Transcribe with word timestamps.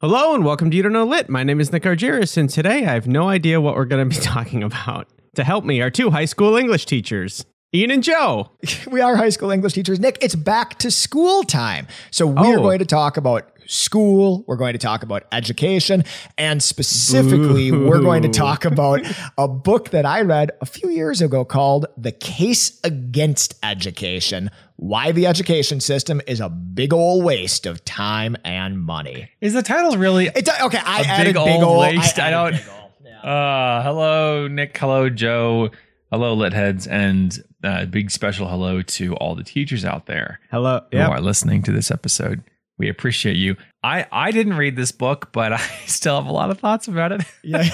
Hello 0.00 0.34
and 0.34 0.44
welcome 0.44 0.70
to 0.70 0.76
You 0.76 0.82
Don't 0.82 0.92
Know 0.92 1.04
Lit. 1.04 1.28
My 1.28 1.44
name 1.44 1.60
is 1.60 1.72
Nick 1.72 1.82
Argyris, 1.82 2.36
and 2.38 2.48
today 2.48 2.86
I 2.86 2.92
have 2.94 3.06
no 3.06 3.28
idea 3.28 3.60
what 3.60 3.74
we're 3.76 3.84
going 3.84 4.08
to 4.08 4.16
be 4.16 4.22
talking 4.24 4.62
about. 4.62 5.08
To 5.36 5.44
help 5.44 5.64
me 5.64 5.80
are 5.80 5.90
two 5.90 6.10
high 6.10 6.24
school 6.24 6.56
English 6.56 6.86
teachers, 6.86 7.44
Ian 7.74 7.90
and 7.90 8.02
Joe. 8.02 8.50
We 8.90 9.00
are 9.00 9.16
high 9.16 9.28
school 9.28 9.50
English 9.50 9.74
teachers. 9.74 10.00
Nick, 10.00 10.18
it's 10.22 10.34
back 10.34 10.78
to 10.78 10.90
school 10.90 11.44
time. 11.44 11.86
So 12.10 12.26
we're 12.26 12.58
Oh. 12.58 12.62
going 12.62 12.78
to 12.78 12.86
talk 12.86 13.16
about 13.16 13.46
school, 13.70 14.44
we're 14.46 14.56
going 14.56 14.72
to 14.72 14.78
talk 14.78 15.02
about 15.02 15.24
education, 15.32 16.04
and 16.36 16.62
specifically, 16.62 17.70
we're 17.70 18.00
going 18.00 18.22
to 18.22 18.28
talk 18.28 18.64
about 18.64 19.00
a 19.38 19.46
book 19.46 19.90
that 19.90 20.04
I 20.04 20.22
read 20.22 20.50
a 20.60 20.66
few 20.66 20.90
years 20.90 21.22
ago 21.22 21.44
called 21.44 21.86
The 21.96 22.12
Case 22.12 22.80
Against 22.84 23.54
Education 23.62 24.50
Why 24.76 25.12
the 25.12 25.26
Education 25.26 25.80
System 25.80 26.20
is 26.26 26.40
a 26.40 26.48
Big 26.48 26.92
Old 26.92 27.24
Waste 27.24 27.66
of 27.66 27.84
Time 27.84 28.36
and 28.44 28.80
Money. 28.82 29.30
Is 29.40 29.54
the 29.54 29.62
title 29.62 29.96
really 29.96 30.26
a 30.26 30.32
It's 30.34 30.50
okay. 30.62 30.80
I 30.82 31.24
big 31.24 31.36
old 31.36 31.46
big 31.46 31.62
ol' 31.62 31.80
waste? 31.80 32.18
I, 32.18 32.30
added 32.30 32.56
don't. 32.56 33.00
big 33.02 33.14
ol'. 33.22 33.30
Uh, 33.30 33.82
hello, 33.82 34.48
Nick. 34.48 34.76
Hello, 34.76 35.08
Joe. 35.10 35.70
Hello, 36.10 36.34
lit 36.34 36.52
heads, 36.52 36.88
and 36.88 37.38
uh, 37.62 37.84
big 37.84 38.10
special 38.10 38.48
hello 38.48 38.82
to 38.82 39.14
all 39.16 39.36
the 39.36 39.44
teachers 39.44 39.84
out 39.84 40.06
there 40.06 40.40
Hello. 40.50 40.80
who 40.90 40.98
are 40.98 41.20
listening 41.20 41.62
to 41.62 41.72
this 41.72 41.90
episode. 41.90 42.42
We 42.80 42.88
appreciate 42.88 43.36
you. 43.36 43.56
I 43.84 44.06
I 44.10 44.30
didn't 44.30 44.54
read 44.54 44.74
this 44.74 44.90
book, 44.90 45.32
but 45.32 45.52
I 45.60 45.60
still 45.86 46.16
have 46.16 46.26
a 46.26 46.32
lot 46.32 46.50
of 46.50 46.58
thoughts 46.60 46.88
about 46.88 47.12
it. 47.12 47.20
Yeah. 47.44 47.68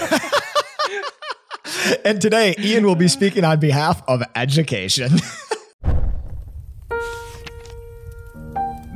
and 2.05 2.21
today, 2.21 2.57
Ian 2.59 2.85
will 2.85 2.97
be 2.97 3.07
speaking 3.07 3.45
on 3.45 3.61
behalf 3.61 4.03
of 4.09 4.25
education. 4.35 5.13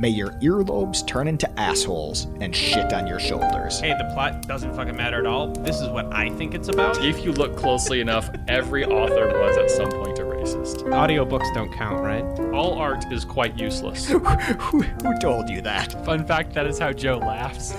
May 0.01 0.09
your 0.09 0.31
earlobes 0.41 1.07
turn 1.07 1.29
into 1.29 1.49
assholes 1.57 2.25
and 2.41 2.53
shit 2.53 2.91
on 2.91 3.07
your 3.07 3.19
shoulders. 3.19 3.79
Hey, 3.79 3.93
the 3.97 4.11
plot 4.13 4.47
doesn't 4.47 4.75
fucking 4.75 4.97
matter 4.97 5.19
at 5.19 5.25
all. 5.27 5.47
This 5.53 5.79
is 5.79 5.87
what 5.87 6.13
I 6.13 6.29
think 6.31 6.55
it's 6.55 6.67
about. 6.67 7.05
If 7.05 7.23
you 7.23 7.31
look 7.31 7.55
closely 7.55 8.01
enough, 8.01 8.29
every 8.49 8.83
author 8.83 9.27
was 9.27 9.57
at 9.57 9.69
some 9.69 9.91
point 9.91 10.19
a 10.19 10.25
racist. 10.41 10.83
Audiobooks 10.83 11.53
don't 11.53 11.71
count, 11.71 12.01
right? 12.01 12.23
All 12.53 12.73
art 12.73 13.11
is 13.11 13.25
quite 13.25 13.57
useless. 13.59 14.07
who, 14.07 14.19
who 14.19 15.19
told 15.19 15.49
you 15.49 15.61
that? 15.61 16.03
Fun 16.05 16.25
fact 16.25 16.53
that 16.53 16.65
is 16.65 16.79
how 16.79 16.91
Joe 16.91 17.17
laughs. 17.17 17.73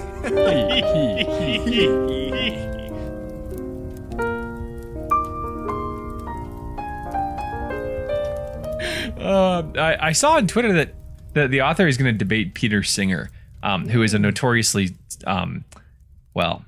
Uh, 9.18 9.62
I, 9.78 10.08
I 10.08 10.12
saw 10.12 10.36
on 10.36 10.46
Twitter 10.46 10.72
that 10.72 10.94
the, 11.34 11.48
the 11.48 11.62
author 11.62 11.86
is 11.86 11.96
going 11.96 12.12
to 12.12 12.18
debate 12.18 12.54
Peter 12.54 12.82
Singer, 12.82 13.30
um, 13.62 13.88
who 13.88 14.02
is 14.02 14.14
a 14.14 14.18
notoriously, 14.18 14.94
um, 15.26 15.64
well, 16.34 16.64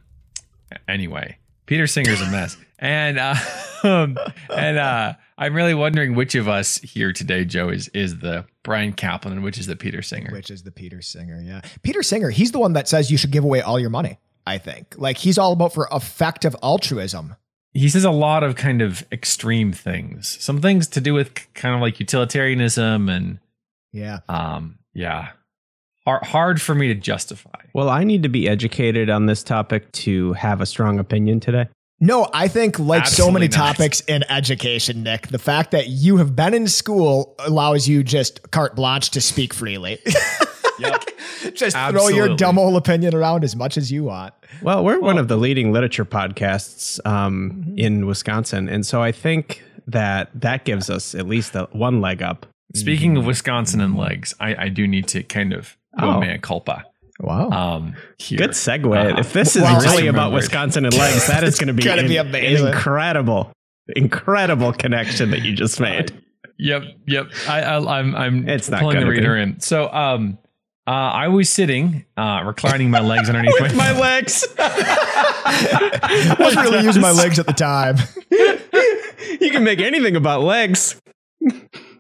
anyway, 0.89 1.37
Peter 1.67 1.87
Singer's 1.87 2.21
a 2.21 2.31
mess, 2.31 2.57
and 2.79 3.19
uh, 3.19 3.35
um, 3.83 4.17
and 4.51 4.79
uh, 4.79 5.15
I'm 5.37 5.55
really 5.55 5.75
wondering 5.75 6.15
which 6.15 6.35
of 6.37 6.49
us 6.49 6.79
here 6.79 7.13
today, 7.13 7.45
Joe, 7.45 7.69
is 7.69 7.89
is 7.89 8.19
the 8.19 8.45
Bryan 8.63 8.93
Caplan 8.93 9.33
and 9.33 9.43
which 9.43 9.59
is 9.59 9.67
the 9.67 9.77
Peter 9.77 10.01
Singer. 10.03 10.31
Which 10.33 10.51
is 10.51 10.63
the 10.63 10.71
Peter 10.71 11.03
Singer, 11.03 11.41
yeah. 11.43 11.61
Peter 11.83 12.03
Singer, 12.03 12.31
he's 12.31 12.53
the 12.53 12.59
one 12.61 12.75
that 12.75 12.87
says 12.89 13.11
you 13.11 13.17
should 13.17 13.33
give 13.33 13.45
away 13.45 13.61
all 13.61 13.79
your 13.81 13.91
money, 13.91 14.19
I 14.47 14.59
think. 14.59 14.95
Like 14.97 15.19
he's 15.19 15.37
all 15.39 15.53
about 15.53 15.75
for 15.75 15.89
effective 15.93 16.55
altruism. 16.63 17.35
he 17.73 17.89
says 17.89 18.05
a 18.05 18.11
lot 18.13 18.45
of 18.45 18.55
kind 18.55 18.81
of 18.81 19.05
extreme 19.11 19.73
things, 19.73 20.37
some 20.41 20.61
things 20.61 20.87
to 20.89 21.01
do 21.01 21.13
with 21.15 21.35
kind 21.55 21.75
of 21.75 21.81
like 21.81 21.99
utilitarianism 21.99 23.09
and 23.09 23.41
Yeah. 23.93 24.21
um, 24.29 24.79
yeah, 24.93 25.31
hard 26.05 26.23
hard 26.25 26.63
for 26.63 26.77
me 26.77 26.87
to 26.89 26.95
justify. 26.95 27.51
Well, 27.73 27.91
I 27.91 28.05
need 28.05 28.23
to 28.23 28.29
be 28.29 28.49
educated 28.49 29.11
on 29.11 29.27
this 29.27 29.43
topic 29.43 29.91
to 29.93 30.35
have 30.35 30.61
a 30.61 30.67
strong 30.67 31.01
opinion 31.01 31.41
today. 31.41 31.67
No, 32.01 32.29
I 32.35 32.49
think 32.49 32.79
like 32.79 33.07
so 33.07 33.31
many 33.31 33.47
not. 33.47 33.53
topics 33.77 34.01
in 34.03 34.25
education, 34.29 35.03
Nick, 35.03 35.29
the 35.29 35.39
fact 35.39 35.71
that 35.71 35.89
you 35.89 36.17
have 36.19 36.35
been 36.37 36.53
in 36.53 36.67
school 36.67 37.35
allows 37.39 37.89
you 37.89 38.03
just 38.03 38.51
carte 38.51 38.75
blanche 38.77 39.11
to 39.11 39.21
speak 39.21 39.55
freely. 39.55 39.99
Yep. 40.77 41.05
just 41.55 41.77
throw 41.77 42.09
your 42.09 42.35
dumb 42.35 42.59
old 42.59 42.77
opinion 42.77 43.15
around 43.15 43.45
as 43.45 43.55
much 43.55 43.77
as 43.77 43.93
you 43.93 44.03
want. 44.03 44.35
Well, 44.61 44.85
we're 44.85 44.99
one 44.99 45.19
of 45.19 45.29
the 45.29 45.37
leading 45.37 45.73
literature 45.73 46.05
podcasts 46.05 46.99
um, 47.07 47.73
in 47.77 48.07
Wisconsin, 48.07 48.69
and 48.69 48.85
so 48.85 49.01
I 49.01 49.13
think 49.13 49.63
that 49.87 50.31
that 50.35 50.65
gives 50.65 50.91
us 50.91 51.15
at 51.15 51.29
least 51.29 51.55
a, 51.55 51.69
one 51.71 52.01
leg 52.01 52.23
up. 52.23 52.47
Speaking 52.75 53.17
of 53.17 53.25
Wisconsin 53.25 53.81
and 53.81 53.97
legs, 53.97 54.35
I, 54.41 54.65
I 54.65 54.69
do 54.69 54.89
need 54.89 55.07
to 55.09 55.23
kind 55.23 55.53
of 55.53 55.77
go 56.01 56.09
Oh. 56.15 56.21
mea 56.21 56.39
culpa. 56.39 56.85
Wow. 57.21 57.49
Um. 57.51 57.95
Good 58.29 58.51
segue. 58.51 59.15
Uh, 59.15 59.19
if 59.21 59.33
this 59.33 59.55
is 59.57 59.63
well, 59.63 59.81
really 59.81 60.09
about. 60.09 60.33
Wisconsin 60.33 60.85
and 60.85 60.95
legs, 60.97 61.27
that 61.29 61.45
is 61.45 61.59
going 61.59 61.69
to 61.69 61.75
be, 61.75 61.83
gonna 61.85 62.03
in- 62.03 62.09
be 62.09 62.17
amazing. 62.17 62.67
incredible, 62.69 63.53
incredible 63.95 64.73
connection 64.73 65.31
that 65.31 65.43
you 65.43 65.55
just 65.55 65.79
made. 65.81 66.13
Yep, 66.59 66.83
yep. 67.07 67.27
I, 67.49 67.63
I, 67.63 67.99
I'm 67.99 68.15
I'm 68.15 68.49
It's 68.49 68.69
not 68.69 68.81
pulling 68.81 68.97
the 68.97 69.01
gonna 69.03 69.11
reader 69.13 69.35
be. 69.37 69.43
in. 69.43 69.61
So 69.61 69.93
um, 69.93 70.39
uh, 70.87 70.91
I 70.91 71.29
was 71.29 71.49
sitting, 71.51 72.05
uh, 72.17 72.43
reclining 72.45 72.91
my 72.91 73.01
legs 73.01 73.29
underneath 73.29 73.55
With 73.61 73.75
my, 73.77 73.93
my 73.93 74.01
legs. 74.01 74.47
I 74.59 76.37
wasn't 76.39 76.65
really 76.65 76.85
using 76.85 77.03
my 77.03 77.11
legs 77.13 77.39
at 77.39 77.47
the 77.47 77.53
time. 77.53 77.97
you 79.41 79.51
can 79.51 79.65
make 79.65 79.81
anything 79.81 80.17
about 80.17 80.43
legs. 80.43 81.01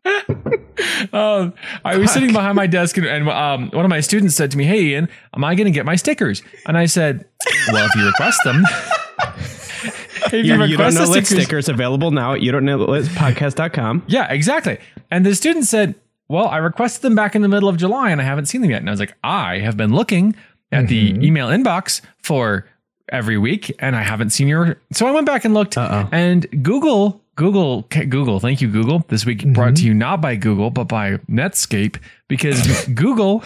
um, 1.13 1.55
I 1.85 1.97
was 1.97 2.13
sitting 2.13 2.33
behind 2.33 2.57
my 2.57 2.67
desk, 2.67 2.97
and, 2.99 3.07
and 3.07 3.29
um, 3.29 3.71
one 3.71 3.85
of 3.85 3.89
my 3.89 4.01
students 4.01 4.35
said 4.37 4.51
to 4.51 4.59
me, 4.59 4.65
"Hey, 4.65 4.83
Ian, 4.83 5.09
am 5.35 5.45
I 5.45 5.55
going 5.55 5.67
to 5.67 5.71
get 5.71 5.87
my 5.87 5.97
stickers?" 5.97 6.43
And 6.67 6.77
I 6.77 6.87
said, 6.87 7.27
"Well, 7.73 7.87
if 7.87 7.95
you 7.97 8.07
request 8.07 8.41
them." 8.45 8.63
if 10.27 10.33
you, 10.33 10.39
You, 10.39 10.45
you 10.45 10.57
don't 10.57 10.71
request 10.71 10.95
know 10.97 11.07
the 11.07 11.13
stickers, 11.13 11.29
stickers 11.45 11.69
available 11.69 12.11
now 12.11 12.35
at 12.35 12.41
you 12.43 12.53
don't 12.53 12.65
know 12.65 12.79
podcast.com. 12.87 14.05
Yeah, 14.07 14.31
exactly. 14.33 14.79
And 15.11 15.25
the 15.25 15.35
student 15.35 15.67
said, 15.67 15.95
Well, 16.29 16.49
I 16.49 16.59
requested 16.59 17.03
them 17.03 17.15
back 17.15 17.35
in 17.35 17.43
the 17.43 17.49
middle 17.49 17.69
of 17.69 17.77
July 17.77 18.11
and 18.11 18.21
I 18.21 18.25
haven't 18.25 18.47
seen 18.47 18.61
them 18.61 18.71
yet. 18.71 18.81
And 18.81 18.89
I 18.89 18.93
was 18.93 19.01
like, 19.01 19.15
I 19.23 19.59
have 19.59 19.77
been 19.77 19.95
looking 19.95 20.35
at 20.73 20.89
the 20.89 21.11
email 21.25 21.49
inbox 21.49 22.01
for 22.23 22.67
every 23.11 23.39
week 23.39 23.73
and 23.79 23.95
I 23.95 24.03
haven't 24.03 24.31
seen 24.31 24.49
your. 24.49 24.81
So 24.93 25.07
I 25.07 25.11
went 25.13 25.27
back 25.27 25.45
and 25.45 25.55
looked 25.55 25.77
Uh-oh. 25.79 26.09
and 26.11 26.47
Google, 26.65 27.23
Google, 27.37 27.83
Google, 27.83 28.41
thank 28.41 28.61
you, 28.61 28.69
Google. 28.69 29.05
This 29.09 29.27
week 29.27 29.47
brought 29.47 29.77
to 29.77 29.84
you 29.84 29.95
not 29.95 30.21
by 30.21 30.37
Google, 30.37 30.71
but 30.71 30.84
by 30.84 31.17
Netscape 31.28 31.99
because 32.28 32.87
Google, 32.95 33.43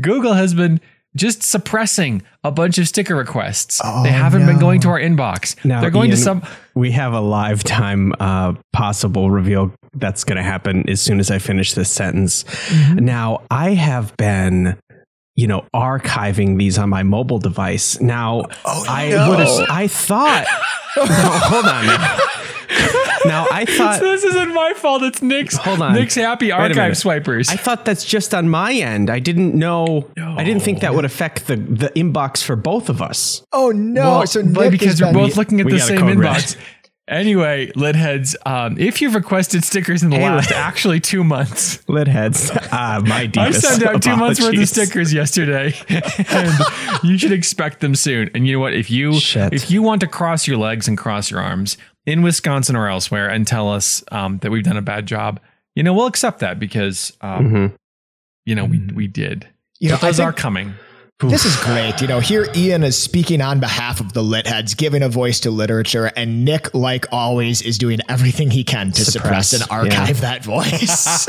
Google 0.00 0.34
has 0.34 0.54
been 0.54 0.80
just 1.16 1.42
suppressing 1.42 2.22
a 2.44 2.50
bunch 2.50 2.78
of 2.78 2.86
sticker 2.86 3.16
requests. 3.16 3.80
Oh, 3.82 4.02
they 4.04 4.10
haven't 4.10 4.46
been 4.46 4.58
going 4.58 4.80
to 4.82 4.88
our 4.88 5.00
inbox. 5.00 5.62
Now, 5.64 5.80
They're 5.80 5.90
going 5.90 6.10
to 6.10 6.16
some. 6.16 6.42
We 6.74 6.92
have 6.92 7.12
a 7.12 7.20
lifetime 7.20 8.14
uh, 8.20 8.54
possible 8.72 9.30
reveal 9.30 9.74
that's 9.94 10.22
going 10.22 10.36
to 10.36 10.42
happen 10.42 10.88
as 10.88 11.00
soon 11.00 11.18
as 11.18 11.30
I 11.30 11.38
finish 11.38 11.74
this 11.74 11.90
sentence. 11.90 12.44
Mm-hmm. 12.44 13.04
Now, 13.04 13.42
I 13.50 13.74
have 13.74 14.16
been, 14.16 14.78
you 15.40 15.46
know, 15.46 15.64
archiving 15.74 16.58
these 16.58 16.76
on 16.78 16.88
my 16.90 17.02
mobile 17.02 17.38
device. 17.38 18.00
Now, 18.00 18.44
Oh, 18.64 18.84
I 18.88 19.08
no. 19.08 19.30
would 19.30 19.38
have, 19.40 19.66
I 19.70 19.86
thought, 19.86 20.44
no, 20.96 21.04
hold 21.06 21.64
on. 21.66 21.86
Now. 21.86 22.18
now, 23.24 23.46
I 23.50 23.64
thought, 23.76 23.98
So 24.00 24.10
this 24.12 24.24
isn't 24.24 24.52
my 24.54 24.74
fault. 24.76 25.02
It's 25.02 25.22
Nick's. 25.22 25.56
Hold 25.56 25.80
on. 25.82 25.94
Nick's 25.94 26.14
happy 26.14 26.52
archive 26.52 26.96
swipers. 26.96 27.48
I 27.48 27.56
thought 27.56 27.84
that's 27.84 28.04
just 28.04 28.34
on 28.34 28.48
my 28.48 28.72
end. 28.74 29.08
I 29.10 29.18
didn't 29.18 29.54
know. 29.54 30.08
I 30.18 30.44
didn't 30.44 30.62
think 30.62 30.80
that 30.80 30.94
would 30.94 31.04
affect 31.04 31.46
the 31.46 31.56
the 31.56 31.88
inbox 31.96 32.42
for 32.42 32.56
both 32.56 32.88
of 32.88 33.00
us. 33.02 33.42
Oh 33.52 33.70
no! 33.70 34.02
Well, 34.02 34.26
so 34.26 34.40
Nick 34.42 34.70
because 34.72 34.98
has 34.98 35.02
we're 35.02 35.12
both 35.12 35.36
looking 35.36 35.60
at 35.60 35.66
we 35.66 35.72
the 35.72 35.80
same 35.80 36.00
inbox. 36.00 36.56
red. 36.56 36.56
Anyway, 37.10 37.72
lit 37.74 37.96
heads, 37.96 38.36
um, 38.46 38.78
if 38.78 39.02
you've 39.02 39.16
requested 39.16 39.64
stickers 39.64 40.02
in 40.04 40.10
the 40.10 40.16
Hey, 40.16 40.22
last 40.30 40.52
actually 40.52 41.00
two 41.00 41.24
months, 41.24 41.82
Lid 41.88 42.06
heads. 42.06 42.52
Ah, 42.70 43.02
my 43.04 43.28
I 43.36 43.50
sent 43.50 43.82
out 43.82 44.00
two 44.00 44.16
months 44.16 44.40
worth 44.40 44.56
of 44.56 44.68
stickers 44.68 45.12
yesterday, 45.12 45.74
and 45.88 46.52
you 47.02 47.18
should 47.18 47.32
expect 47.32 47.80
them 47.80 47.96
soon. 47.96 48.30
And 48.32 48.46
you 48.46 48.52
know 48.54 48.60
what? 48.60 48.74
If 48.74 48.90
you 48.92 49.14
Shit. 49.18 49.52
if 49.52 49.72
you 49.72 49.82
want 49.82 50.00
to 50.02 50.06
cross 50.06 50.46
your 50.46 50.56
legs 50.56 50.86
and 50.86 50.96
cross 50.96 51.32
your 51.32 51.40
arms 51.40 51.76
in 52.06 52.22
Wisconsin 52.22 52.76
or 52.76 52.88
elsewhere 52.88 53.28
and 53.28 53.44
tell 53.44 53.68
us 53.68 54.04
um, 54.12 54.38
that 54.38 54.50
we've 54.52 54.62
done 54.64 54.76
a 54.76 54.82
bad 54.82 55.06
job, 55.06 55.40
you 55.74 55.82
know 55.82 55.92
we'll 55.92 56.06
accept 56.06 56.38
that 56.38 56.60
because 56.60 57.12
um, 57.22 57.50
Mhm. 57.50 57.74
you 58.46 58.54
know 58.54 58.64
we 58.66 58.78
we 58.94 59.08
did. 59.08 59.48
You 59.80 59.88
know, 59.90 59.96
those 59.96 60.18
think- 60.18 60.28
are 60.28 60.32
coming. 60.32 60.74
This 61.22 61.44
is 61.44 61.54
great. 61.56 62.00
You 62.00 62.06
know, 62.06 62.18
here 62.18 62.48
Ian 62.56 62.82
is 62.82 62.96
speaking 62.96 63.42
on 63.42 63.60
behalf 63.60 64.00
of 64.00 64.14
the 64.14 64.22
lit 64.22 64.46
heads, 64.46 64.74
giving 64.74 65.02
a 65.02 65.08
voice 65.10 65.40
to 65.40 65.50
literature, 65.50 66.10
and 66.16 66.46
Nick, 66.46 66.72
like 66.72 67.04
always, 67.12 67.60
is 67.60 67.76
doing 67.76 67.98
everything 68.08 68.50
he 68.50 68.64
can 68.64 68.90
to 68.92 69.04
suppress, 69.04 69.50
Suppress, 69.50 69.70
and 69.70 69.92
archive 69.92 70.22
that 70.22 70.42
voice. 70.42 71.28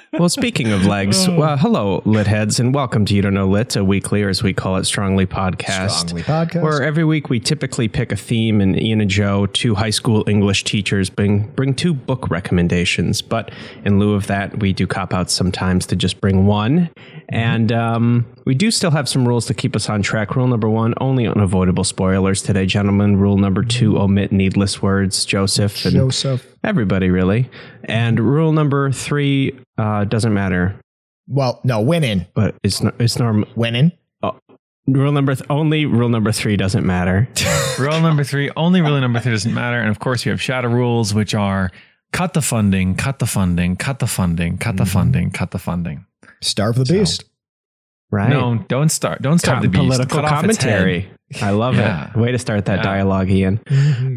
Well, 0.18 0.30
speaking 0.30 0.72
of 0.72 0.86
legs, 0.86 1.28
oh. 1.28 1.36
well, 1.36 1.56
hello, 1.58 2.00
lit 2.06 2.26
heads, 2.26 2.58
and 2.58 2.74
welcome 2.74 3.04
to 3.04 3.14
You 3.14 3.20
Don't 3.20 3.34
Know 3.34 3.48
Lit, 3.48 3.76
a 3.76 3.84
weekly, 3.84 4.22
or 4.22 4.30
as 4.30 4.42
we 4.42 4.54
call 4.54 4.76
it, 4.76 4.84
Strongly 4.84 5.26
podcast. 5.26 5.90
Strongly 5.90 6.22
podcast. 6.22 6.62
Where 6.62 6.82
every 6.82 7.04
week 7.04 7.28
we 7.28 7.38
typically 7.38 7.86
pick 7.86 8.12
a 8.12 8.16
theme, 8.16 8.62
and 8.62 8.80
Ian 8.80 9.02
and 9.02 9.10
Joe, 9.10 9.44
two 9.44 9.74
high 9.74 9.90
school 9.90 10.24
English 10.26 10.64
teachers, 10.64 11.10
bring 11.10 11.48
bring 11.48 11.74
two 11.74 11.92
book 11.92 12.30
recommendations. 12.30 13.20
But 13.20 13.50
in 13.84 13.98
lieu 13.98 14.14
of 14.14 14.26
that, 14.28 14.58
we 14.58 14.72
do 14.72 14.86
cop 14.86 15.12
out 15.12 15.30
sometimes 15.30 15.84
to 15.88 15.96
just 15.96 16.18
bring 16.22 16.46
one. 16.46 16.88
And 17.28 17.70
uh, 17.70 17.85
um, 17.94 18.26
we 18.44 18.54
do 18.54 18.70
still 18.70 18.90
have 18.90 19.08
some 19.08 19.26
rules 19.26 19.46
to 19.46 19.54
keep 19.54 19.76
us 19.76 19.88
on 19.88 20.02
track. 20.02 20.36
Rule 20.36 20.46
number 20.46 20.68
one: 20.68 20.94
only 21.00 21.26
unavoidable 21.26 21.84
spoilers 21.84 22.42
today, 22.42 22.66
gentlemen. 22.66 23.16
Rule 23.16 23.36
number 23.38 23.62
two: 23.62 23.98
omit 23.98 24.32
needless 24.32 24.80
words. 24.82 25.24
Joseph 25.24 25.84
and 25.84 25.94
Joseph. 25.94 26.46
everybody, 26.64 27.10
really. 27.10 27.48
And 27.84 28.18
rule 28.18 28.52
number 28.52 28.90
three 28.92 29.58
uh, 29.78 30.04
doesn't 30.04 30.32
matter, 30.34 30.74
Well, 31.28 31.60
no, 31.64 31.80
winning. 31.80 32.26
but 32.34 32.54
it's 32.62 32.82
no, 32.82 32.92
it's 32.98 33.18
normal. 33.18 33.48
Winning. 33.56 33.92
Rule 34.88 35.10
number 35.10 35.34
th- 35.34 35.50
only 35.50 35.84
rule 35.84 36.08
number 36.08 36.30
three 36.30 36.56
doesn't 36.56 36.86
matter. 36.86 37.28
Rule 37.78 38.00
number 38.00 38.22
three, 38.22 38.50
only 38.56 38.80
rule 38.80 39.00
number 39.00 39.18
three 39.18 39.32
doesn't 39.32 39.52
matter. 39.52 39.78
And 39.80 39.88
of 39.90 39.98
course, 39.98 40.24
you 40.24 40.30
have 40.30 40.40
shadow 40.40 40.68
rules, 40.68 41.12
which 41.12 41.34
are 41.34 41.70
cut 42.12 42.34
the 42.34 42.40
funding, 42.40 42.94
cut 42.94 43.18
the 43.18 43.26
funding, 43.26 43.74
cut 43.76 43.98
the 43.98 44.06
funding, 44.06 44.56
cut 44.58 44.76
the 44.76 44.84
Mm-hmm. 44.84 44.92
funding, 44.92 45.30
cut 45.32 45.50
the 45.50 45.58
funding. 45.58 46.06
Starve 46.40 46.76
the 46.76 46.84
beast. 46.84 47.24
Right? 48.10 48.30
No, 48.30 48.64
don't 48.68 48.88
start. 48.90 49.20
Don't 49.22 49.38
start 49.38 49.56
Com- 49.56 49.62
the 49.64 49.68
beast. 49.68 49.82
political 49.84 50.20
Cut 50.20 50.24
off 50.32 50.44
its 50.44 50.58
head. 50.62 50.70
commentary. 50.78 51.10
I 51.42 51.50
love 51.50 51.74
Yeah. 51.74 52.10
it. 52.10 52.16
Way 52.16 52.30
to 52.32 52.38
start 52.38 52.66
that 52.66 52.76
Yeah. 52.78 52.82
dialogue, 52.82 53.28
Ian. 53.30 53.60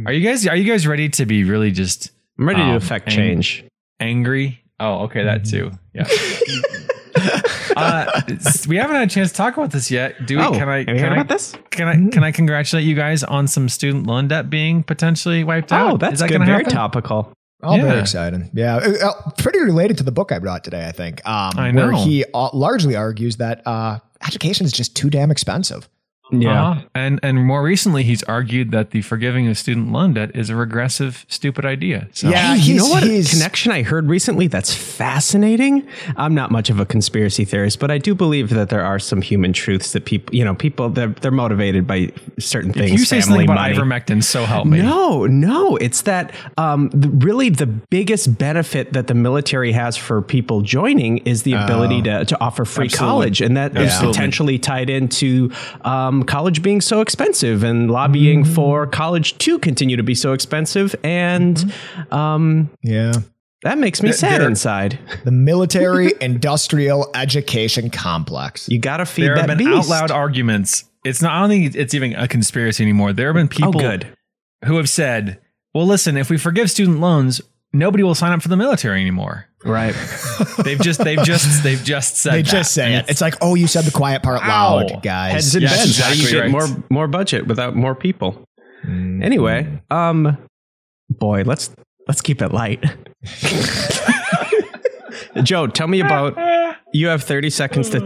Are 0.06 0.14
you 0.14 0.22
guys? 0.28 0.46
Are 0.48 0.56
you 0.56 0.64
guys 0.72 0.86
ready 0.86 1.10
to 1.10 1.26
be 1.26 1.44
really 1.44 1.72
just 1.72 2.12
I'm 2.40 2.48
ready 2.48 2.62
to 2.62 2.68
Um, 2.70 2.76
affect 2.76 3.08
and- 3.08 3.16
change. 3.16 3.64
angry? 4.00 4.60
Oh, 4.80 5.06
okay, 5.06 5.24
that 5.24 5.44
too. 5.46 5.72
Yeah. 5.94 6.06
uh, 7.76 8.22
we 8.68 8.78
haven't 8.78 8.96
had 8.96 9.08
a 9.08 9.12
chance 9.12 9.32
to 9.32 9.36
talk 9.36 9.58
about 9.58 9.72
this 9.72 9.90
yet. 9.92 10.26
Do 10.26 10.38
we? 10.38 10.44
Oh, 10.44 10.52
can 10.52 10.70
I? 10.70 10.84
Can 10.86 11.04
I? 11.04 11.14
about 11.16 11.28
this? 11.28 11.56
Can 11.72 11.88
I? 11.88 12.10
Can 12.12 12.24
I 12.24 12.32
congratulate 12.32 12.86
you 12.86 12.96
guys 12.96 13.24
on 13.24 13.48
some 13.48 13.70
student 13.70 14.08
loan 14.08 14.28
debt 14.28 14.50
being 14.50 14.84
potentially 14.84 15.44
wiped 15.44 15.72
out? 15.74 15.94
Oh, 15.94 15.98
that's 15.98 16.14
Is 16.14 16.20
that 16.20 16.30
good. 16.30 16.40
Very 16.46 16.64
happen? 16.64 16.72
topical. 16.72 17.34
All 17.62 17.78
very 17.78 18.00
exciting. 18.00 18.50
Yeah. 18.54 18.78
Uh, 18.78 19.10
uh, 19.10 19.32
pretty 19.38 19.60
related 19.60 19.98
to 19.98 20.04
the 20.04 20.12
book 20.12 20.32
I 20.32 20.40
brought 20.40 20.64
today, 20.64 20.88
I 20.88 20.92
think. 20.92 21.26
Um, 21.28 21.52
I 21.58 21.72
know. 21.72 21.88
Where 21.88 21.96
he 21.96 22.24
largely 22.34 22.96
argues 22.96 23.38
that 23.38 23.66
uh, 23.68 24.00
education 24.26 24.66
is 24.66 24.72
just 24.72 24.96
too 24.96 25.10
damn 25.10 25.30
expensive. 25.32 25.90
Yeah. 26.32 26.70
Uh-huh. 26.70 26.82
And 26.96 27.20
and 27.24 27.44
more 27.46 27.64
recently, 27.64 28.04
he's 28.04 28.24
argued 28.24 28.72
that 28.72 28.92
the 28.92 29.02
forgiving 29.02 29.48
of 29.48 29.58
student 29.58 29.92
loan 29.92 30.14
debt 30.14 30.32
is 30.36 30.50
a 30.50 30.56
regressive, 30.56 31.26
stupid 31.28 31.66
idea. 31.66 32.08
So 32.14 32.30
Yeah, 32.30 32.56
Hey, 32.56 32.62
you 32.72 32.76
know 32.78 32.88
what 32.88 33.04
he's- 33.04 33.32
connection 33.34 33.72
I 33.72 33.82
heard 33.84 34.08
recently 34.10 34.48
that's 34.48 34.74
fascinating? 34.74 35.88
I'm 36.18 36.36
not 36.36 36.52
much 36.52 36.70
of 36.70 36.80
a 36.80 36.86
conspiracy 36.86 37.46
theorist, 37.46 37.80
but 37.80 37.90
I 37.90 37.98
do 37.98 38.14
believe 38.14 38.50
that 38.50 38.70
there 38.70 38.84
are 38.84 39.00
some 39.00 39.22
human 39.22 39.54
truths 39.54 39.94
that 39.94 40.06
people, 40.06 40.36
you 40.36 40.46
know, 40.46 40.54
people 40.56 40.90
they're, 40.90 41.08
they're 41.08 41.32
motivated 41.32 41.88
by 41.88 42.12
certain 42.38 42.72
things. 42.74 42.92
you 42.92 42.98
say 43.00 43.22
family, 43.22 43.46
something 43.46 43.46
about 43.50 43.56
money. 43.56 43.76
ivermectin, 43.76 44.24
so 44.24 44.46
help 44.46 44.68
me. 44.68 44.82
No, 44.82 45.26
no. 45.26 45.78
It's 45.78 46.04
that 46.04 46.32
um, 46.58 46.90
the, 46.94 47.10
really 47.10 47.50
the 47.50 47.66
biggest 47.66 48.38
benefit 48.38 48.94
that 48.94 49.08
the 49.08 49.14
military 49.16 49.72
has 49.72 49.98
for 49.98 50.22
people 50.22 50.62
joining 50.62 51.20
is 51.20 51.44
the 51.44 51.54
ability 51.54 52.04
to, 52.04 52.26
to 52.26 52.40
offer 52.40 52.66
free 52.66 52.90
college. 52.90 53.42
And 53.42 53.58
that 53.58 53.72
is 53.76 53.92
Absolutely. 53.92 54.14
potentially 54.14 54.60
tied 54.60 54.90
into 54.90 55.52
um, 55.82 56.19
college 56.24 56.62
being 56.62 56.82
so 56.82 57.02
expensive 57.02 57.64
and 57.64 57.90
lobbying 57.92 58.44
for 58.46 58.86
college 58.88 59.38
to 59.40 59.60
continue 59.60 59.98
to 59.98 60.04
be 60.04 60.16
so 60.16 60.34
expensive. 60.34 60.96
And 61.04 61.74
um, 62.12 62.70
Yeah. 62.84 63.14
that 63.64 63.78
makes 63.78 64.02
me 64.02 64.12
sad 64.12 64.42
there- 64.42 64.48
inside. 64.50 65.00
The 65.26 65.32
military 65.32 66.14
industrial 66.22 67.10
education 67.16 67.90
complex. 67.90 68.68
You 68.70 68.80
got 68.80 68.98
to 68.98 69.06
feed 69.06 69.24
there 69.24 69.36
that 69.36 69.50
have 69.50 69.58
been 69.58 69.68
beast. 69.68 69.90
out 69.90 70.02
loud 70.02 70.12
arguments. 70.12 70.86
It's 71.06 71.22
not. 71.22 71.32
I 71.32 71.40
don't 71.42 71.50
think 71.50 71.76
it's 71.76 71.94
even 71.94 72.14
a 72.16 72.28
conspiracy 72.28 72.84
anymore. 72.84 73.14
There 73.14 73.28
have 73.28 73.36
been 73.36 73.48
Oh, 73.66 73.72
people 73.72 73.80
good. 73.82 74.08
who 74.66 74.76
have 74.76 74.90
said, 74.90 75.40
"Well, 75.74 75.88
listen, 75.88 76.18
if 76.18 76.30
we 76.30 76.38
forgive 76.38 76.70
student 76.70 77.00
loans, 77.00 77.40
nobody 77.74 78.04
will 78.04 78.16
sign 78.16 78.32
up 78.32 78.42
for 78.42 78.50
the 78.50 78.58
military 78.58 79.02
anymore." 79.02 79.46
Right. 79.66 79.94
They've 80.64 80.80
just, 80.80 81.04
they've 81.04 81.22
just, 81.22 81.64
they've 81.64 81.84
just 81.84 82.16
said. 82.16 82.34
They 82.34 82.44
just 82.44 82.74
say 82.74 82.96
it. 82.96 83.10
It's 83.10 83.20
like, 83.20 83.36
oh, 83.42 83.56
you 83.56 83.68
said 83.68 83.84
the 83.84 83.92
quiet 83.92 84.24
part 84.24 84.42
Ow. 84.42 84.48
loud, 84.48 85.04
guys. 85.04 85.34
Heads 85.34 85.56
and 85.56 85.64
Yes, 85.64 85.86
beds. 85.86 86.00
How 86.00 86.14
do 86.14 86.18
you 86.18 86.32
get 86.32 86.40
right. 86.44 86.52
more 86.52 86.68
more 86.90 87.08
budget 87.08 87.46
without 87.46 87.76
more 87.76 87.94
people? 87.94 88.46
Mm. 88.86 89.22
Anyway, 89.22 89.82
um, 89.92 90.38
boy, 91.10 91.44
let's 91.46 91.72
let's 92.08 92.22
keep 92.22 92.42
it 92.42 92.54
light. 92.54 92.86
Joe, 95.44 95.68
tell 95.68 95.88
me 95.88 96.00
about. 96.00 96.38
You 96.92 97.08
have 97.08 97.24
thirty 97.24 97.50
seconds 97.50 97.90
to 97.92 98.00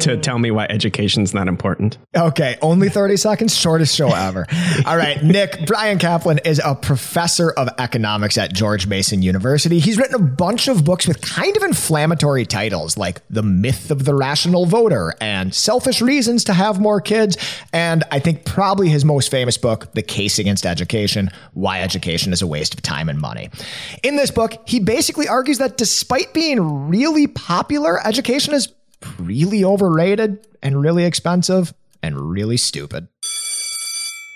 to 0.00 0.14
hmm. 0.14 0.20
tell 0.20 0.38
me 0.38 0.50
why 0.50 0.66
education's 0.68 1.34
not 1.34 1.48
important. 1.48 1.98
Okay, 2.16 2.58
only 2.62 2.88
30 2.88 3.16
seconds, 3.16 3.56
shortest 3.56 3.94
show 3.94 4.12
ever. 4.12 4.46
All 4.86 4.96
right, 4.96 5.22
Nick, 5.22 5.66
Bryan 5.66 5.98
Caplan 5.98 6.44
is 6.46 6.60
a 6.64 6.74
professor 6.74 7.50
of 7.50 7.68
economics 7.78 8.38
at 8.38 8.52
George 8.52 8.86
Mason 8.86 9.22
University. 9.22 9.78
He's 9.78 9.98
written 9.98 10.14
a 10.14 10.24
bunch 10.24 10.68
of 10.68 10.84
books 10.84 11.06
with 11.06 11.20
kind 11.20 11.56
of 11.56 11.62
inflammatory 11.62 12.46
titles 12.46 12.96
like 12.96 13.22
The 13.28 13.42
Myth 13.42 13.90
of 13.90 14.04
the 14.04 14.14
Rational 14.14 14.66
Voter 14.66 15.14
and 15.20 15.54
Selfish 15.54 16.00
Reasons 16.00 16.44
to 16.44 16.54
Have 16.54 16.80
More 16.80 17.00
Kids. 17.00 17.36
And 17.72 18.04
I 18.10 18.18
think 18.18 18.44
probably 18.44 18.88
his 18.88 19.04
most 19.04 19.30
famous 19.30 19.56
book, 19.58 19.92
The 19.92 20.02
Case 20.02 20.38
Against 20.38 20.64
Education 20.64 21.30
Why 21.52 21.82
Education 21.82 22.32
is 22.32 22.42
a 22.42 22.46
Waste 22.46 22.74
of 22.74 22.82
Time 22.82 23.08
and 23.08 23.20
Money. 23.20 23.50
In 24.02 24.16
this 24.16 24.30
book, 24.30 24.56
he 24.66 24.80
basically 24.80 25.28
argues 25.28 25.58
that 25.58 25.76
despite 25.76 26.32
being 26.32 26.88
really 26.88 27.26
popular, 27.26 28.04
education 28.06 28.29
is 28.30 28.72
really 29.18 29.64
overrated 29.64 30.46
and 30.62 30.80
really 30.80 31.04
expensive 31.04 31.74
and 32.02 32.18
really 32.30 32.56
stupid. 32.56 33.08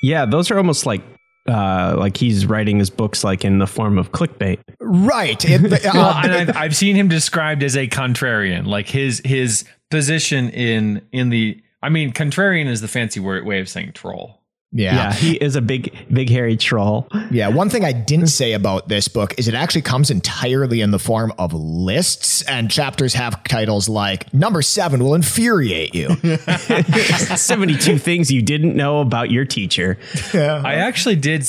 Yeah, 0.03 0.27
those 0.27 0.51
are 0.51 0.59
almost 0.59 0.87
like 0.87 1.03
uh, 1.49 1.97
like 1.99 2.17
he's 2.17 2.47
writing 2.47 2.79
his 2.79 2.91
books 2.91 3.23
like 3.23 3.45
in 3.45 3.59
the 3.59 3.67
form 3.67 3.99
of 3.99 4.13
clickbait. 4.13 4.61
Right. 4.81 5.43
It, 5.45 5.73
uh, 5.87 5.91
Well, 5.95 6.15
and 6.15 6.33
I've, 6.33 6.57
I've 6.57 6.77
seen 6.77 6.97
him 6.97 7.09
described 7.09 7.63
as 7.63 7.77
a 7.77 7.87
contrarian, 7.87 8.67
like 8.67 8.89
his 8.89 9.21
his 9.25 9.65
position 9.91 10.51
in 10.51 11.03
in 11.13 11.31
the. 11.31 11.61
I 11.83 11.91
mean, 11.91 12.13
contrarian 12.13 12.67
is 12.67 12.81
the 12.81 12.89
fancy 12.89 13.21
word, 13.21 13.45
way 13.45 13.61
of 13.61 13.69
saying 13.69 13.93
troll. 13.93 14.41
Yeah. 14.77 14.95
yeah. 14.95 15.13
he 15.13 15.37
is 15.37 15.55
a 15.55 15.63
big 15.63 15.95
big 16.13 16.29
hairy 16.29 16.57
troll. 16.57 17.09
Yeah. 17.31 17.47
One 17.49 17.71
thing 17.71 17.85
I 17.85 17.93
didn't 17.93 18.27
say 18.27 18.55
about 18.55 18.89
this 18.89 19.07
book 19.07 19.33
is 19.39 19.47
it 19.47 19.55
actually 19.55 19.83
comes 19.83 20.11
entirely 20.11 20.81
in 20.81 20.91
the 20.91 20.99
form 20.99 21.33
of 21.39 21.53
lists, 21.55 22.43
and 22.43 22.69
chapters 22.69 23.15
have 23.15 23.43
titles 23.45 23.89
like 23.89 24.35
Number 24.35 24.63
Seven 24.63 25.03
will 25.05 25.15
infuriate 25.15 25.95
you. 25.95 26.09
Seventy 27.37 27.77
two 27.77 27.99
things 27.99 28.33
you 28.33 28.43
didn't 28.43 28.75
know 28.77 29.01
about 29.01 29.31
your 29.31 29.45
teacher. 29.45 29.97
I 30.35 30.75
actually 30.75 31.17
did. 31.17 31.47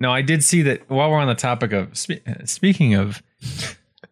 No, 0.00 0.10
I 0.12 0.22
did 0.22 0.42
see 0.44 0.62
that. 0.62 0.90
While 0.90 1.10
we're 1.10 1.18
on 1.18 1.28
the 1.28 1.34
topic 1.36 1.72
of 1.72 1.96
spe- 1.96 2.26
speaking 2.46 2.94
of 2.94 3.22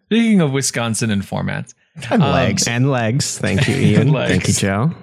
speaking 0.07 0.41
of 0.41 0.53
Wisconsin 0.53 1.11
and 1.11 1.23
formats, 1.23 1.75
and 2.11 2.23
Um, 2.23 2.33
legs. 2.33 2.69
And 2.69 2.91
legs. 2.91 3.37
Thank 3.39 3.67
you, 3.69 3.75
Ian. 3.79 4.13
Legs. 4.13 4.31
Thank 4.31 4.49
you, 4.49 4.55
Joe. 4.55 4.95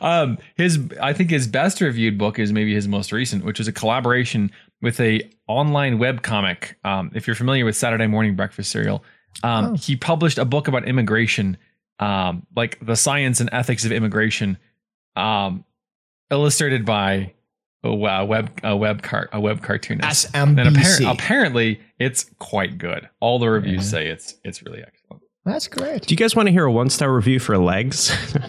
Um, 0.00 0.38
his 0.56 0.78
I 1.00 1.12
think 1.12 1.30
his 1.30 1.46
best 1.46 1.80
reviewed 1.80 2.18
book 2.18 2.38
is 2.38 2.52
maybe 2.52 2.74
his 2.74 2.88
most 2.88 3.12
recent, 3.12 3.44
which 3.44 3.60
is 3.60 3.68
a 3.68 3.72
collaboration 3.72 4.50
with 4.82 5.00
a 5.00 5.28
online 5.46 5.98
web 5.98 6.22
comic. 6.22 6.78
Um, 6.84 7.10
if 7.14 7.26
you're 7.26 7.36
familiar 7.36 7.64
with 7.64 7.76
Saturday 7.76 8.06
Morning 8.06 8.36
Breakfast 8.36 8.70
Cereal, 8.70 9.02
um, 9.42 9.64
Oh. 9.64 9.76
he 9.76 9.96
published 9.96 10.38
a 10.38 10.44
book 10.44 10.68
about 10.68 10.86
immigration, 10.86 11.56
um, 12.00 12.46
like 12.56 12.78
the 12.84 12.96
science 12.96 13.40
and 13.40 13.48
ethics 13.52 13.84
of 13.84 13.92
immigration, 13.92 14.58
um, 15.16 15.64
illustrated 16.30 16.84
by 16.84 17.32
a 17.84 17.94
web 17.94 18.50
a 18.64 18.76
web 18.76 19.02
cart 19.02 19.30
a 19.32 19.40
web 19.40 19.62
cartoonist. 19.62 20.26
And 20.34 20.58
appar- 20.76 21.12
apparently, 21.12 21.80
it's 21.98 22.28
quite 22.38 22.76
good. 22.78 23.08
All 23.20 23.38
the 23.38 23.48
reviews 23.48 23.88
say 23.88 24.08
it's 24.08 24.34
it's 24.44 24.62
really 24.62 24.78
excellent. 24.78 24.97
That's 25.48 25.66
great. 25.66 26.02
Do 26.02 26.12
you 26.12 26.16
guys 26.16 26.36
want 26.36 26.46
to 26.48 26.52
hear 26.52 26.66
a 26.66 26.72
one 26.72 26.90
star 26.90 27.12
review 27.12 27.40
for 27.40 27.56
legs? 27.58 28.14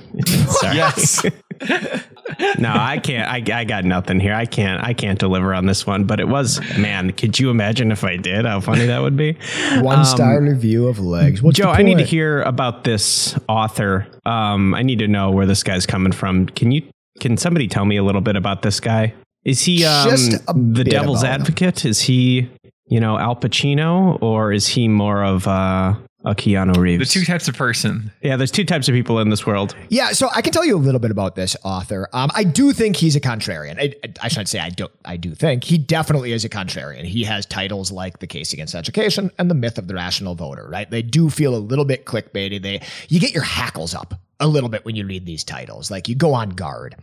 Yes. 0.61 1.23
no, 2.59 2.73
I 2.75 2.99
can't. 3.01 3.29
I, 3.29 3.59
I 3.59 3.63
got 3.63 3.85
nothing 3.85 4.19
here. 4.19 4.33
I 4.33 4.45
can't. 4.45 4.83
I 4.83 4.93
can't 4.93 5.17
deliver 5.17 5.53
on 5.53 5.65
this 5.65 5.87
one. 5.87 6.03
But 6.03 6.19
it 6.19 6.27
was 6.27 6.59
man. 6.77 7.11
Could 7.13 7.39
you 7.39 7.49
imagine 7.49 7.91
if 7.91 8.03
I 8.03 8.17
did? 8.17 8.45
How 8.45 8.59
funny 8.59 8.85
that 8.85 8.99
would 9.01 9.15
be. 9.15 9.37
One 9.79 10.03
star 10.03 10.41
review 10.41 10.87
of 10.87 10.99
legs. 10.99 11.41
What's 11.41 11.57
Joe, 11.57 11.69
I 11.69 11.81
need 11.81 11.97
to 11.99 12.03
hear 12.03 12.41
about 12.41 12.83
this 12.83 13.37
author. 13.47 14.05
Um, 14.25 14.73
I 14.73 14.83
need 14.83 14.99
to 14.99 15.07
know 15.07 15.31
where 15.31 15.45
this 15.45 15.63
guy's 15.63 15.85
coming 15.85 16.11
from. 16.11 16.47
Can 16.47 16.71
you? 16.71 16.83
Can 17.21 17.37
somebody 17.37 17.67
tell 17.69 17.85
me 17.85 17.95
a 17.95 18.03
little 18.03 18.21
bit 18.21 18.35
about 18.35 18.61
this 18.61 18.79
guy? 18.81 19.13
Is 19.45 19.61
he 19.61 19.85
um, 19.85 20.09
Just 20.09 20.45
the 20.47 20.83
devil's 20.83 21.23
about 21.23 21.35
him. 21.35 21.41
advocate? 21.41 21.85
Is 21.85 22.01
he, 22.01 22.49
you 22.87 22.99
know, 22.99 23.17
Al 23.17 23.35
Pacino, 23.37 24.21
or 24.21 24.51
is 24.51 24.67
he 24.67 24.87
more 24.89 25.23
of 25.23 25.47
uh, 25.47 25.95
a 26.25 26.35
Keanu 26.35 26.75
Reeves. 26.75 27.07
The 27.07 27.19
two 27.19 27.25
types 27.25 27.47
of 27.47 27.55
person. 27.55 28.11
yeah, 28.21 28.35
there's 28.35 28.51
two 28.51 28.65
types 28.65 28.89
of 28.89 28.93
people 28.93 29.19
in 29.19 29.29
this 29.29 29.45
world. 29.45 29.75
Yeah, 29.89 30.09
so 30.11 30.29
I 30.35 30.41
can 30.41 30.51
tell 30.51 30.65
you 30.65 30.75
a 30.75 30.77
little 30.77 30.99
bit 30.99 31.11
about 31.11 31.35
this 31.35 31.55
author. 31.63 32.09
Um, 32.11 32.29
I 32.35 32.43
do 32.43 32.73
think 32.73 32.97
he's 32.97 33.15
a 33.15 33.21
contrarian. 33.21 33.79
I, 33.79 34.13
I 34.21 34.27
shouldn't 34.27 34.49
say 34.49 34.59
I 34.59 34.69
do. 34.69 34.89
I 35.05 35.15
do 35.15 35.33
think 35.33 35.63
he 35.63 35.77
definitely 35.77 36.33
is 36.33 36.43
a 36.43 36.49
contrarian. 36.49 37.05
He 37.05 37.23
has 37.23 37.45
titles 37.45 37.91
like 37.91 38.19
"The 38.19 38.27
Case 38.27 38.51
Against 38.51 38.75
Education" 38.75 39.31
and 39.38 39.49
"The 39.49 39.55
Myth 39.55 39.77
of 39.77 39.88
the 39.88 39.95
Rational 39.95 40.35
Voter." 40.35 40.67
Right? 40.69 40.89
They 40.89 41.01
do 41.01 41.29
feel 41.29 41.55
a 41.55 41.57
little 41.57 41.85
bit 41.85 42.05
clickbaity. 42.05 42.61
They 42.61 42.81
you 43.07 43.19
get 43.19 43.31
your 43.31 43.43
hackles 43.43 43.95
up 43.95 44.13
a 44.41 44.47
little 44.47 44.69
bit 44.69 44.83
when 44.85 44.95
you 44.95 45.05
read 45.05 45.25
these 45.25 45.43
titles. 45.43 45.89
Like 45.89 46.09
you 46.09 46.15
go 46.15 46.33
on 46.33 46.49
guard. 46.49 46.95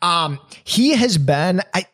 Um, 0.00 0.38
he 0.64 0.94
has 0.96 1.18
been. 1.18 1.62
I 1.72 1.86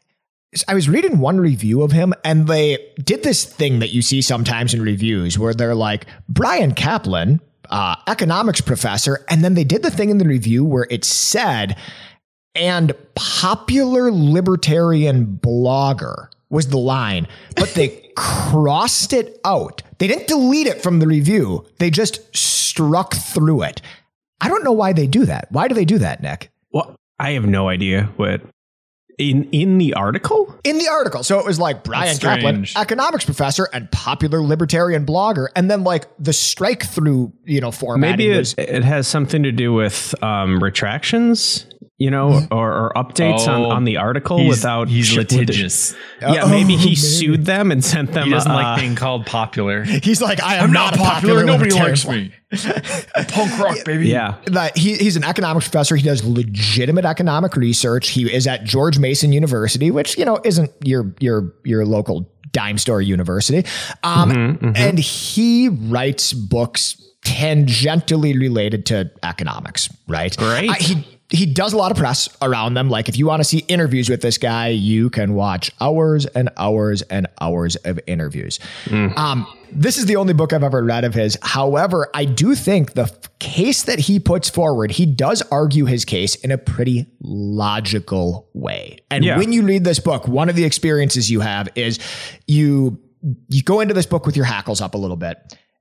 I 0.67 0.75
was 0.75 0.89
reading 0.89 1.21
one 1.21 1.41
review 1.41 1.83
of 1.83 1.93
him, 1.93 2.13
and 2.25 2.49
they 2.49 2.93
did 3.03 3.23
this 3.23 3.45
thing 3.45 3.79
that 3.79 3.91
you 3.91 4.03
see 4.03 4.21
sometimes 4.21 4.75
in 4.75 4.83
reviews 4.83 5.39
where 5.39 5.55
they're 5.55 5.77
like, 5.77 6.07
Bryan 6.29 6.75
Caplan, 6.75 7.41
uh, 7.69 7.95
economics 8.09 8.61
professor, 8.61 9.25
and 9.29 9.45
then 9.45 9.55
they 9.55 9.63
did 9.63 9.83
the 9.83 9.93
thing 9.93 10.11
in 10.11 10.19
the 10.19 10.25
review 10.25 10.65
where 10.65 10.89
it 10.91 11.05
said, 11.05 11.77
and 12.57 12.93
popular 13.15 14.11
libertarian 14.11 15.39
blogger 15.41 16.29
was 16.49 16.69
the 16.69 16.79
line, 16.79 17.29
but 17.55 17.75
they 17.75 18.11
crossed 18.17 19.13
it 19.13 19.41
out. 19.45 19.85
They 19.99 20.09
didn't 20.09 20.27
delete 20.27 20.67
it 20.67 20.83
from 20.83 20.99
the 20.99 21.07
review, 21.07 21.65
they 21.79 21.91
just 21.91 22.37
struck 22.37 23.15
through 23.15 23.63
it. 23.63 23.83
I 24.41 24.49
don't 24.49 24.65
know 24.65 24.73
why 24.73 24.95
they 24.95 25.07
do 25.07 25.27
that. 25.27 25.47
Why 25.53 25.69
do 25.69 25.75
they 25.77 25.85
do 25.85 25.99
that, 25.99 26.23
Nick? 26.23 26.51
Well, 26.73 26.97
I 27.21 27.33
have 27.33 27.45
no 27.45 27.69
idea 27.69 28.11
what 28.17 28.41
in 29.21 29.45
in 29.51 29.79
the 29.79 29.95
article. 29.95 30.59
in 30.65 30.79
the 30.79 30.89
article. 30.89 31.23
So 31.23 31.39
it 31.39 31.45
was 31.45 31.59
like 31.59 31.85
Bryan 31.85 32.17
Caplan, 32.17 32.77
economics 32.77 33.25
professor 33.25 33.69
and 33.73 33.91
popular 33.91 34.41
libertarian 34.41 35.05
blogger, 35.05 35.49
and 35.55 35.71
then 35.71 35.85
like 35.85 36.07
the 36.19 36.33
strike 36.33 36.85
through, 36.85 37.33
you 37.45 37.61
know, 37.61 37.71
format. 37.71 38.19
Maybe 38.19 38.37
was, 38.37 38.55
it, 38.55 38.69
it 38.69 38.85
has 38.85 39.07
something 39.07 39.43
to 39.43 39.53
do 39.53 39.73
with 39.73 40.15
um, 40.23 40.63
retractions, 40.63 41.67
you 42.01 42.11
know, 42.11 42.41
or, 42.51 42.73
or 42.73 42.93
updates 42.97 43.47
on, 43.47 43.61
Oh, 43.61 43.71
on 43.71 43.85
the 43.85 43.99
article 43.99 44.39
He's, 44.39 44.49
without 44.49 44.89
he's 44.89 45.07
sh- 45.07 45.17
with 45.19 45.29
the- 45.29 45.37
litigious. 45.39 45.95
Yeah, 46.21 46.45
Oh, 46.45 46.49
maybe 46.49 46.73
he 46.75 46.87
maybe. 46.87 46.95
sued 46.97 47.45
them 47.45 47.71
and 47.71 47.85
sent 47.85 48.13
them. 48.13 48.25
He 48.25 48.31
doesn't 48.31 48.51
uh, 48.51 48.55
like 48.55 48.81
being 48.81 48.95
called 48.97 49.27
popular. 49.27 49.85
he's 49.85 50.21
like, 50.23 50.43
I 50.43 50.57
am 50.57 50.65
I'm 50.65 50.73
not, 50.73 50.97
not 50.97 51.05
popular. 51.07 51.45
popular. 51.45 51.59
Nobody 51.59 51.71
likes 51.73 52.09
me. 52.09 52.33
Punk 53.29 53.59
rock, 53.59 53.77
baby. 53.85 54.09
Yeah, 54.09 54.37
That 54.47 54.77
he, 54.77 54.97
he's 54.97 55.17
an 55.17 55.25
economics 55.25 55.67
professor. 55.69 55.95
He 55.95 56.03
does 56.03 56.25
legitimate 56.25 57.05
economic 57.05 57.55
research. 57.55 58.09
He 58.09 58.33
is 58.33 58.47
at 58.47 58.65
George 58.65 58.99
Mason 58.99 59.33
University, 59.33 59.91
which 59.91 60.17
you 60.19 60.25
know 60.25 60.41
isn't 60.45 60.71
your 60.83 61.15
your 61.21 61.53
your 61.65 61.85
local 61.87 62.29
dime 62.53 62.79
store 62.79 63.01
university. 63.03 63.65
Um, 64.03 64.31
Mm-hmm, 64.33 64.73
And 64.75 64.99
he 64.99 65.69
writes 65.69 66.33
books 66.33 66.97
tangentially 67.25 68.39
related 68.41 68.87
to 68.87 69.11
economics. 69.23 69.89
Right? 70.09 70.35
Right. 70.41 70.71
I- 70.71 70.75
he 70.79 71.07
he 71.31 71.47
does 71.47 71.73
a 71.73 71.77
lot 71.77 71.91
of 71.93 71.97
press 71.97 72.29
around 72.43 72.75
them. 72.75 72.89
Like 72.91 73.09
if 73.09 73.17
you 73.17 73.27
want 73.27 73.41
to 73.41 73.45
see 73.45 73.59
interviews 73.69 74.09
with 74.09 74.21
this 74.21 74.37
guy, 74.37 74.69
you 74.69 75.11
can 75.11 75.35
watch 75.35 75.71
hours 75.81 76.27
and 76.27 76.51
hours 76.57 77.03
and 77.03 77.29
hours 77.41 77.77
of 77.77 78.01
interviews. 78.09 78.59
Um, 78.91 79.47
this 79.73 79.97
is 79.97 80.07
the 80.07 80.17
only 80.17 80.35
book 80.35 80.53
I've 80.53 80.65
ever 80.65 80.83
read 80.83 81.05
of 81.05 81.15
his. 81.15 81.39
However, 81.43 82.09
I 82.15 82.25
do 82.25 82.57
think 82.57 82.95
the 82.95 83.09
case 83.39 83.85
that 83.85 84.01
he 84.01 84.19
puts 84.19 84.51
forward, 84.51 84.91
he 84.91 85.07
does 85.07 85.41
argue 85.53 85.85
his 85.85 86.05
case 86.05 86.35
in 86.35 86.51
a 86.51 86.59
pretty 86.59 87.07
logical 87.61 88.49
way. 88.55 88.99
And 89.11 89.25
Yeah. 89.25 89.39
when 89.39 89.53
you 89.53 89.63
read 89.63 89.85
this 89.85 90.01
book, 90.01 90.27
one 90.27 90.49
of 90.49 90.57
the 90.57 90.65
experiences 90.65 91.31
you 91.31 91.41
have 91.41 91.69
is 91.75 91.99
you 92.47 92.99
you 93.51 93.63
go 93.63 93.81
into 93.81 93.93
this 93.93 94.07
book 94.07 94.25
with 94.25 94.35
your 94.35 94.47
hackles 94.47 94.81
up 94.81 94.95
a 94.95 94.99
little 94.99 95.17
bit 95.17 95.37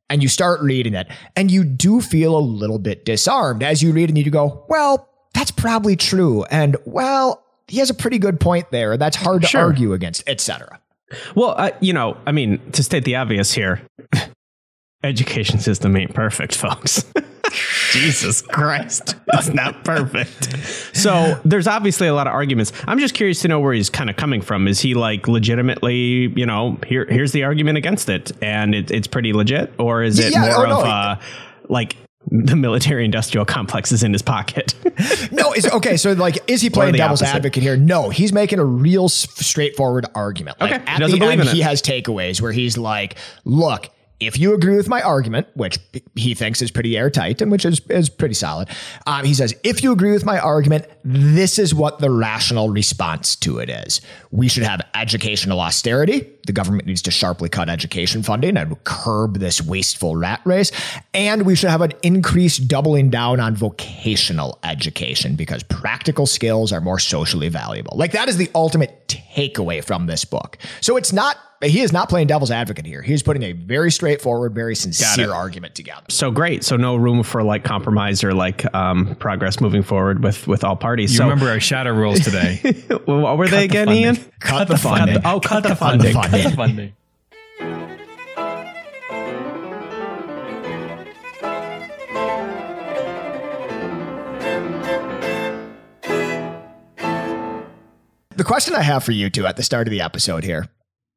and 0.10 0.22
you 0.22 0.27
start 0.27 0.60
reading 0.62 0.94
it 0.94 1.08
and 1.38 1.50
you 1.50 1.63
do 1.63 2.01
feel 2.01 2.38
a 2.38 2.39
little 2.41 2.79
bit 2.79 3.06
disarmed 3.06 3.63
as 3.63 3.82
you 3.82 3.94
read 3.94 4.10
and 4.10 4.18
you 4.18 4.29
go, 4.29 4.65
well, 4.68 5.09
that's 5.39 5.51
probably 5.51 5.96
true. 5.96 6.43
And 6.51 6.75
well, 6.84 7.41
he 7.69 7.77
has 7.79 7.89
a 7.89 7.93
pretty 7.93 8.19
good 8.19 8.41
point 8.41 8.69
there. 8.72 8.98
That's 8.98 9.15
hard 9.15 9.41
to 9.43 9.48
Sure. 9.48 9.62
argue 9.62 9.93
against, 9.93 10.27
etc. 10.27 10.79
Well, 11.34 11.55
uh, 11.58 11.72
you 11.79 11.93
know, 11.93 12.17
I 12.27 12.34
mean, 12.34 12.60
to 12.74 12.84
state 12.84 13.05
the 13.05 13.15
obvious 13.15 13.53
here, 13.53 13.81
education 15.03 15.60
system 15.60 15.96
ain't 15.96 16.13
perfect, 16.13 16.55
folks. 16.55 17.05
Jesus 17.93 18.41
Christ, 18.43 19.15
it's 19.34 19.48
not 19.53 19.84
perfect. 19.84 20.55
So 20.96 21.39
there's 21.46 21.65
obviously 21.67 22.08
a 22.08 22.13
lot 22.13 22.27
of 22.27 22.34
arguments. 22.34 22.72
I'm 22.86 23.00
just 23.00 23.15
curious 23.15 23.41
to 23.41 23.48
know 23.48 23.60
where 23.60 23.74
he's 23.74 23.89
kind 23.89 24.10
of 24.10 24.17
coming 24.17 24.41
from. 24.41 24.67
Is 24.67 24.79
he 24.81 24.93
like 24.93 25.27
legitimately, 25.27 26.31
you 26.36 26.46
know, 26.46 26.77
here 26.86 27.05
here's 27.10 27.31
the 27.31 27.46
argument 27.46 27.77
against 27.79 28.10
it, 28.10 28.31
and 28.43 28.75
it, 28.75 28.91
it's 28.91 29.08
pretty 29.08 29.34
legit, 29.34 29.74
or 29.79 30.03
is 30.03 30.19
it 30.19 30.34
Yeah, 30.34 30.41
more 30.41 30.58
oh, 30.58 30.63
of 30.63 30.69
no. 30.69 30.91
uh, 30.91 31.19
like 31.69 31.96
the 32.31 32.55
military 32.55 33.05
industrial 33.05 33.45
complex 33.45 33.91
is 33.91 34.03
in 34.03 34.13
his 34.13 34.21
pocket? 34.21 34.75
No, 35.31 35.53
is 35.53 35.65
okay. 35.67 35.95
So, 35.95 36.12
like, 36.13 36.38
is 36.50 36.62
he 36.62 36.69
playing 36.69 36.95
devil's 36.95 37.21
opposite. 37.21 37.36
advocate 37.38 37.63
here? 37.63 37.77
No, 37.77 38.09
he's 38.09 38.33
making 38.33 38.59
a 38.59 38.65
real 38.65 39.05
s- 39.05 39.27
straightforward 39.45 40.05
argument. 40.13 40.59
Like, 40.59 40.74
Okay, 40.74 40.83
he 40.83 41.03
at 41.03 41.09
the 41.12 41.25
end, 41.25 41.43
he 41.43 41.62
has 41.62 41.81
takeaways 41.81 42.41
where 42.41 42.51
he's 42.51 42.77
like, 42.77 43.15
"Look, 43.45 43.89
if 44.19 44.38
you 44.38 44.53
agree 44.53 44.75
with 44.75 44.89
my 44.89 45.01
argument, 45.01 45.48
which 45.53 45.79
he 46.15 46.33
thinks 46.33 46.62
is 46.62 46.71
pretty 46.71 46.98
airtight 46.98 47.41
and 47.41 47.51
which 47.51 47.63
is 47.65 47.79
is 47.89 48.09
pretty 48.09 48.33
solid, 48.33 48.67
um, 49.07 49.24
he 49.24 49.33
says, 49.33 49.55
if 49.63 49.81
you 49.81 49.91
agree 49.91 50.12
with 50.12 50.25
my 50.25 50.38
argument, 50.39 50.86
this 51.05 51.57
is 51.57 51.74
what 51.74 52.00
the 52.00 52.12
rational 52.12 52.69
response 52.69 53.36
to 53.38 53.59
it 53.59 53.69
is. 53.69 54.01
We 54.31 54.50
should 54.50 54.63
have 54.63 54.81
educational 54.93 55.59
austerity. 55.62 56.29
The 56.46 56.53
government 56.53 56.88
needs 56.88 57.01
to 57.03 57.12
sharply 57.12 57.50
cut 57.50 57.69
education 57.69 58.24
funding 58.24 58.58
and 58.58 58.81
curb 58.84 59.39
this 59.39 59.62
wasteful 59.62 60.15
rat 60.15 60.41
race. 60.46 60.72
And 61.13 61.46
we 61.46 61.55
should 61.55 61.69
have 61.69 61.81
an 61.81 61.93
increased 62.01 62.67
doubling 62.67 63.10
down 63.10 63.39
on 63.39 63.55
vocational 63.55 64.58
education 64.63 65.36
because 65.36 65.63
practical 65.63 66.25
skills 66.25 66.72
are 66.72 66.81
more 66.81 67.00
socially 67.00 67.50
valuable. 67.50 67.96
Like 67.98 68.12
that 68.13 68.29
is 68.29 68.38
the 68.38 68.50
ultimate 68.55 69.08
takeaway 69.08 69.84
from 69.84 70.08
this 70.08 70.25
book. 70.25 70.58
So 70.81 70.98
it's 70.98 71.13
not, 71.13 71.38
he 71.62 71.81
is 71.81 71.91
not 71.91 72.08
playing 72.08 72.27
devil's 72.27 72.51
advocate 72.51 72.86
here. 72.86 73.01
He's 73.01 73.22
putting 73.22 73.43
a 73.43 73.51
very 73.51 73.91
straightforward, 73.91 74.55
very 74.55 74.75
sincere 74.75 75.34
argument 75.34 75.75
together. 75.75 76.05
so 76.10 76.31
great. 76.31 76.63
So 76.63 76.77
no 76.77 76.96
room 76.96 77.22
for 77.22 77.43
like 77.43 77.65
compromise 77.65 78.24
or 78.24 78.34
like 78.34 78.74
um, 78.74 79.15
progress 79.15 79.60
moving 79.60 79.84
forward 79.84 80.24
with 80.24 80.48
with 80.48 80.63
all 80.63 80.77
parties. 80.77 81.12
You 81.12 81.17
so 81.17 81.24
remember 81.25 81.50
our 81.50 81.60
shadow 81.60 81.91
rules 81.91 82.22
today. 82.22 82.62
What 83.05 83.38
were 83.38 83.48
they 83.48 83.65
again, 83.65 83.88
funding. 83.88 84.03
Ian? 84.03 84.17
Cut, 84.39 84.67
the 84.69 84.77
funding. 84.77 85.17
oh, 85.25 85.39
cut, 85.39 85.63
the 85.63 85.69
Cut 85.69 85.69
the 85.69 85.75
funding. 85.75 86.13
funding. 86.13 86.28
Funding. 86.29 86.93
The 98.36 98.43
question 98.45 98.75
I 98.75 98.81
have 98.83 99.03
for 99.03 99.12
you 99.12 99.29
two 99.31 99.48
at 99.48 99.57
the 99.57 99.63
start 99.63 99.88
of 99.88 99.91
the 99.91 100.01
episode 100.01 100.43
here 100.43 100.67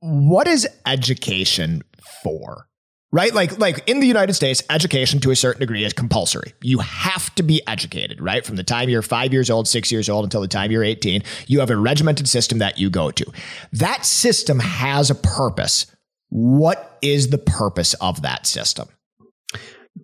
what 0.00 0.49
is 0.49 0.66
education 0.87 1.83
for? 2.23 2.66
Right? 3.14 3.35
Like, 3.35 3.59
like 3.59 3.87
in 3.87 4.00
the 4.00 4.07
United 4.07 4.33
States, 4.33 4.62
education 4.71 5.21
to 5.21 5.31
a 5.31 5.37
certain 5.37 5.61
degree 5.61 5.85
is 5.85 5.92
compulsory. 5.92 6.54
You 6.62 6.78
have 6.78 7.35
to 7.35 7.42
be 7.42 7.61
educated, 7.66 8.21
right? 8.23 8.45
From 8.45 8.57
the 8.57 8.64
time 8.64 8.88
you're 8.88 9.02
five 9.02 9.33
years 9.35 9.50
old, 9.50 9.69
six 9.69 9.92
years 9.92 10.09
old 10.09 10.25
until 10.25 10.40
the 10.40 10.49
time 10.49 10.71
you're 10.71 10.83
18, 10.83 11.23
you 11.47 11.61
have 11.61 11.69
a 11.69 11.76
regimented 11.76 12.26
system 12.26 12.59
that 12.59 12.78
you 12.78 12.88
go 12.88 13.11
to. 13.11 13.26
That 13.73 14.07
system 14.07 14.61
has 14.61 15.11
a 15.11 15.14
purpose. 15.14 15.87
What 16.31 16.99
is 17.02 17.28
the 17.28 17.37
purpose 17.38 17.92
of 17.95 18.23
that 18.23 18.47
system? 18.47 18.88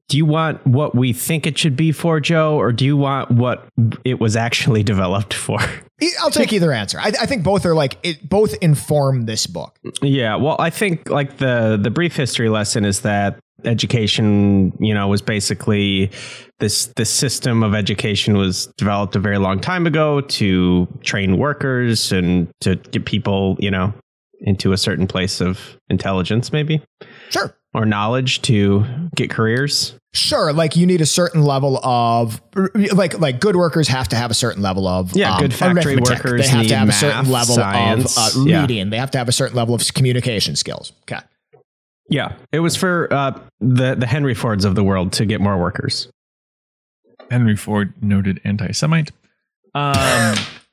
Do 0.09 0.19
you 0.19 0.27
want 0.27 0.67
what 0.67 0.95
we 0.95 1.15
think 1.15 1.47
it 1.47 1.57
should 1.57 1.77
be 1.77 1.93
for, 1.93 2.21
Joe, 2.21 2.59
or 2.59 2.73
do 2.73 2.85
you 2.85 2.97
want 2.97 3.31
what 3.31 3.67
it 4.05 4.21
was 4.21 4.37
actually 4.37 4.83
developed 4.95 5.33
for? 5.33 5.59
I'll 6.21 6.31
take 6.31 6.53
either 6.53 6.73
answer. 6.73 6.99
I, 7.01 7.09
I 7.09 7.27
think 7.27 7.43
both 7.43 7.67
are 7.67 7.75
like, 7.75 7.99
it 8.03 8.29
both 8.29 8.55
inform 8.63 9.27
this 9.27 9.47
book. 9.47 9.79
Yeah, 10.03 10.37
well, 10.37 10.57
I 10.59 10.71
think 10.71 11.09
like 11.11 11.39
the 11.39 11.79
the 11.81 11.91
brief 11.91 12.15
history 12.15 12.49
lesson 12.49 12.85
is 12.85 13.01
that 13.01 13.39
education, 13.65 14.73
you 14.79 14.95
know, 14.95 15.09
was 15.09 15.23
basically 15.23 16.11
this 16.61 16.87
this 16.97 17.11
system 17.11 17.63
of 17.63 17.75
education 17.75 18.37
was 18.37 18.67
developed 18.77 19.17
a 19.17 19.19
very 19.19 19.39
long 19.39 19.61
time 19.61 19.87
ago 19.87 20.21
to 20.21 20.87
train 21.03 21.39
workers 21.39 22.13
and 22.13 22.49
to 22.61 22.77
get 22.77 23.05
people, 23.05 23.57
you 23.59 23.71
know, 23.71 23.93
into 24.41 24.73
a 24.73 24.77
certain 24.77 25.09
place 25.09 25.41
of 25.41 25.77
intelligence, 25.89 26.53
maybe 26.53 26.81
Sure. 27.31 27.55
or 27.75 27.85
knowledge 27.87 28.43
to 28.43 28.85
get 29.15 29.31
careers. 29.31 29.95
Sure, 30.15 30.53
like 30.53 30.75
you 30.75 30.87
need 30.87 31.01
a 31.03 31.07
certain 31.07 31.43
level 31.43 31.79
of 31.85 32.41
like 32.93 33.19
like 33.21 33.41
good 33.41 33.57
workers 33.57 33.89
have 33.89 34.09
to 34.09 34.17
have 34.17 34.31
a 34.31 34.35
certain 34.35 34.63
level 34.63 34.87
of 34.89 35.13
um, 35.13 35.19
Yeah, 35.19 35.39
good 35.39 35.53
factory 35.53 35.95
arithmetic. 35.95 36.25
workers 36.25 36.43
They 36.43 36.49
have 36.49 36.63
need 36.63 36.69
to 36.69 36.77
have 36.77 36.87
math, 36.89 36.97
a 36.97 37.01
certain 37.01 37.31
level 37.31 37.55
science, 37.57 38.17
of 38.37 38.43
uh, 38.43 38.45
yeah. 38.45 38.61
reading. 38.63 38.91
They 38.91 38.97
have 38.99 39.11
to 39.13 39.19
have 39.19 39.29
a 39.29 39.33
certain 39.33 39.55
level 39.57 39.75
of 39.75 39.83
communication 39.95 40.57
skills. 40.57 40.93
Okay. 41.03 41.21
Yeah, 42.09 42.33
it 42.53 42.61
was 42.61 42.75
for 42.75 43.13
uh, 43.13 43.39
the 43.61 43.95
the 43.97 44.07
Henry 44.07 44.35
Fords 44.35 44.65
of 44.65 44.75
the 44.75 44.83
world 44.83 45.13
to 45.15 45.27
get 45.27 45.43
more 45.43 45.59
workers. 45.59 46.09
Henry 47.31 47.55
Ford, 47.57 47.93
noted 48.03 48.41
anti-Semite. 48.45 49.11
Um, 49.75 50.35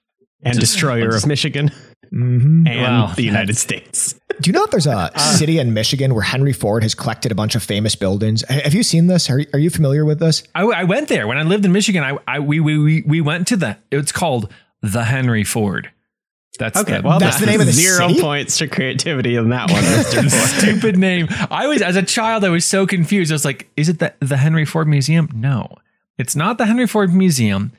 and 0.45 0.53
Just- 0.59 0.73
destroyer 0.73 1.09
of 1.15 1.25
Michigan 1.35 1.71
Mm-hmm. 2.13 2.67
and 2.67 2.81
Wow. 2.81 3.13
the 3.15 3.23
United 3.23 3.57
States. 3.57 4.13
Do 4.39 4.49
you 4.49 4.53
know 4.53 4.63
if 4.63 4.69
there's 4.71 4.85
a 4.87 5.11
city 5.17 5.57
in 5.59 5.73
Michigan 5.73 6.13
where 6.13 6.21
Henry 6.23 6.53
Ford 6.53 6.83
has 6.83 6.93
collected 6.93 7.31
a 7.31 7.35
bunch 7.35 7.55
of 7.55 7.63
famous 7.63 7.95
buildings? 7.95 8.43
Have 8.47 8.73
you 8.75 8.83
seen 8.83 9.07
this? 9.07 9.29
Are, 9.29 9.41
are 9.53 9.59
you 9.59 9.69
familiar 9.71 10.05
with 10.05 10.19
this? 10.19 10.43
I, 10.53 10.63
I 10.63 10.83
went 10.83 11.07
there 11.09 11.25
when 11.27 11.37
I 11.37 11.43
lived 11.43 11.65
in 11.65 11.71
Michigan. 11.73 12.03
I, 12.03 12.17
I 12.27 12.39
we, 12.39 12.59
we 12.59 12.77
we 12.77 13.01
we 13.01 13.21
went 13.21 13.47
to 13.47 13.57
the. 13.57 13.77
It's 13.91 14.11
called 14.11 14.51
the 14.81 15.03
Henry 15.05 15.43
Ford. 15.43 15.91
That's 16.59 16.79
Okay, 16.79 17.01
the, 17.01 17.07
well, 17.07 17.19
That's 17.19 17.39
the 17.39 17.47
name 17.47 17.59
of 17.59 17.65
the 17.65 17.73
zero 17.73 18.07
city? 18.07 18.21
points 18.21 18.59
to 18.59 18.67
creativity 18.67 19.35
in 19.35 19.49
that 19.49 19.69
one, 19.71 19.83
stupid 20.29 20.97
name. 20.97 21.27
I 21.51 21.67
was 21.67 21.81
as 21.81 21.95
a 21.97 22.03
child. 22.03 22.45
I 22.45 22.49
was 22.49 22.65
so 22.65 22.85
confused. 22.87 23.31
I 23.31 23.35
was 23.35 23.45
like, 23.45 23.67
"Is 23.75 23.89
it 23.89 23.99
the 23.99 24.13
the 24.19 24.37
Henry 24.37 24.63
Ford 24.63 24.87
Museum?" 24.87 25.29
No, 25.33 25.67
it's 26.17 26.35
not 26.35 26.57
the 26.59 26.65
Henry 26.67 26.87
Ford 26.87 27.11
Museum. 27.13 27.71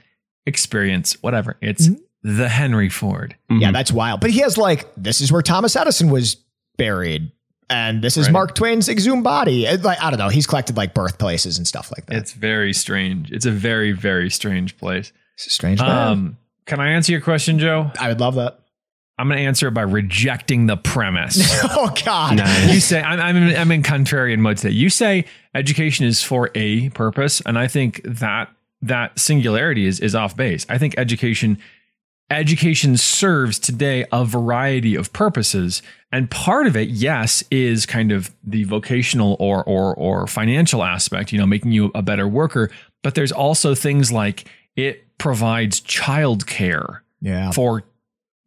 Experience, 0.46 1.14
whatever. 1.23 1.56
It's 1.61 1.88
Mm-hmm. 1.88 2.02
The 2.23 2.49
Henry 2.49 2.88
Ford. 2.88 3.37
Yeah, 3.50 3.70
that's 3.73 3.92
wild. 3.92 4.20
But 4.20 4.30
he 4.30 4.40
has 4.40 4.58
like, 4.58 4.87
this 4.96 5.20
is 5.20 5.30
where 5.30 5.42
Thomas 5.42 5.76
Edison 5.76 6.11
was 6.11 6.37
buried. 6.76 7.30
And 7.68 8.02
this 8.02 8.16
is 8.16 8.26
Right. 8.26 8.32
Mark 8.32 8.54
Twain's 8.54 8.88
exhumed 8.88 9.25
body. 9.25 9.66
It- 9.66 9.82
Like, 9.82 10.00
I 10.02 10.11
don't 10.11 10.18
know. 10.18 10.28
He's 10.28 10.46
collected 10.46 10.76
like 10.76 10.94
birthplaces 10.94 11.58
and 11.58 11.66
stuff 11.66 11.90
like 11.96 12.06
that. 12.06 12.16
It's 12.16 12.32
very 12.32 12.73
strange. 12.73 13.32
It's 13.32 13.46
a 13.46 13.50
very 13.50 13.92
very 13.92 14.30
strange 14.30 14.76
place. 14.78 15.12
It's 15.35 15.46
a 15.49 15.50
strange 15.50 15.80
man. 15.80 15.90
Um, 15.90 16.37
can 16.66 16.80
I 16.80 16.90
answer 16.92 17.12
your 17.12 17.20
question, 17.20 17.58
Joe? 17.58 17.90
I 17.99 18.08
would 18.08 18.20
love 18.20 18.37
that. 18.37 18.61
I'm 19.18 19.28
going 19.28 19.38
to 19.38 19.44
answer 19.44 19.68
it 19.68 19.70
by 19.73 19.82
rejecting 19.82 20.66
the 20.66 20.76
premise. 20.76 21.38
Oh, 21.64 21.92
God. 22.04 22.38
you 22.70 22.80
say 22.80 23.00
I'm, 23.02 23.18
I'm 23.20 23.37
in, 23.37 23.56
I'm 23.56 23.73
in 23.73 23.82
contrarian 23.82 24.38
mode 24.40 24.58
today. 24.58 24.75
You 24.75 24.90
say 24.90 25.25
education 25.54 26.04
is 26.06 26.23
for 26.23 26.50
a 26.54 26.90
purpose, 26.90 27.40
and 27.46 27.58
I 27.58 27.66
think 27.66 28.00
that 28.04 28.50
that 28.82 29.18
singularity 29.18 29.87
is 29.87 30.00
is 30.00 30.14
off 30.14 30.37
base. 30.37 30.66
I 30.68 30.76
think 30.78 30.94
education 30.99 31.58
education 32.30 32.97
serves 32.97 33.59
today 33.59 34.04
a 34.12 34.25
variety 34.25 34.95
of 34.95 35.12
purposes, 35.12 35.83
and 36.12 36.30
part 36.30 36.66
of 36.66 36.76
it, 36.76 36.88
yes, 36.88 37.42
is 37.50 37.87
kind 37.87 38.12
of 38.12 38.30
the 38.45 38.64
vocational 38.64 39.37
or 39.38 39.62
or 39.64 39.95
or 39.95 40.26
financial 40.26 40.83
aspect. 40.83 41.33
You 41.33 41.38
know, 41.38 41.47
making 41.47 41.73
you 41.73 41.90
a 41.95 42.02
better 42.02 42.26
worker. 42.28 42.71
But 43.02 43.14
there's 43.14 43.33
also 43.33 43.75
things 43.75 44.11
like 44.11 44.45
it 44.75 45.04
provides 45.18 45.80
childcare 45.80 47.00
Yeah. 47.21 47.50
for 47.52 47.85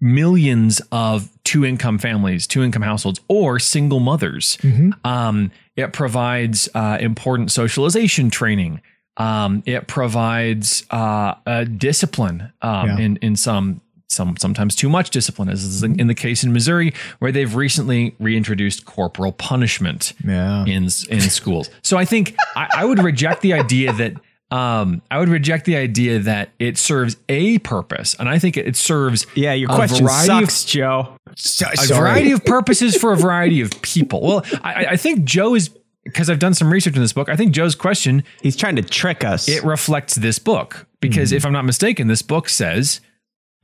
millions 0.01 0.81
of 0.91 1.29
two 1.43 1.65
income 1.65 1.98
families, 1.98 2.48
two 2.48 2.63
income 2.63 2.81
households, 2.81 3.19
or 3.27 3.59
single 3.59 4.00
mothers. 4.00 4.57
Um, 5.03 5.51
it 5.75 5.93
provides 5.93 6.69
uh, 6.74 6.98
important 7.01 7.51
socialization 7.51 8.29
training. 8.29 8.81
Um, 9.19 9.63
it 9.65 9.88
provides 9.88 10.83
uh, 10.91 11.35
a 11.45 11.65
discipline 11.65 12.51
um, 12.61 12.88
Yeah. 12.88 12.97
in 12.99 13.17
in 13.17 13.35
some 13.35 13.81
some 14.07 14.35
sometimes 14.38 14.75
too 14.75 14.89
much 14.89 15.11
discipline, 15.11 15.49
as 15.49 15.63
is 15.63 15.83
in 15.83 16.07
the 16.07 16.15
case 16.15 16.43
in 16.43 16.51
Missouri, 16.51 16.93
where 17.19 17.31
they've 17.31 17.53
recently 17.53 18.15
reintroduced 18.19 18.85
corporal 18.85 19.31
punishment 19.31 20.13
Yeah. 20.25 20.65
in 20.65 20.83
in 21.09 21.21
schools. 21.21 21.69
So 21.83 21.97
I 21.97 22.05
think 22.05 22.35
I, 22.55 22.67
I 22.77 22.85
would 22.85 22.99
reject 23.03 23.41
the 23.41 23.53
idea 23.53 23.93
that 23.93 24.13
um, 24.51 25.03
I 25.11 25.19
would 25.19 25.29
reject 25.29 25.65
the 25.65 25.75
idea 25.77 26.17
that 26.17 26.49
it 26.57 26.75
serves 26.79 27.17
a 27.29 27.59
purpose, 27.59 28.15
and 28.17 28.27
I 28.27 28.39
think 28.39 28.57
it, 28.57 28.65
it 28.65 28.75
serves 28.75 29.27
Yeah, 29.35 29.53
your 29.53 29.69
a 29.69 29.75
question 29.75 30.07
variety 30.07 30.43
of- 30.43 30.49
sucks, 30.49 30.65
Joe. 30.65 31.15
So, 31.35 31.67
a 31.71 31.77
sorry. 31.77 31.99
variety 31.99 32.31
of 32.31 32.43
purposes 32.43 32.95
for 32.97 33.11
a 33.13 33.15
variety 33.15 33.61
of 33.61 33.69
people. 33.83 34.21
Well, 34.21 34.43
I, 34.63 34.85
I 34.91 34.97
think 34.97 35.23
Joe 35.23 35.53
is 35.53 35.69
because 36.09 36.29
I've 36.29 36.39
done 36.39 36.53
some 36.53 36.71
research 36.71 36.95
in 36.95 37.01
this 37.01 37.13
book. 37.13 37.29
I 37.29 37.35
think 37.35 37.53
Joe's 37.53 37.75
question 37.75 38.23
He's 38.41 38.55
trying 38.55 38.75
to 38.75 38.81
trick 38.81 39.23
us. 39.23 39.47
it 39.47 39.63
reflects 39.63 40.15
this 40.15 40.39
book 40.39 40.87
because 40.99 41.29
mm-hmm. 41.29 41.37
if 41.37 41.45
I'm 41.45 41.53
not 41.53 41.65
mistaken, 41.65 42.07
this 42.07 42.21
book 42.21 42.49
says 42.49 43.01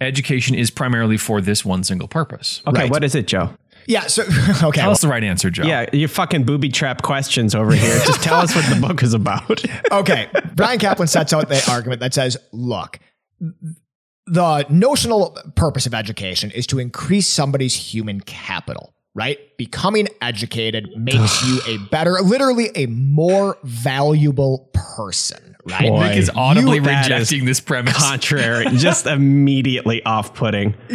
education 0.02 0.56
is 0.56 0.70
primarily 0.70 1.18
for 1.18 1.42
this 1.42 1.64
one 1.64 1.84
single 1.84 2.08
purpose. 2.08 2.62
okay, 2.68 2.82
Right. 2.82 2.92
what 2.92 3.04
is 3.04 3.16
it, 3.16 3.28
Joe? 3.28 3.56
Yeah. 3.88 4.08
So, 4.08 4.24
okay. 4.64 4.82
Tell 4.82 4.92
us 4.92 5.02
the 5.02 5.08
right 5.08 5.24
answer, 5.24 5.50
Joe. 5.50 5.64
Yeah, 5.64 5.86
you 5.94 6.08
fucking 6.08 6.44
booby 6.44 6.70
trap 6.70 7.02
questions 7.02 7.54
over 7.54 7.72
here. 7.74 8.00
Just 8.06 8.24
tell 8.24 8.40
us 8.40 8.56
what 8.56 8.66
the 8.66 8.80
book 8.80 9.04
is 9.04 9.14
about. 9.14 9.64
okay. 9.92 10.28
Bryan 10.56 10.80
Caplan 10.80 11.08
sets 11.08 11.34
out 11.34 11.50
the 11.50 11.64
argument 11.70 12.00
that 12.00 12.14
says, 12.14 12.38
look, 12.52 13.00
the 14.26 14.66
notional 14.70 15.38
purpose 15.56 15.86
of 15.86 15.94
education 15.94 16.50
is 16.52 16.66
to 16.68 16.80
increase 16.80 17.28
somebody's 17.28 17.76
human 17.76 18.22
capital, 18.22 18.95
right? 19.16 19.40
Becoming 19.58 20.08
educated 20.22 20.90
makes 20.96 21.44
you 21.48 21.60
a 21.68 21.78
better, 21.90 22.14
literally 22.22 22.70
a 22.76 22.86
more 22.88 23.58
valuable 23.64 24.70
person, 24.74 25.56
right? 25.66 25.90
Boy. 25.90 26.08
Nick 26.10 26.18
is 26.18 26.30
audibly 26.36 26.76
You- 26.78 26.84
that 26.84 27.10
rejecting 27.10 27.46
this 27.46 27.60
premise. 27.60 27.98
Contrary, 27.98 28.66
just 28.76 29.08
immediately 29.08 30.04
off-putting. 30.06 30.76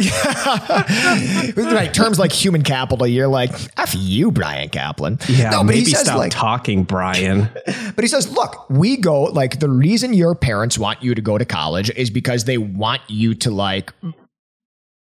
right. 1.55 1.91
Terms 1.93 2.19
like 2.19 2.31
human 2.31 2.63
capital, 2.63 3.07
you're 3.07 3.27
like, 3.27 3.51
F 3.77 3.93
you, 3.95 4.31
Bryan 4.31 4.69
Caplan. 4.69 5.21
Yeah, 5.27 5.49
no, 5.49 5.63
but 5.63 5.75
he 5.75 5.81
maybe 5.81 5.91
says 5.91 6.01
stop 6.05 6.17
like, 6.17 6.31
talking, 6.31 6.83
Bryan. 6.83 7.49
But 7.95 8.03
he 8.03 8.07
says, 8.07 8.31
look, 8.31 8.69
we 8.69 8.95
go, 8.97 9.23
like, 9.23 9.59
the 9.59 9.67
reason 9.69 10.13
your 10.13 10.33
parents 10.33 10.77
want 10.77 11.03
you 11.03 11.13
to 11.13 11.21
go 11.21 11.37
to 11.37 11.43
college 11.43 11.89
is 11.91 12.09
because 12.09 12.45
they 12.45 12.57
want 12.57 13.01
you 13.09 13.33
to, 13.35 13.51
like, 13.51 13.91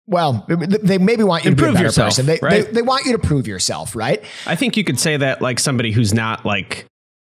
well, 0.06 0.44
they 0.48 0.98
maybe 0.98 1.22
want 1.22 1.44
you 1.44 1.50
to 1.50 1.52
Improve 1.56 1.74
be 1.74 1.80
a 1.80 1.84
yourself, 1.84 2.08
person. 2.08 2.26
They, 2.26 2.38
right? 2.42 2.64
they, 2.66 2.72
they 2.72 2.82
want 2.82 3.06
you 3.06 3.12
to 3.12 3.18
prove 3.18 3.46
yourself, 3.46 3.94
right? 3.94 4.22
I 4.46 4.56
think 4.56 4.76
you 4.76 4.84
could 4.84 4.98
say 4.98 5.16
that 5.16 5.40
like 5.40 5.60
somebody 5.60 5.92
who's 5.92 6.12
not 6.12 6.44
like 6.44 6.86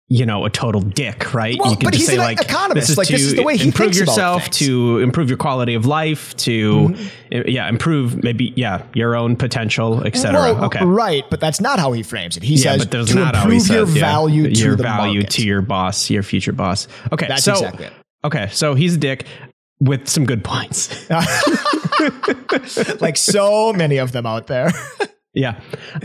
you 0.10 0.26
know 0.26 0.44
a 0.46 0.50
total 0.50 0.82
dick, 0.82 1.34
right? 1.34 1.58
Well, 1.58 1.72
you 1.72 1.78
can 1.78 1.86
but 1.86 1.94
just 1.94 2.02
he's 2.02 2.08
say 2.08 2.16
an 2.16 2.20
like 2.22 2.42
economist. 2.42 2.98
Like, 2.98 3.08
to 3.08 3.14
this 3.14 3.22
is 3.22 3.36
the 3.36 3.44
way 3.44 3.58
he 3.58 3.68
improve 3.68 3.96
yourself. 3.96 4.44
Mm-hmm. 4.44 4.66
to 4.66 5.00
improve 5.00 5.30
your 5.30 5.38
quality 5.38 5.76
of 5.76 5.86
life, 5.86 6.36
to 6.38 6.94
uh, 7.34 7.44
yeah, 7.48 7.70
improve 7.70 8.24
maybe 8.24 8.54
yeah 8.56 8.84
your 8.94 9.16
own 9.16 9.36
potential, 9.36 10.04
etc. 10.06 10.34
Well, 10.34 10.66
okay. 10.66 10.84
Right, 10.84 11.24
but 11.30 11.40
that's 11.40 11.62
not 11.62 11.80
how 11.80 11.92
he 11.94 12.04
frames 12.04 12.38
it. 12.38 12.44
He 12.44 12.56
Yeah, 12.56 12.78
says 12.78 12.88
to 12.88 13.16
not 13.16 13.36
improve 13.36 13.68
your 13.68 13.86
says, 13.88 13.96
yeah, 13.96 14.02
value 14.02 14.54
to 14.54 14.60
your 14.64 14.76
value 14.76 15.22
market. 15.22 15.30
to 15.32 15.46
your 15.48 15.62
boss, 15.62 16.10
your 16.10 16.24
future 16.24 16.54
boss. 16.54 16.88
Okay, 17.12 17.28
That's 17.28 17.44
so 17.44 17.54
exactly 17.54 17.86
it. 17.86 17.94
okay, 18.26 18.50
so 18.52 18.76
he's 18.76 18.96
a 18.96 19.00
dick 19.00 19.26
with 19.84 20.08
some 20.08 20.26
good 20.26 20.44
points. 20.44 21.10
like 23.02 23.18
so 23.18 23.74
many 23.74 23.98
of 23.98 24.12
them 24.12 24.26
out 24.26 24.48
there. 24.48 24.72
yeah. 25.34 25.60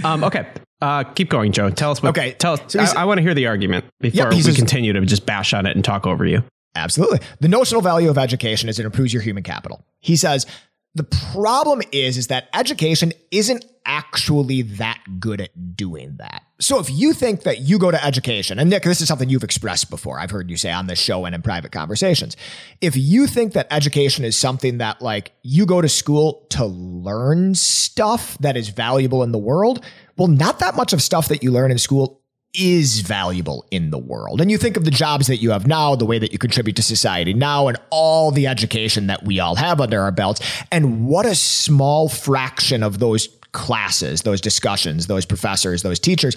Um, 0.04 0.24
okay. 0.24 0.48
Uh, 0.80 1.04
keep 1.04 1.28
going, 1.28 1.52
Joe. 1.52 1.70
Tell 1.70 1.90
us 1.90 2.02
what. 2.02 2.10
Okay, 2.10 2.32
Tell 2.32 2.54
us. 2.54 2.60
so 2.68 2.80
I, 2.80 3.02
I 3.02 3.04
want 3.04 3.18
to 3.18 3.22
hear 3.22 3.34
the 3.34 3.46
argument 3.46 3.84
before 4.00 4.30
he 4.30 4.42
we 4.42 4.54
continue 4.54 4.92
to 4.92 5.00
just 5.02 5.26
bash 5.26 5.52
on 5.52 5.66
it 5.66 5.74
and 5.74 5.84
talk 5.84 6.06
over 6.06 6.24
you. 6.24 6.42
Absolutely. 6.74 7.18
The 7.40 7.48
notional 7.48 7.80
value 7.80 8.10
of 8.10 8.18
education 8.18 8.68
is 8.68 8.78
it 8.78 8.86
improves 8.86 9.12
your 9.12 9.22
human 9.22 9.42
capital. 9.42 9.84
He 10.00 10.16
says 10.16 10.46
the 10.94 11.04
problem 11.04 11.82
is 11.92 12.16
is 12.16 12.28
that 12.28 12.48
education 12.54 13.12
isn't 13.30 13.64
actually 13.88 14.62
that 14.62 15.00
good 15.18 15.40
at 15.40 15.76
doing 15.76 16.16
that. 16.18 16.42
So 16.60 16.78
if 16.78 16.90
you 16.90 17.14
think 17.14 17.44
that 17.44 17.60
you 17.60 17.78
go 17.78 17.90
to 17.90 18.04
education, 18.04 18.58
and 18.58 18.68
Nick, 18.68 18.82
this 18.82 19.00
is 19.00 19.08
something 19.08 19.30
you've 19.30 19.44
expressed 19.44 19.88
before. 19.90 20.20
I've 20.20 20.30
heard 20.30 20.50
you 20.50 20.56
say 20.56 20.70
on 20.70 20.86
this 20.86 20.98
show 20.98 21.24
and 21.24 21.34
in 21.34 21.40
private 21.40 21.72
conversations. 21.72 22.36
If 22.80 22.96
you 22.96 23.26
think 23.26 23.54
that 23.54 23.66
education 23.70 24.24
is 24.24 24.36
something 24.36 24.78
that 24.78 25.00
like 25.00 25.32
you 25.42 25.64
go 25.64 25.80
to 25.80 25.88
school 25.88 26.46
to 26.50 26.66
learn 26.66 27.54
stuff 27.54 28.36
that 28.38 28.56
is 28.56 28.68
valuable 28.68 29.22
in 29.22 29.32
the 29.32 29.38
world, 29.38 29.82
well, 30.18 30.28
not 30.28 30.58
that 30.58 30.74
much 30.74 30.92
of 30.92 31.00
stuff 31.00 31.28
that 31.28 31.42
you 31.42 31.50
learn 31.50 31.70
in 31.70 31.78
school 31.78 32.17
is 32.54 33.00
valuable 33.00 33.66
in 33.70 33.90
the 33.90 33.98
world. 33.98 34.40
And 34.40 34.50
you 34.50 34.58
think 34.58 34.76
of 34.76 34.84
the 34.84 34.90
jobs 34.90 35.26
that 35.26 35.36
you 35.36 35.50
have 35.50 35.66
now, 35.66 35.94
the 35.94 36.06
way 36.06 36.18
that 36.18 36.32
you 36.32 36.38
contribute 36.38 36.76
to 36.76 36.82
society 36.82 37.34
now, 37.34 37.68
and 37.68 37.76
all 37.90 38.30
the 38.30 38.46
education 38.46 39.06
that 39.08 39.24
we 39.24 39.38
all 39.40 39.54
have 39.56 39.80
under 39.80 40.00
our 40.00 40.10
belts, 40.10 40.40
and 40.72 41.06
what 41.06 41.26
a 41.26 41.34
small 41.34 42.08
fraction 42.08 42.82
of 42.82 42.98
those 42.98 43.28
classes, 43.52 44.22
those 44.22 44.40
discussions, 44.40 45.06
those 45.06 45.24
professors, 45.24 45.82
those 45.82 45.98
teachers 45.98 46.36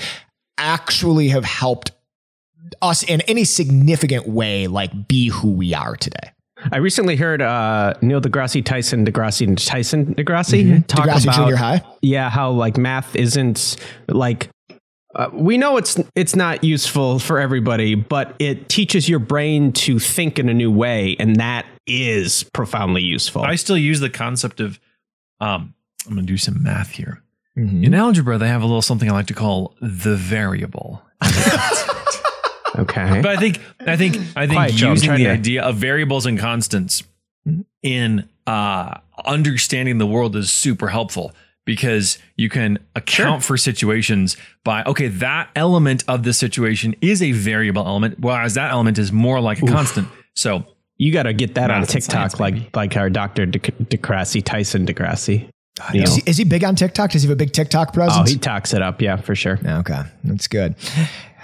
actually 0.57 1.29
have 1.29 1.45
helped 1.45 1.91
us 2.81 3.03
in 3.03 3.21
any 3.21 3.43
significant 3.43 4.27
way, 4.27 4.67
like 4.67 5.07
be 5.07 5.27
who 5.29 5.51
we 5.51 5.73
are 5.73 5.95
today. 5.95 6.31
I 6.71 6.77
recently 6.77 7.15
heard 7.15 7.41
uh, 7.41 7.95
Neil 8.01 8.21
deGrasse 8.21 8.63
Tyson 8.63 9.05
deGrasse 9.05 9.65
Tyson 9.65 10.13
deGrasse 10.13 10.85
talk 10.85 11.07
DeGrasse 11.07 11.23
about 11.23 11.35
Junior 11.35 11.55
High. 11.55 11.81
yeah 12.03 12.29
how 12.29 12.51
like 12.51 12.77
math 12.77 13.15
isn't 13.15 13.77
like 14.07 14.49
uh, 15.15 15.29
we 15.33 15.57
know 15.57 15.77
it's 15.77 15.99
it's 16.15 16.35
not 16.35 16.63
useful 16.63 17.19
for 17.19 17.39
everybody, 17.39 17.95
but 17.95 18.35
it 18.39 18.69
teaches 18.69 19.09
your 19.09 19.19
brain 19.19 19.71
to 19.73 19.99
think 19.99 20.39
in 20.39 20.47
a 20.49 20.53
new 20.53 20.71
way, 20.71 21.15
and 21.19 21.35
that 21.37 21.65
is 21.87 22.43
profoundly 22.53 23.01
useful. 23.01 23.41
I 23.41 23.55
still 23.55 23.77
use 23.77 23.99
the 23.99 24.09
concept 24.09 24.59
of 24.59 24.79
um, 25.39 25.73
I'm 26.07 26.13
going 26.13 26.25
to 26.25 26.31
do 26.33 26.37
some 26.37 26.61
math 26.63 26.91
here. 26.91 27.21
Mhm. 27.57 27.83
In 27.83 27.93
algebra, 27.93 28.37
they 28.37 28.47
have 28.47 28.61
a 28.61 28.65
little 28.65 28.81
something 28.81 29.09
I 29.09 29.13
like 29.13 29.27
to 29.27 29.33
call 29.33 29.75
the 29.81 30.15
variable. 30.15 31.01
okay, 32.77 33.21
But 33.21 33.31
I 33.31 33.37
think 33.37 33.59
I 33.85 33.97
think 33.97 34.15
I 34.35 34.47
think 34.47 34.53
Quiet, 34.53 34.73
using 34.81 35.07
trying 35.07 35.17
the 35.19 35.25
to- 35.25 35.31
idea 35.31 35.63
of 35.63 35.75
variables 35.75 36.25
and 36.25 36.39
constants 36.39 37.03
in 37.83 38.29
uh, 38.47 38.99
understanding 39.25 39.97
the 39.97 40.05
world 40.05 40.35
is 40.35 40.51
super 40.51 40.87
helpful 40.89 41.33
because 41.71 42.17
you 42.35 42.49
can 42.49 42.77
account 42.97 43.41
for 43.45 43.55
situations 43.55 44.35
by 44.65 44.83
okay 44.83 45.07
that 45.07 45.49
element 45.55 46.03
of 46.05 46.23
the 46.23 46.33
situation 46.33 46.93
is 46.99 47.21
a 47.21 47.31
variable 47.31 47.85
element 47.87 48.19
whereas 48.19 48.55
that 48.55 48.71
element 48.71 48.97
is 48.97 49.09
more 49.09 49.39
like 49.39 49.61
a 49.63 49.65
constant. 49.65 50.05
So 50.35 50.65
you 50.97 51.13
got 51.13 51.23
to 51.23 51.33
get 51.33 51.55
that 51.55 51.71
on 51.71 51.85
TikTok, 51.85 52.11
science, 52.11 52.39
like 52.41 52.55
baby. 52.55 52.69
like 52.73 52.97
our 52.97 53.09
Doctor 53.09 53.45
De- 53.45 53.59
deGrasse 53.59 54.43
Tyson 54.43 54.85
deGrasse. 54.85 55.49
Neil. 55.93 56.03
Is 56.03 56.15
he, 56.15 56.23
is 56.25 56.37
he 56.37 56.43
big 56.43 56.65
on 56.65 56.75
TikTok? 56.75 57.11
Does 57.11 57.21
he 57.23 57.29
have 57.29 57.33
a 57.33 57.37
big 57.37 57.53
TikTok 57.53 57.93
presence 57.93 58.29
Oh, 58.29 58.29
he 58.29 58.37
talks 58.37 58.73
it 58.73 58.81
up. 58.81 59.01
Yeah, 59.01 59.15
for 59.15 59.33
sure. 59.33 59.57
Okay, 59.65 60.01
that's 60.25 60.49
good. 60.49 60.75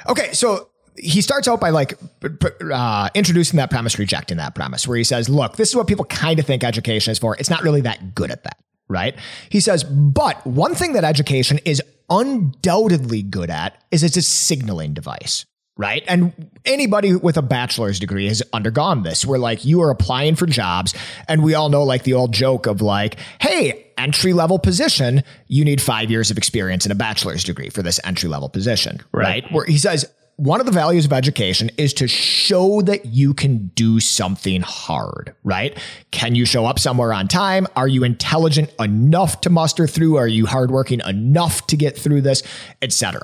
Okay, 0.10 0.34
so 0.34 0.68
he 0.98 1.22
starts 1.22 1.48
out 1.48 1.62
by 1.62 1.70
like 1.70 1.98
p- 2.20 2.28
p- 2.30 2.50
uh, 2.74 3.08
introducing 3.16 3.56
that 3.58 3.70
premise, 3.70 3.98
rejecting 3.98 4.36
that 4.38 4.56
premise, 4.56 4.86
where 4.86 4.98
he 4.98 5.06
says, 5.06 5.30
"Look, 5.30 5.56
this 5.56 5.70
is 5.70 5.76
what 5.78 5.88
people 5.88 6.04
kind 6.06 6.38
of 6.38 6.46
think 6.46 6.66
education 6.66 7.12
is 7.12 7.18
for. 7.18 7.38
It's 7.38 7.50
not 7.50 7.62
really 7.64 7.82
that 7.82 8.14
good 8.14 8.30
at 8.30 8.44
that." 8.44 8.58
Right? 8.90 9.16
He 9.50 9.60
says, 9.60 9.84
"But 9.84 10.46
one 10.46 10.76
thing 10.76 10.94
that 10.94 11.04
education 11.04 11.60
is 11.66 11.82
undoubtedly 12.10 13.22
good 13.22 13.50
at 13.50 13.84
is 13.92 14.04
it's 14.04 14.18
a 14.18 14.22
signaling 14.22 14.94
device." 14.94 15.46
Right. 15.78 16.04
And 16.08 16.50
anybody 16.66 17.16
with 17.16 17.38
a 17.38 17.44
bachelor's 17.44 18.00
degree 18.00 18.28
has 18.28 18.42
undergone 18.52 19.04
this 19.04 19.26
where 19.26 19.38
like 19.38 19.64
you 19.64 19.82
are 19.84 19.92
applying 19.92 20.36
for 20.36 20.48
jobs 20.48 20.96
and 21.28 21.44
we 21.44 21.54
all 21.54 21.70
know 21.70 21.84
like 21.84 22.04
the 22.04 22.14
old 22.14 22.34
joke 22.34 22.66
of 22.66 22.82
like, 22.82 23.18
hey, 23.40 23.92
entry 23.96 24.34
level 24.34 24.58
position, 24.58 25.24
you 25.48 25.64
need 25.64 25.80
five 25.80 26.10
years 26.10 26.32
of 26.32 26.38
experience 26.38 26.86
and 26.86 26.92
a 26.92 26.96
bachelor's 26.96 27.44
degree 27.44 27.70
for 27.70 27.84
this 27.84 28.00
entry 28.04 28.28
level 28.28 28.50
position. 28.50 29.00
Right. 29.12 29.46
Where 29.52 29.66
he 29.66 29.78
says, 29.78 30.12
one 30.38 30.60
of 30.60 30.68
the 30.68 30.72
values 30.72 31.04
of 31.04 31.14
education 31.14 31.72
is 31.78 31.96
to 31.96 32.08
show 32.08 32.82
that 32.84 33.08
you 33.08 33.34
can 33.34 33.72
do 33.74 34.00
something 34.00 34.62
hard, 34.62 35.36
right? 35.44 35.76
Can 36.12 36.36
you 36.36 36.46
show 36.46 36.68
up 36.68 36.78
somewhere 36.78 37.12
on 37.12 37.28
time? 37.28 37.66
Are 37.76 37.88
you 37.88 38.04
intelligent 38.04 38.72
enough 38.80 39.42
to 39.42 39.50
muster 39.50 39.88
through? 39.88 40.18
Are 40.18 40.28
you 40.28 40.46
hardworking 40.46 41.02
enough 41.08 41.66
to 41.68 41.76
get 41.76 41.98
through 41.98 42.22
this, 42.22 42.44
etc. 42.84 43.20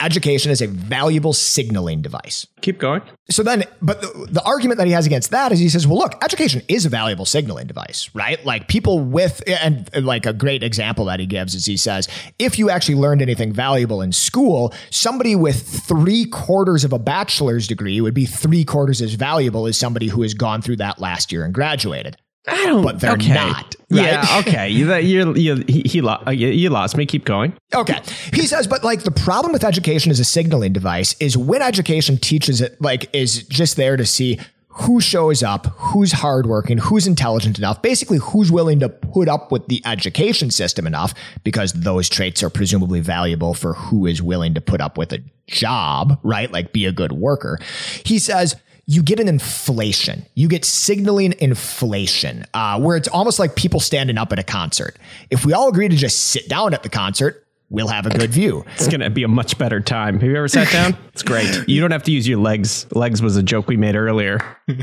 Education 0.00 0.52
is 0.52 0.62
a 0.62 0.68
valuable 0.68 1.32
signaling 1.32 2.02
device. 2.02 2.46
Keep 2.60 2.78
going. 2.78 3.02
So 3.30 3.42
then, 3.42 3.64
but 3.82 4.00
the, 4.00 4.28
the 4.30 4.42
argument 4.44 4.78
that 4.78 4.86
he 4.86 4.92
has 4.92 5.06
against 5.06 5.32
that 5.32 5.50
is 5.50 5.58
he 5.58 5.68
says, 5.68 5.88
well, 5.88 5.98
look, 5.98 6.22
education 6.24 6.62
is 6.68 6.86
a 6.86 6.88
valuable 6.88 7.24
signaling 7.24 7.66
device, 7.66 8.08
right? 8.14 8.44
Like 8.44 8.68
people 8.68 9.00
with, 9.00 9.42
and 9.48 9.90
like 10.04 10.24
a 10.24 10.32
great 10.32 10.62
example 10.62 11.06
that 11.06 11.18
he 11.18 11.26
gives 11.26 11.56
is 11.56 11.66
he 11.66 11.76
says, 11.76 12.08
if 12.38 12.60
you 12.60 12.70
actually 12.70 12.94
learned 12.94 13.22
anything 13.22 13.52
valuable 13.52 14.00
in 14.00 14.12
school, 14.12 14.72
somebody 14.90 15.34
with 15.34 15.66
three 15.66 16.26
quarters 16.26 16.84
of 16.84 16.92
a 16.92 16.98
bachelor's 16.98 17.66
degree 17.66 18.00
would 18.00 18.14
be 18.14 18.24
three 18.24 18.64
quarters 18.64 19.02
as 19.02 19.14
valuable 19.14 19.66
as 19.66 19.76
somebody 19.76 20.06
who 20.06 20.22
has 20.22 20.32
gone 20.32 20.62
through 20.62 20.76
that 20.76 21.00
last 21.00 21.32
year 21.32 21.44
and 21.44 21.52
graduated. 21.52 22.16
I 22.46 22.66
don't. 22.66 22.82
But 22.82 23.00
they're 23.00 23.12
okay. 23.12 23.34
not, 23.34 23.74
right? 23.90 24.02
Yeah. 24.04 24.24
Okay. 24.40 24.68
You 24.68 24.94
you 24.96 25.34
you 25.34 25.64
he, 25.66 25.82
he 25.84 26.00
lo- 26.00 26.22
uh, 26.26 26.30
you, 26.30 26.48
you 26.48 26.70
lost 26.70 26.96
me. 26.96 27.06
Keep 27.06 27.24
going. 27.24 27.52
Okay. 27.74 28.00
He 28.32 28.46
says, 28.46 28.66
but 28.66 28.84
like 28.84 29.02
the 29.02 29.10
problem 29.10 29.52
with 29.52 29.64
education 29.64 30.10
as 30.10 30.20
a 30.20 30.24
signaling 30.24 30.72
device 30.72 31.14
is 31.20 31.36
when 31.36 31.62
education 31.62 32.16
teaches 32.18 32.60
it, 32.60 32.80
like, 32.80 33.08
is 33.14 33.42
just 33.44 33.76
there 33.76 33.96
to 33.96 34.06
see 34.06 34.38
who 34.68 35.00
shows 35.00 35.42
up, 35.42 35.66
who's 35.76 36.12
hardworking, 36.12 36.78
who's 36.78 37.06
intelligent 37.08 37.58
enough, 37.58 37.82
basically 37.82 38.18
who's 38.18 38.52
willing 38.52 38.78
to 38.78 38.88
put 38.88 39.28
up 39.28 39.50
with 39.50 39.66
the 39.66 39.82
education 39.84 40.50
system 40.52 40.86
enough, 40.86 41.12
because 41.42 41.72
those 41.72 42.08
traits 42.08 42.44
are 42.44 42.50
presumably 42.50 43.00
valuable 43.00 43.54
for 43.54 43.74
who 43.74 44.06
is 44.06 44.22
willing 44.22 44.54
to 44.54 44.60
put 44.60 44.80
up 44.80 44.96
with 44.96 45.12
a 45.12 45.18
job, 45.48 46.20
right? 46.22 46.52
Like 46.52 46.72
be 46.72 46.86
a 46.86 46.92
good 46.92 47.10
worker. 47.12 47.58
He 48.04 48.20
says, 48.20 48.54
you 48.90 49.02
get 49.02 49.20
an 49.20 49.28
inflation. 49.28 50.24
You 50.34 50.48
get 50.48 50.64
signaling 50.64 51.34
inflation, 51.40 52.46
uh, 52.54 52.80
where 52.80 52.96
it's 52.96 53.06
almost 53.06 53.38
like 53.38 53.54
people 53.54 53.80
standing 53.80 54.16
up 54.16 54.32
at 54.32 54.38
a 54.38 54.42
concert. 54.42 54.96
If 55.28 55.44
we 55.44 55.52
all 55.52 55.68
agree 55.68 55.88
to 55.88 55.96
just 55.96 56.18
sit 56.18 56.48
down 56.48 56.72
at 56.72 56.82
the 56.82 56.88
concert, 56.88 57.46
we'll 57.68 57.88
have 57.88 58.06
a 58.06 58.10
good 58.10 58.30
view. 58.30 58.64
It's 58.76 58.88
gonna 58.88 59.10
be 59.10 59.24
a 59.24 59.28
much 59.28 59.58
better 59.58 59.80
time. 59.80 60.14
Have 60.14 60.22
you 60.22 60.34
ever 60.36 60.48
sat 60.48 60.72
down? 60.72 60.96
It's 61.18 61.24
great. 61.24 61.68
You 61.68 61.80
don't 61.80 61.90
have 61.90 62.04
to 62.04 62.12
use 62.12 62.28
your 62.28 62.38
legs. 62.38 62.86
Legs 62.92 63.20
was 63.20 63.36
a 63.36 63.42
joke 63.42 63.66
we 63.66 63.76
made 63.76 63.96
earlier. 63.96 64.40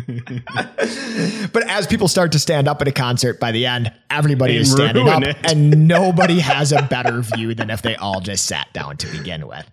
But 1.53 1.69
as 1.69 1.87
people 1.87 2.09
start 2.09 2.33
to 2.33 2.39
stand 2.39 2.67
up 2.67 2.81
at 2.81 2.87
a 2.89 2.91
concert, 2.91 3.39
by 3.39 3.53
the 3.53 3.65
end, 3.65 3.91
everybody 4.09 4.57
is 4.57 4.69
standing 4.69 5.07
up, 5.07 5.23
it. 5.23 5.37
and 5.49 5.87
nobody 5.87 6.39
has 6.39 6.73
a 6.73 6.81
better 6.81 7.21
view 7.21 7.55
than 7.55 7.69
if 7.69 7.81
they 7.81 7.95
all 7.95 8.19
just 8.19 8.45
sat 8.45 8.67
down 8.73 8.97
to 8.97 9.07
begin 9.07 9.47
with. 9.47 9.65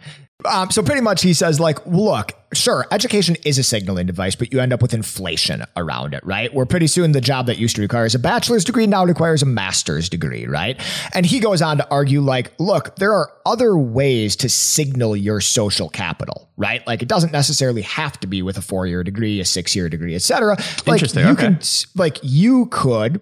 Um, 0.45 0.71
so 0.71 0.83
pretty 0.83 1.01
much 1.01 1.23
he 1.23 1.35
says 1.35 1.61
like, 1.61 1.85
look, 1.87 2.33
sure, 2.53 2.87
education 2.91 3.37
is 3.45 3.59
a 3.59 3.63
signaling 3.63 4.07
device, 4.07 4.35
but 4.35 4.53
you 4.53 4.61
end 4.61 4.73
up 4.73 4.83
with 4.83 4.95
inflation 4.95 5.65
around 5.77 6.15
it, 6.15 6.25
right? 6.25 6.53
Where 6.53 6.67
pretty 6.67 6.87
soon 6.87 7.13
the 7.13 7.21
job 7.21 7.47
that 7.47 7.59
used 7.59 7.77
to 7.77 7.83
require 7.83 8.09
a 8.13 8.19
bachelor's 8.19 8.65
degree 8.65 8.87
now 8.87 9.05
requires 9.05 9.43
a 9.43 9.47
master's 9.47 10.09
degree, 10.09 10.47
right? 10.47 10.81
And 11.15 11.25
he 11.25 11.41
goes 11.41 11.63
on 11.63 11.79
to 11.79 11.91
argue 11.91 12.21
like, 12.21 12.53
look, 12.59 12.97
there 12.97 13.13
are 13.13 13.33
other 13.47 13.77
ways 13.77 14.37
to 14.37 14.49
signal 14.49 15.17
your 15.17 15.41
social 15.41 15.89
capital, 15.89 16.51
right? 16.57 16.87
Like 16.87 17.03
it 17.03 17.09
doesn't 17.09 17.33
necessarily 17.33 17.83
have 17.83 18.19
to 18.21 18.27
be 18.27 18.43
with 18.43 18.59
a 18.59 18.63
four-year 18.63 19.05
degree, 19.05 19.41
a 19.41 19.45
six-year 19.45 19.89
degree, 19.89 20.15
etc. 20.15 20.57
Like 20.87 20.89
Interesting, 20.89 21.25
you 21.25 21.33
okay. 21.33 21.43
can 21.43 21.61
like 21.95 22.19
you 22.23 22.67
could 22.67 23.21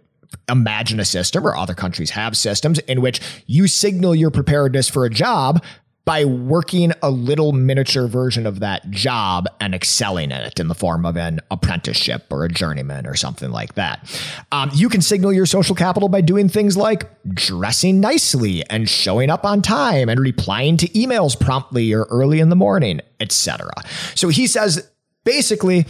imagine 0.49 1.01
a 1.01 1.05
system 1.05 1.47
or 1.47 1.57
other 1.57 1.75
countries 1.75 2.11
have 2.11 2.37
systems 2.37 2.79
in 2.81 3.01
which 3.01 3.21
you 3.47 3.67
signal 3.67 4.15
your 4.15 4.31
preparedness 4.31 4.89
for 4.89 5.05
a 5.05 5.11
job 5.11 5.63
by 6.11 6.25
working 6.25 6.93
a 7.05 7.09
little 7.09 7.53
miniature 7.53 8.09
version 8.09 8.45
of 8.45 8.59
that 8.59 8.91
job 8.91 9.47
and 9.61 9.77
excelling 9.77 10.33
in 10.33 10.41
it 10.41 10.59
in 10.59 10.67
the 10.67 10.75
form 10.75 11.07
of 11.07 11.17
an 11.17 11.39
apprenticeship 11.53 12.25
or 12.33 12.45
a 12.45 12.49
journeyman 12.49 13.07
or 13.07 13.15
something 13.15 13.53
like 13.53 13.77
that. 13.77 14.11
Um, 14.51 14.73
you 14.75 14.89
can 14.89 15.03
signal 15.03 15.33
your 15.33 15.47
social 15.47 15.77
capital 15.77 16.09
by 16.09 16.21
doing 16.21 16.49
things 16.49 16.77
like 16.77 17.09
dressing 17.33 18.01
nicely 18.01 18.69
and 18.69 18.89
showing 18.89 19.31
up 19.31 19.45
on 19.45 19.63
time 19.63 20.09
and 20.09 20.19
replying 20.19 20.77
to 20.79 20.89
emails 20.89 21.39
promptly 21.39 21.93
or 21.93 22.09
early 22.11 22.41
in 22.41 22.49
the 22.49 22.57
morning, 22.57 23.01
etc. 23.21 23.71
So 24.17 24.31
he 24.31 24.49
says 24.49 24.91
basically 25.23 25.87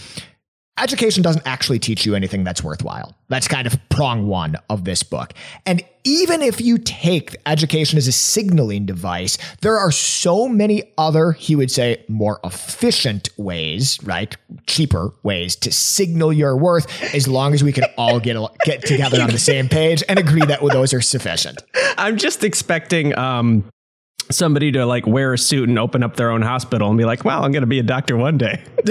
education 0.80 1.22
doesn't 1.22 1.46
actually 1.46 1.78
teach 1.78 2.06
you 2.06 2.14
anything 2.14 2.44
that's 2.44 2.62
worthwhile. 2.62 3.16
That's 3.28 3.48
kind 3.48 3.66
of 3.66 3.76
prong 3.88 4.26
one 4.26 4.56
of 4.68 4.84
this 4.84 5.02
book. 5.02 5.32
And 5.66 5.84
even 6.04 6.42
if 6.42 6.60
you 6.60 6.78
take 6.78 7.36
education 7.46 7.98
as 7.98 8.08
a 8.08 8.12
signaling 8.12 8.86
device, 8.86 9.38
there 9.60 9.76
are 9.76 9.92
so 9.92 10.48
many 10.48 10.92
other, 10.96 11.32
he 11.32 11.54
would 11.54 11.70
say, 11.70 12.04
more 12.08 12.40
efficient 12.42 13.28
ways, 13.36 14.02
right? 14.02 14.36
Cheaper 14.66 15.12
ways 15.22 15.56
to 15.56 15.72
signal 15.72 16.32
your 16.32 16.56
worth 16.56 17.14
as 17.14 17.28
long 17.28 17.54
as 17.54 17.62
we 17.62 17.72
can 17.72 17.84
all 17.96 18.18
get, 18.18 18.36
get 18.64 18.84
together 18.84 19.20
on 19.20 19.30
the 19.30 19.38
same 19.38 19.68
page 19.68 20.02
and 20.08 20.18
agree 20.18 20.44
that 20.46 20.60
those 20.60 20.94
are 20.94 21.00
sufficient. 21.00 21.62
I'm 21.98 22.16
just 22.16 22.42
expecting 22.44 23.16
um 23.18 23.64
somebody 24.30 24.72
to 24.72 24.86
like 24.86 25.06
wear 25.06 25.32
a 25.32 25.38
suit 25.38 25.68
and 25.68 25.78
open 25.78 26.02
up 26.02 26.16
their 26.16 26.30
own 26.30 26.42
hospital 26.42 26.88
and 26.88 26.98
be 26.98 27.04
like, 27.04 27.24
"Well, 27.24 27.44
I'm 27.44 27.52
going 27.52 27.62
to 27.62 27.66
be 27.66 27.78
a 27.78 27.84
doctor 27.84 28.16
one 28.16 28.38
day." 28.38 28.60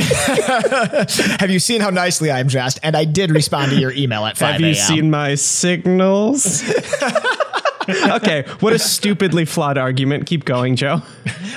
Have 1.39 1.49
you 1.49 1.59
seen 1.59 1.81
how 1.81 1.89
nicely 1.89 2.31
I'm 2.31 2.47
dressed? 2.47 2.79
And 2.83 2.95
I 2.95 3.05
did 3.05 3.31
respond 3.31 3.71
to 3.71 3.79
your 3.79 3.91
email 3.91 4.25
at 4.25 4.37
5 4.37 4.51
Have 4.53 4.61
you 4.61 4.75
seen 4.75 5.09
my 5.09 5.35
signals? 5.35 6.63
okay, 8.17 8.45
what 8.59 8.73
a 8.73 8.79
stupidly 8.79 9.45
flawed 9.45 9.77
argument. 9.77 10.25
Keep 10.25 10.45
going, 10.45 10.75
Joe. 10.75 11.01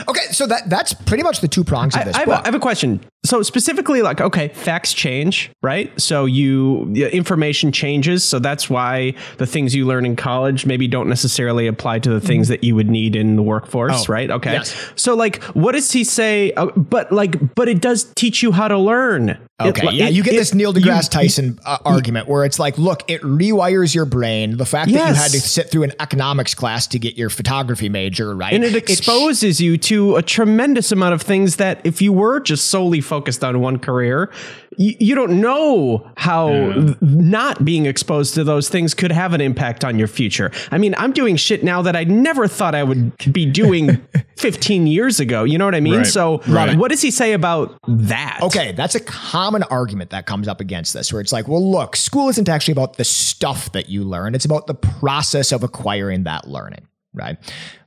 Okay, 0.09 0.27
so 0.33 0.47
that 0.47 0.69
that's 0.69 0.93
pretty 0.95 1.23
much 1.23 1.41
the 1.41 1.49
two 1.49 1.65
prongs 1.65 1.95
of 1.97 2.05
this 2.05 2.17
I 2.17 2.21
have 2.21 2.29
a, 2.29 2.37
have 2.45 2.55
a 2.55 2.59
question. 2.61 3.01
So 3.25 3.43
specifically, 3.43 4.03
like, 4.03 4.21
okay, 4.21 4.49
facts 4.49 4.93
change, 4.93 5.53
right? 5.63 5.93
So 6.01 6.25
you 6.25 6.89
the 6.93 7.15
information 7.15 7.71
changes. 7.71 8.25
So 8.25 8.39
that's 8.41 8.69
why 8.69 9.15
the 9.39 9.47
things 9.47 9.75
you 9.77 9.87
learn 9.87 10.05
in 10.05 10.17
college 10.17 10.67
maybe 10.67 10.89
don't 10.89 11.09
necessarily 11.09 11.69
apply 11.69 12.01
to 12.01 12.11
the 12.11 12.21
things 12.21 12.49
that 12.49 12.65
you 12.65 12.75
would 12.75 12.91
need 12.91 13.15
in 13.15 13.37
the 13.37 13.43
workforce, 13.43 14.09
Oh, 14.09 14.13
right? 14.13 14.29
Okay. 14.31 14.53
yes. 14.53 14.75
So 14.97 15.15
like, 15.15 15.43
what 15.55 15.73
does 15.73 15.93
he 15.93 16.03
say? 16.03 16.53
Uh, 16.55 16.67
but 16.77 17.13
like, 17.13 17.55
but 17.55 17.69
it 17.69 17.81
does 17.81 18.05
teach 18.17 18.43
you 18.43 18.51
how 18.53 18.67
to 18.67 18.79
learn. 18.79 19.39
It- 19.67 19.71
Okay, 19.79 19.89
yeah, 19.97 20.07
it- 20.09 20.13
you 20.15 20.23
get 20.23 20.35
it- 20.35 20.39
this 20.39 20.55
Neil 20.55 20.77
you- 20.77 20.85
deGrasse 20.85 21.11
Tyson 21.11 21.59
uh, 21.65 21.79
argument 21.85 22.29
where 22.29 22.45
it's 22.45 22.59
like, 22.59 22.79
look, 22.79 23.03
it 23.09 23.23
rewires 23.23 23.95
your 23.95 24.05
brain. 24.05 24.57
The 24.57 24.67
fact 24.67 24.91
that 24.91 25.09
you 25.09 25.15
had 25.15 25.31
to 25.33 25.41
sit 25.41 25.71
through 25.71 25.85
an 25.85 25.93
economics 26.01 26.55
class 26.55 26.87
to 26.89 26.99
get 26.99 27.17
your 27.17 27.31
photography 27.31 27.89
major, 27.89 28.35
right? 28.35 28.53
and 28.53 28.65
it 28.65 28.73
sh- 28.73 28.93
exposes 28.93 29.61
you 29.61 29.77
to 29.79 30.17
a 30.17 30.23
tremendous 30.23 30.93
amount 30.93 31.15
of 31.15 31.23
things 31.23 31.57
that 31.57 31.81
if 31.85 32.01
you 32.03 32.13
were 32.13 32.41
just 32.41 32.69
solely 32.71 33.01
focused 33.01 33.43
on 33.45 33.61
one 33.61 33.79
career 33.79 34.31
you, 34.79 34.95
you 35.01 35.15
don't 35.15 35.41
know 35.41 36.11
how 36.17 36.49
th- 36.73 36.97
not 37.03 37.65
being 37.65 37.87
exposed 37.87 38.35
to 38.35 38.45
those 38.45 38.69
things 38.69 38.95
could 38.95 39.13
have 39.13 39.33
an 39.35 39.41
impact 39.41 39.85
on 39.85 39.99
your 39.99 40.09
future 40.09 40.51
i 40.71 40.79
mean 40.79 40.95
i'm 40.99 41.13
doing 41.13 41.37
shit 41.37 41.63
now 41.65 41.83
that 41.83 41.95
i 41.97 42.05
never 42.05 42.47
thought 42.49 42.75
i 42.75 42.83
would 42.83 43.13
be 43.33 43.45
doing 43.47 44.01
15 44.39 44.87
years 44.87 45.21
ago 45.21 45.45
you 45.45 45.59
know 45.59 45.65
what 45.65 45.75
i 45.75 45.81
mean 45.81 45.99
Right. 45.99 46.07
so 46.07 46.41
Right. 46.49 46.77
what 46.79 46.91
does 46.91 47.03
he 47.03 47.11
say 47.11 47.33
about 47.33 47.77
that 47.87 48.39
Okay, 48.43 48.73
that's 48.73 48.95
a 48.95 49.01
common 49.01 49.63
argument 49.65 50.11
that 50.11 50.27
comes 50.27 50.49
up 50.49 50.61
against 50.61 50.93
this, 50.95 51.13
where 51.13 51.21
it's 51.21 51.33
like, 51.33 51.47
well, 51.47 51.71
look, 51.71 51.95
school 51.95 52.29
isn't 52.29 52.49
actually 52.49 52.73
about 52.73 52.97
the 52.97 53.05
stuff 53.05 53.71
that 53.73 53.89
you 53.89 54.03
learn, 54.05 54.35
it's 54.35 54.45
about 54.45 54.67
the 54.67 54.75
process 54.75 55.53
of 55.53 55.63
acquiring 55.63 56.25
that 56.25 56.49
learning. 56.49 56.87
Right. 57.15 57.37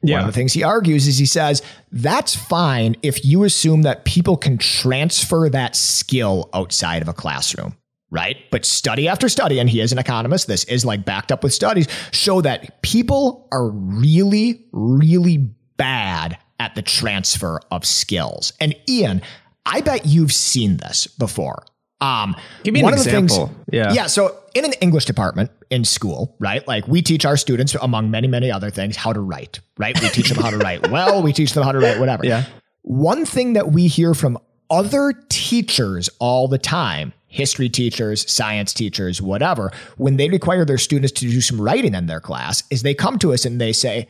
One 0.02 0.20
of 0.20 0.28
the 0.28 0.32
things 0.32 0.54
he 0.54 0.62
argues 0.62 1.08
is 1.08 1.18
he 1.18 1.26
says 1.26 1.64
that's 1.92 2.36
fine 2.36 2.96
if 3.02 3.26
you 3.26 3.44
assume 3.44 3.82
that 3.82 4.06
people 4.06 4.38
can 4.38 4.60
transfer 4.60 5.50
that 5.50 5.76
skill 5.76 6.50
outside 6.54 7.02
of 7.02 7.08
a 7.08 7.14
classroom. 7.14 7.76
Right. 8.12 8.38
But 8.52 8.66
study 8.66 9.08
after 9.08 9.28
study, 9.28 9.60
and 9.60 9.68
he 9.68 9.82
is 9.82 9.92
an 9.92 9.98
economist, 9.98 10.48
this 10.48 10.64
is 10.66 10.86
like 10.86 11.06
backed 11.06 11.32
up 11.32 11.44
with 11.44 11.54
studies, 11.54 11.88
show 12.12 12.40
that 12.42 12.82
people 12.84 13.48
are 13.52 13.68
really, 13.68 14.68
really 14.72 15.38
bad 15.78 16.38
at 16.60 16.76
the 16.76 16.82
transfer 16.84 17.60
of 17.72 17.84
skills. 17.84 18.54
And 18.60 18.76
Ian, 18.88 19.22
I 19.66 19.82
bet 19.82 20.06
you've 20.06 20.32
seen 20.32 20.78
this 20.78 21.08
before. 21.08 21.66
Um, 22.02 22.36
Give 22.64 22.74
me 22.74 22.82
an 22.82 22.84
one 22.86 22.94
of 22.94 23.00
the 23.00 23.06
things- 23.10 23.32
example. 23.32 23.56
Yeah. 23.72 23.94
yeah. 23.94 24.08
So 24.08 24.38
in 24.54 24.66
an 24.66 24.74
English 24.82 25.06
department 25.06 25.50
in 25.70 25.86
school, 25.86 26.36
right? 26.40 26.66
Like 26.68 26.88
we 26.88 27.02
teach 27.02 27.26
our 27.26 27.38
students, 27.38 27.74
among 27.76 28.12
many, 28.12 28.28
many 28.28 28.52
other 28.52 28.70
things, 28.70 28.96
how 28.96 29.14
to 29.14 29.20
write, 29.20 29.60
right? 29.78 30.00
We 30.02 30.10
teach 30.10 30.30
them 30.30 30.42
how 30.44 30.50
to 30.50 30.58
write 30.58 30.90
well. 30.92 31.24
We 31.24 31.34
teach 31.34 31.54
them 31.54 31.64
how 31.64 31.72
to 31.72 31.80
write 31.80 32.00
whatever. 32.00 32.26
Yeah. 32.26 32.46
One 32.82 33.26
thing 33.26 33.54
that 33.54 33.72
we 33.72 33.88
hear 33.88 34.14
from 34.14 34.38
other 34.70 35.14
teachers 35.30 36.10
all 36.20 36.48
the 36.48 36.58
time, 36.58 37.14
history 37.28 37.70
teachers, 37.70 38.30
science 38.30 38.74
teachers, 38.74 39.22
whatever, 39.22 39.72
when 39.98 40.18
they 40.18 40.30
require 40.30 40.66
their 40.66 40.78
students 40.78 41.12
to 41.14 41.22
do 41.30 41.42
some 41.42 41.60
writing 41.62 41.94
in 41.96 42.06
their 42.08 42.20
class, 42.20 42.64
is 42.70 42.84
they 42.84 42.94
come 42.94 43.18
to 43.20 43.34
us 43.34 43.46
and 43.46 43.60
they 43.62 43.72
say, 43.74 44.08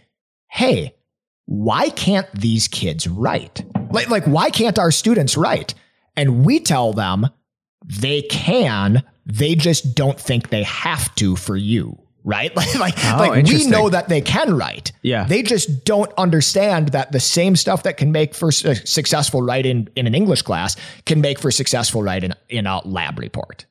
Hey, 0.50 0.96
why 1.46 1.90
can't 1.90 2.28
these 2.34 2.68
kids 2.68 3.08
write? 3.08 3.64
Like, 3.92 4.10
like 4.10 4.26
why 4.26 4.50
can't 4.50 4.80
our 4.80 4.92
students 4.92 5.38
write? 5.38 5.74
And 6.18 6.46
we 6.46 6.60
tell 6.60 6.92
them 6.94 7.28
they 7.86 8.22
can, 8.24 9.04
they 9.26 9.56
just 9.56 9.96
don't 9.96 10.20
think 10.20 10.50
they 10.50 10.64
have 10.64 11.14
to 11.16 11.36
for 11.36 11.56
you. 11.56 11.98
Right? 12.24 12.52
Like, 12.56 12.76
like, 12.80 12.96
Oh, 13.06 13.18
like 13.18 13.46
we 13.46 13.68
know 13.68 13.88
that 13.90 14.10
they 14.10 14.20
can 14.22 14.58
write. 14.58 14.92
Yeah. 15.04 15.26
They 15.26 15.44
just 15.44 15.86
don't 15.86 16.12
understand 16.18 16.90
that 16.90 17.12
the 17.12 17.20
same 17.20 17.56
stuff 17.56 17.84
that 17.84 17.98
can 17.98 18.12
make 18.12 18.34
for 18.34 18.52
su- 18.52 18.74
successful 18.74 19.44
writing 19.44 19.78
in 19.78 19.90
in 19.96 20.08
an 20.08 20.16
English 20.16 20.42
class 20.42 20.76
can 21.06 21.22
make 21.22 21.38
for 21.38 21.52
successful 21.52 22.02
writing 22.02 22.32
in 22.50 22.66
a 22.66 22.82
lab 22.88 23.20
report. 23.20 23.68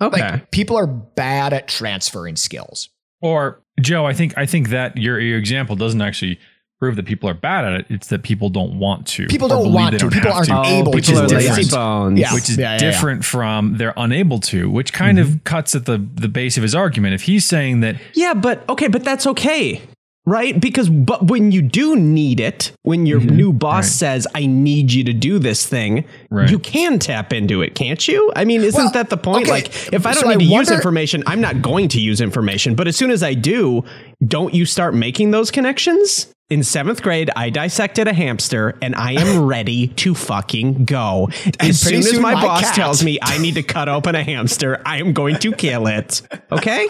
Okay. 0.00 0.20
Like 0.22 0.50
people 0.52 0.76
are 0.78 0.86
bad 0.86 1.52
at 1.52 1.68
transferring 1.68 2.36
skills. 2.36 2.88
Or 3.20 3.62
Joe, 3.80 4.06
I 4.06 4.14
think 4.14 4.32
I 4.38 4.46
think 4.46 4.70
that 4.70 4.96
your 4.96 5.20
your 5.20 5.38
example 5.38 5.76
doesn't 5.76 6.00
actually 6.00 6.38
prove 6.78 6.96
that 6.96 7.06
people 7.06 7.28
are 7.28 7.34
bad 7.34 7.64
at 7.64 7.72
it. 7.80 7.86
It's 7.88 8.06
that 8.08 8.22
people 8.22 8.50
don't 8.50 8.78
want 8.78 9.06
to. 9.08 9.26
People 9.26 9.48
don't 9.48 9.72
want 9.72 9.92
to. 9.92 9.98
don't 9.98 10.12
People 10.12 10.32
aren't 10.32 10.46
to. 10.48 10.62
able 10.64 10.92
people 10.92 11.14
to. 11.14 11.24
is 11.24 11.32
are 11.32 11.38
different. 11.38 11.70
bones. 11.72 12.20
Yeah. 12.20 12.34
which 12.34 12.48
is 12.48 12.56
Yeah, 12.56 12.64
yeah, 12.64 12.72
yeah. 12.74 12.78
different 12.78 13.24
from 13.24 13.76
they're 13.78 13.94
unable 13.96 14.38
to, 14.40 14.70
which 14.70 14.92
kind 14.92 15.18
Mm-hmm. 15.18 15.32
of 15.38 15.44
cuts 15.44 15.74
at 15.74 15.86
the 15.86 15.98
the 16.14 16.28
base 16.28 16.56
of 16.56 16.62
his 16.62 16.74
argument. 16.74 17.14
If 17.14 17.22
he's 17.22 17.44
saying 17.46 17.80
that 17.80 17.96
Yeah, 18.14 18.34
but 18.34 18.68
okay, 18.68 18.88
but 18.88 19.02
that's 19.04 19.26
okay. 19.26 19.80
Right? 20.26 20.60
Because 20.60 20.90
but 20.90 21.28
when 21.28 21.52
you 21.52 21.62
do 21.62 21.96
need 21.96 22.38
it, 22.38 22.70
when 22.82 23.06
your 23.06 23.18
new 23.18 23.50
boss 23.50 23.84
Right. 23.86 23.92
says, 23.92 24.26
I 24.34 24.44
need 24.44 24.92
you 24.92 25.02
to 25.04 25.14
do 25.14 25.38
this 25.38 25.66
thing, 25.66 26.04
Right. 26.30 26.50
you 26.50 26.58
can 26.58 26.98
tap 26.98 27.32
into 27.32 27.62
it, 27.62 27.74
can't 27.74 28.06
you? 28.06 28.30
I 28.36 28.44
mean, 28.44 28.60
isn't 28.62 28.78
Well, 28.78 28.92
that 28.92 29.08
the 29.08 29.16
point? 29.16 29.44
okay, 29.44 29.50
Like, 29.50 29.92
if 29.92 30.04
I 30.06 30.12
don't 30.12 30.24
so 30.24 30.28
need 30.28 30.34
I 30.34 30.36
to 30.38 30.44
use 30.44 30.70
information, 30.70 31.22
I'm 31.26 31.40
not 31.40 31.62
going 31.62 31.88
to 31.88 32.00
use 32.00 32.20
information. 32.20 32.74
But 32.74 32.86
as 32.88 32.94
soon 32.96 33.10
as 33.10 33.22
I 33.22 33.32
do, 33.32 33.84
don't 34.26 34.52
you 34.52 34.66
start 34.66 34.94
making 34.94 35.30
those 35.30 35.50
connections? 35.50 36.28
In 36.50 36.62
seventh 36.62 37.02
grade, 37.02 37.30
I 37.36 37.50
dissected 37.50 38.08
a 38.08 38.14
hamster 38.14 38.74
and 38.80 38.94
I 38.94 39.12
am 39.12 39.44
ready 39.46 39.88
to 39.88 40.14
fucking 40.14 40.86
go. 40.86 41.28
As 41.60 41.82
pretty 41.82 42.00
soon 42.00 42.14
as 42.14 42.20
my 42.20 42.32
my 42.32 42.42
boss 42.42 42.62
cat. 42.62 42.74
tells 42.74 43.04
me 43.04 43.18
I 43.20 43.36
need 43.36 43.56
to 43.56 43.62
cut 43.62 43.90
open 43.90 44.14
a 44.14 44.24
hamster, 44.24 44.80
I 44.86 44.96
am 44.98 45.12
going 45.12 45.36
to 45.40 45.52
kill 45.52 45.86
it. 45.88 46.22
Okay? 46.50 46.88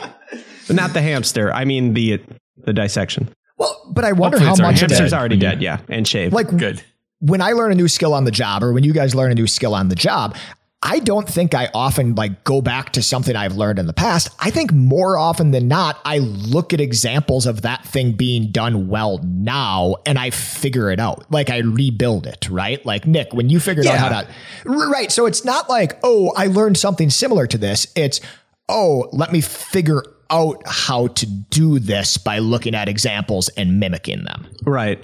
Not 0.71 0.93
the 0.93 1.03
hamster. 1.03 1.53
I 1.53 1.65
mean 1.65 1.95
the 1.95 2.23
the 2.59 2.73
dissection. 2.73 3.31
Well, 3.57 3.91
but 3.91 4.05
I 4.05 4.13
wonder 4.13 4.39
Hopefully 4.39 4.47
how 4.47 4.53
it's 4.53 4.61
much 4.61 4.75
of 4.83 4.91
Hamster's 4.91 5.13
it, 5.13 5.17
already 5.17 5.37
dead, 5.37 5.61
yeah, 5.61 5.81
and 5.89 6.07
shaved. 6.07 6.33
like 6.33 6.57
good. 6.57 6.81
when 7.19 7.41
I 7.41 7.51
learn 7.53 7.73
a 7.73 7.75
new 7.75 7.89
skill 7.89 8.15
on 8.15 8.23
the 8.23 8.31
job 8.31 8.63
or 8.63 8.73
when 8.73 8.85
you 8.85 8.93
guys 8.93 9.17
learn 9.17 9.33
a 9.33 9.35
new 9.35 9.49
skill 9.49 9.75
on 9.75 9.89
the 9.89 9.97
job, 9.97 10.37
I 10.81 11.01
don't 11.01 11.29
think 11.29 11.55
I 11.55 11.69
often 11.75 12.15
like 12.15 12.45
go 12.45 12.61
back 12.61 12.93
to 12.93 13.03
something 13.03 13.35
I've 13.35 13.57
learned 13.57 13.81
in 13.81 13.87
the 13.87 13.93
past. 13.93 14.29
I 14.39 14.51
think 14.51 14.73
more 14.73 15.19
often 15.19 15.51
than 15.51 15.67
not, 15.67 16.01
I 16.05 16.19
look 16.19 16.73
at 16.73 16.81
examples 16.81 17.47
of 17.47 17.63
that 17.63 17.85
thing 17.85 18.13
being 18.13 18.53
done 18.53 18.87
well 18.87 19.19
now 19.25 19.97
and 20.07 20.21
I 20.21 20.31
figure 20.31 20.93
it 20.93 21.01
out. 21.01 21.29
Like 21.33 21.51
I 21.51 21.59
rebuild 21.59 22.29
it, 22.29 22.49
right? 22.49 22.85
Like 22.87 23.09
Nick, 23.09 23.33
when 23.33 23.51
you 23.51 23.59
figured 23.59 23.87
out 23.87 23.99
how 23.99 24.09
to, 24.09 24.29
right. 24.65 25.11
So 25.11 25.27
it's 25.27 25.45
not 25.45 25.69
like, 25.69 25.99
oh, 26.05 26.33
I 26.37 26.47
learned 26.47 26.79
something 26.79 27.11
similar 27.11 27.49
to 27.49 27.59
this. 27.59 27.89
It's, 27.97 28.21
oh, 28.69 29.09
let 29.13 29.33
me 29.33 29.41
figure 29.41 30.05
out 30.31 30.63
how 30.65 31.09
to 31.09 31.27
do 31.27 31.81
this 31.81 32.19
by 32.19 32.39
looking 32.39 32.77
at 32.77 32.89
examples 32.89 33.49
and 33.51 33.81
mimicking 33.81 34.23
them. 34.23 34.47
Right. 34.65 35.03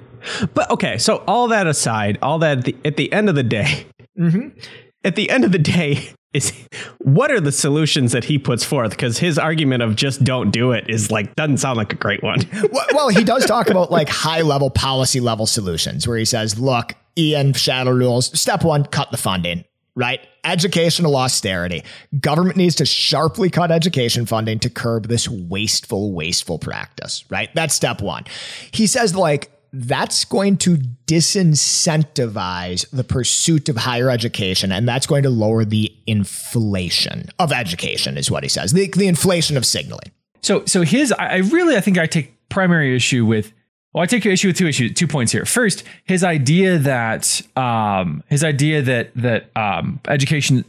But 0.54 0.70
okay, 0.70 0.98
so 0.98 1.24
all 1.26 1.48
that 1.48 1.66
aside, 1.66 2.18
all 2.22 2.38
that 2.38 2.58
at 2.58 2.64
the, 2.64 2.76
at 2.84 2.96
the 2.96 3.12
end 3.12 3.28
of 3.28 3.34
the 3.34 3.42
day, 3.42 3.86
mm-hmm. 4.16 4.56
At 5.04 5.16
the 5.16 5.30
end 5.30 5.44
of 5.44 5.52
the 5.52 5.58
day, 5.58 6.08
is 6.34 6.52
what 6.98 7.30
are 7.30 7.40
the 7.40 7.52
solutions 7.52 8.12
that 8.12 8.24
he 8.24 8.38
puts 8.38 8.64
forth? 8.64 8.90
Because 8.90 9.18
his 9.18 9.38
argument 9.38 9.82
of 9.82 9.94
just 9.94 10.24
don't 10.24 10.50
do 10.50 10.72
it 10.72 10.90
is 10.90 11.10
like 11.10 11.34
doesn't 11.36 11.58
sound 11.58 11.76
like 11.76 11.92
a 11.92 11.96
great 11.96 12.22
one. 12.22 12.40
well, 12.92 13.08
he 13.08 13.22
does 13.24 13.46
talk 13.46 13.70
about 13.70 13.90
like 13.90 14.08
high 14.08 14.42
level 14.42 14.68
policy 14.68 15.20
level 15.20 15.46
solutions 15.46 16.06
where 16.08 16.18
he 16.18 16.24
says, 16.24 16.58
look, 16.58 16.94
Ian 17.16 17.52
Shadow 17.52 17.92
rules. 17.92 18.38
Step 18.38 18.64
one, 18.64 18.84
cut 18.84 19.12
the 19.12 19.16
funding, 19.16 19.64
right? 19.94 20.20
Educational 20.42 21.16
austerity. 21.16 21.84
Government 22.20 22.56
needs 22.56 22.74
to 22.76 22.84
sharply 22.84 23.48
cut 23.48 23.70
education 23.70 24.26
funding 24.26 24.58
to 24.58 24.70
curb 24.70 25.06
this 25.06 25.28
wasteful, 25.28 26.12
wasteful 26.12 26.58
practice, 26.58 27.24
right? 27.30 27.48
That's 27.54 27.74
step 27.74 28.02
one. 28.02 28.24
He 28.72 28.88
says, 28.88 29.14
like, 29.14 29.50
that's 29.76 30.24
going 30.24 30.56
to 30.58 30.76
disincentivize 31.06 32.88
the 32.90 33.02
pursuit 33.02 33.68
of 33.68 33.76
higher 33.76 34.08
education, 34.08 34.70
and 34.70 34.88
that's 34.88 35.06
going 35.06 35.24
to 35.24 35.30
lower 35.30 35.64
the 35.64 35.92
inflation 36.06 37.28
of 37.38 37.52
education, 37.52 38.16
is 38.16 38.30
what 38.30 38.44
he 38.44 38.48
says. 38.48 38.72
The, 38.72 38.88
the 38.96 39.08
inflation 39.08 39.56
of 39.56 39.66
signaling. 39.66 40.12
So 40.42 40.64
so 40.66 40.82
his 40.82 41.10
I 41.12 41.38
really 41.38 41.76
I 41.76 41.80
think 41.80 41.98
I 41.98 42.06
take 42.06 42.32
primary 42.50 42.94
issue 42.94 43.24
with 43.24 43.52
well 43.92 44.02
I 44.02 44.06
take 44.06 44.24
issue 44.26 44.48
with 44.48 44.56
two 44.56 44.68
issues 44.68 44.92
two 44.94 45.08
points 45.08 45.32
here. 45.32 45.44
First, 45.44 45.84
his 46.04 46.22
idea 46.22 46.78
that 46.78 47.42
um 47.56 48.22
his 48.28 48.44
idea 48.44 48.82
that 48.82 49.10
that 49.16 49.50
um 49.56 50.00
education 50.06 50.64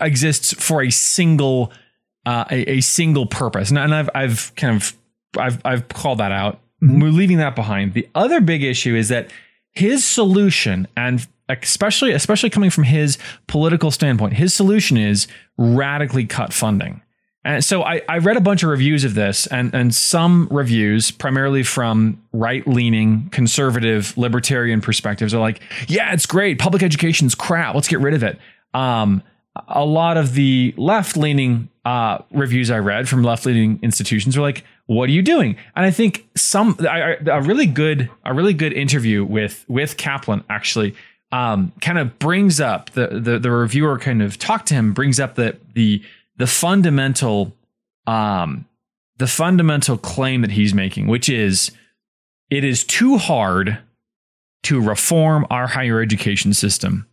exists 0.00 0.52
for 0.52 0.82
a 0.82 0.90
single 0.90 1.72
uh 2.26 2.44
a, 2.50 2.72
a 2.72 2.80
single 2.82 3.26
purpose. 3.26 3.70
And, 3.70 3.78
and 3.78 3.94
I've 3.94 4.10
I've 4.14 4.52
kind 4.54 4.76
of 4.76 4.92
I've 5.38 5.60
I've 5.64 5.88
called 5.88 6.18
that 6.18 6.32
out. 6.32 6.60
We're 6.80 7.10
leaving 7.10 7.38
that 7.38 7.56
behind. 7.56 7.94
The 7.94 8.08
other 8.14 8.40
big 8.40 8.62
issue 8.62 8.94
is 8.94 9.08
that 9.08 9.30
his 9.72 10.04
solution 10.04 10.86
and 10.96 11.26
especially 11.48 12.12
especially 12.12 12.50
coming 12.50 12.70
from 12.70 12.84
his 12.84 13.18
political 13.46 13.90
standpoint, 13.90 14.34
his 14.34 14.52
solution 14.52 14.96
is 14.96 15.26
radically 15.56 16.26
cut 16.26 16.52
funding. 16.52 17.02
And 17.44 17.64
so 17.64 17.84
I, 17.84 18.02
I 18.08 18.18
read 18.18 18.36
a 18.36 18.40
bunch 18.40 18.64
of 18.64 18.70
reviews 18.70 19.04
of 19.04 19.14
this, 19.14 19.46
and, 19.46 19.72
and 19.72 19.94
some 19.94 20.48
reviews, 20.50 21.12
primarily 21.12 21.62
from 21.62 22.20
right 22.32 22.66
leaning, 22.66 23.28
conservative, 23.30 24.18
libertarian 24.18 24.80
perspectives, 24.80 25.32
are 25.32 25.38
like, 25.38 25.60
yeah, 25.86 26.12
it's 26.12 26.26
great. 26.26 26.58
Public 26.58 26.82
education's 26.82 27.36
crap. 27.36 27.76
Let's 27.76 27.86
get 27.86 28.00
rid 28.00 28.14
of 28.14 28.24
it. 28.24 28.40
Um, 28.74 29.22
a 29.68 29.84
lot 29.84 30.16
of 30.16 30.34
the 30.34 30.74
left 30.76 31.16
leaning 31.16 31.68
uh, 31.84 32.18
reviews 32.32 32.68
I 32.68 32.80
read 32.80 33.08
from 33.08 33.22
left 33.22 33.46
leaning 33.46 33.78
institutions 33.80 34.36
were 34.36 34.42
like, 34.42 34.64
what 34.86 35.08
are 35.08 35.12
you 35.12 35.22
doing? 35.22 35.56
And 35.74 35.84
I 35.84 35.90
think 35.90 36.28
some 36.36 36.76
I- 36.80 37.18
a 37.26 37.42
really 37.42 37.66
good 37.66 38.08
a 38.24 38.32
really 38.32 38.54
good 38.54 38.72
interview 38.72 39.24
with 39.24 39.64
with 39.68 39.96
Caplan 39.96 40.44
actually 40.48 40.94
um, 41.32 41.72
kind 41.80 41.98
of 41.98 42.18
brings 42.18 42.60
up 42.60 42.90
the, 42.90 43.08
the 43.08 43.38
the 43.38 43.50
reviewer 43.50 43.98
kind 43.98 44.22
of 44.22 44.38
talked 44.38 44.68
to 44.68 44.74
him 44.74 44.92
brings 44.92 45.18
up 45.18 45.34
the 45.34 45.56
the 45.74 46.02
the 46.36 46.46
fundamental 46.46 47.52
um 48.06 48.64
the 49.18 49.26
fundamental 49.26 49.98
claim 49.98 50.42
that 50.42 50.52
he's 50.52 50.72
making 50.72 51.08
which 51.08 51.28
is 51.28 51.72
it 52.50 52.62
is 52.62 52.84
too 52.84 53.16
hard 53.18 53.78
to 54.62 54.80
reform 54.80 55.44
our 55.50 55.66
higher 55.66 56.00
education 56.00 56.54
system 56.54 57.06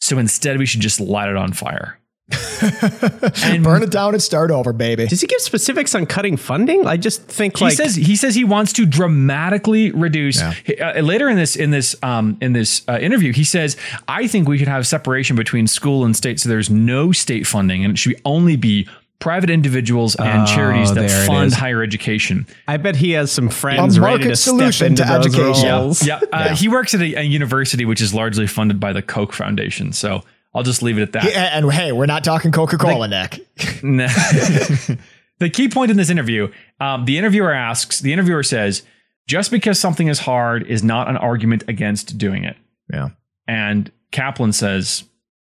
so 0.00 0.18
instead 0.18 0.58
we 0.58 0.66
should 0.66 0.80
just 0.80 0.98
light 1.00 1.28
it 1.28 1.36
on 1.36 1.52
fire 1.52 1.98
And- 3.44 3.62
Burn 3.62 3.82
it 3.82 3.90
down 3.90 4.14
and 4.14 4.22
start 4.22 4.50
over, 4.50 4.72
baby. 4.72 5.06
Does 5.06 5.20
he 5.20 5.26
give 5.26 5.40
specifics 5.40 5.94
on 5.94 6.06
cutting 6.06 6.36
funding? 6.36 6.86
I 6.86 6.96
just 6.96 7.22
think 7.24 7.58
he 7.58 7.64
like 7.66 7.74
says 7.74 7.94
he 7.94 8.16
says 8.16 8.34
he 8.34 8.44
wants 8.44 8.72
to 8.74 8.86
dramatically 8.86 9.90
reduce 9.90 10.40
Yeah. 10.40 10.92
uh, 10.96 11.00
later 11.00 11.28
in 11.28 11.36
this 11.36 11.56
in 11.56 11.70
this 11.70 11.94
um 12.02 12.36
in 12.40 12.52
this 12.52 12.82
uh, 12.88 12.98
interview 13.00 13.32
he 13.32 13.44
says 13.44 13.76
i 14.08 14.26
think 14.26 14.48
we 14.48 14.58
should 14.58 14.68
have 14.68 14.86
separation 14.86 15.36
between 15.36 15.66
school 15.66 16.04
and 16.04 16.16
state 16.16 16.40
so 16.40 16.48
there's 16.48 16.70
no 16.70 17.12
state 17.12 17.46
funding 17.46 17.84
and 17.84 17.92
it 17.94 17.98
should 17.98 18.20
only 18.24 18.56
be 18.56 18.88
private 19.18 19.50
individuals 19.50 20.14
and 20.16 20.42
Oh, 20.42 20.46
charities 20.54 20.92
that 20.94 21.10
fund 21.26 21.52
higher 21.52 21.82
education 21.82 22.46
I 22.68 22.76
bet 22.78 22.96
he 22.96 23.12
has 23.12 23.30
some 23.32 23.48
friends 23.48 23.96
A 23.96 24.00
ready 24.00 24.12
market 24.16 24.28
to 24.30 24.36
solution 24.36 24.96
step 24.96 25.06
to 25.08 25.14
into 25.14 25.28
those 25.28 25.34
education. 25.36 25.68
roles. 25.70 26.06
yeah, 26.06 26.20
uh, 26.32 26.54
he 26.56 26.68
works 26.68 26.94
at 26.94 27.00
a, 27.00 27.14
a 27.20 27.22
university 27.22 27.84
which 27.84 28.00
is 28.00 28.12
largely 28.14 28.46
funded 28.46 28.80
by 28.80 28.92
the 28.92 29.02
koch 29.02 29.32
foundation 29.32 29.92
so 29.92 30.22
i'll 30.54 30.62
just 30.62 30.82
leave 30.82 30.98
it 30.98 31.02
at 31.02 31.12
that 31.12 31.24
Yeah, 31.24 31.56
and 31.56 31.70
hey, 31.72 31.92
we're 31.92 32.06
not 32.06 32.24
talking 32.24 32.52
Coca 32.52 32.78
Cola, 32.78 33.08
Nick. 33.08 33.40
No. 33.82 34.06
the 35.38 35.50
key 35.52 35.68
point 35.68 35.90
in 35.90 35.96
this 35.96 36.08
interview, 36.10 36.50
um, 36.80 37.04
the 37.04 37.18
interviewer 37.18 37.52
asks, 37.52 38.00
the 38.00 38.12
interviewer 38.12 38.42
says, 38.42 38.82
just 39.26 39.50
because 39.50 39.78
something 39.78 40.08
is 40.08 40.20
hard 40.20 40.66
is 40.66 40.82
not 40.82 41.08
an 41.08 41.16
argument 41.16 41.64
against 41.68 42.16
doing 42.18 42.44
it. 42.44 42.56
Yeah. 42.92 43.10
And 43.46 43.90
Caplan 44.12 44.54
says, 44.54 45.04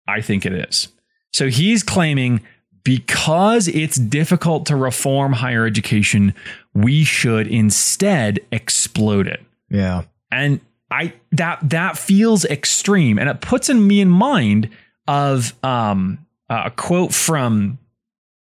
I 0.07 0.21
think 0.21 0.45
it 0.45 0.53
is. 0.53 0.89
So 1.33 1.47
he's 1.49 1.81
claiming 1.83 2.41
because 2.83 3.67
it's 3.67 3.97
difficult 3.97 4.65
to 4.67 4.75
reform 4.75 5.33
higher 5.33 5.65
education, 5.65 6.33
we 6.73 7.03
should 7.03 7.47
instead 7.47 8.39
explode 8.51 9.27
it 9.27 9.41
Yeah. 9.69 10.03
and 10.31 10.59
I 10.91 11.13
that 11.33 11.59
that 11.69 11.97
feels 11.99 12.45
extreme, 12.45 13.19
and 13.19 13.29
it 13.29 13.41
puts 13.41 13.69
in 13.69 13.85
me 13.85 14.01
in 14.01 14.09
mind 14.09 14.69
of 15.09 15.53
um 15.63 16.25
a 16.49 16.71
quote 16.71 17.13
from 17.13 17.79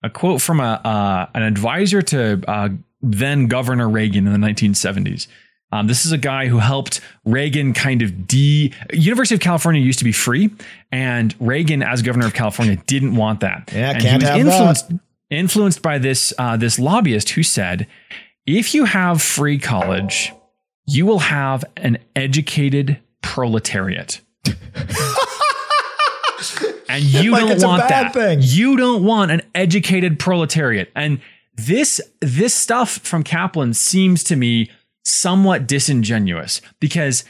a 0.04 0.10
quote 0.10 0.42
from 0.42 0.60
a 0.60 0.82
uh, 0.84 1.28
an 1.34 1.44
advisor 1.44 2.02
to 2.02 2.42
uh, 2.48 2.70
then 3.02 3.48
Governor 3.48 3.88
Reagan 3.88 4.28
in 4.28 4.34
the 4.34 4.48
1970s. 4.48 5.28
Um, 5.72 5.86
this 5.86 6.06
is 6.06 6.12
a 6.12 6.18
guy 6.18 6.48
who 6.48 6.58
helped 6.58 7.00
Reagan 7.26 7.74
kind 7.74 8.02
of 8.02 8.28
de. 8.28 8.74
University 8.92 9.36
of 9.36 9.42
California 9.42 9.82
used 9.82 10.00
to 10.00 10.06
be 10.06 10.12
free, 10.12 10.50
and 10.92 11.36
Reagan, 11.40 11.84
as 11.84 12.02
governor 12.02 12.26
of 12.26 12.34
California, 12.34 12.78
didn't 12.88 13.16
want 13.16 13.42
that. 13.42 13.70
Yeah, 13.72 13.92
and 13.92 14.02
can't 14.02 14.24
he 14.24 14.30
was 14.30 14.30
have 14.30 14.34
that. 14.34 14.40
influenced 14.40 14.92
influenced 15.30 15.82
by 15.84 16.00
this 16.00 16.34
uh, 16.40 16.58
this 16.58 16.80
lobbyist 16.80 17.32
who 17.32 17.44
said, 17.44 17.86
if 18.48 18.74
you 18.74 18.86
have 18.86 19.22
free 19.22 19.60
college, 19.60 20.34
you 20.88 21.06
will 21.06 21.20
have 21.20 21.64
an 21.78 22.00
educated 22.16 23.00
proletariat. 23.22 24.22
and 26.90 27.04
you 27.04 27.32
Like 27.32 27.48
don't 27.48 27.62
want 27.64 27.88
that. 27.90 28.14
thing. 28.14 28.40
You 28.42 28.76
don't 28.76 29.04
want 29.04 29.32
an 29.32 29.42
educated 29.56 30.20
proletariat. 30.20 30.92
And 30.96 31.22
this 31.56 32.02
this 32.22 32.54
stuff 32.54 32.98
from 33.00 33.24
Caplan 33.24 33.76
seems 33.76 34.24
to 34.26 34.36
me 34.36 34.70
somewhat 35.04 35.68
disingenuous 35.68 36.62
because 36.80 37.24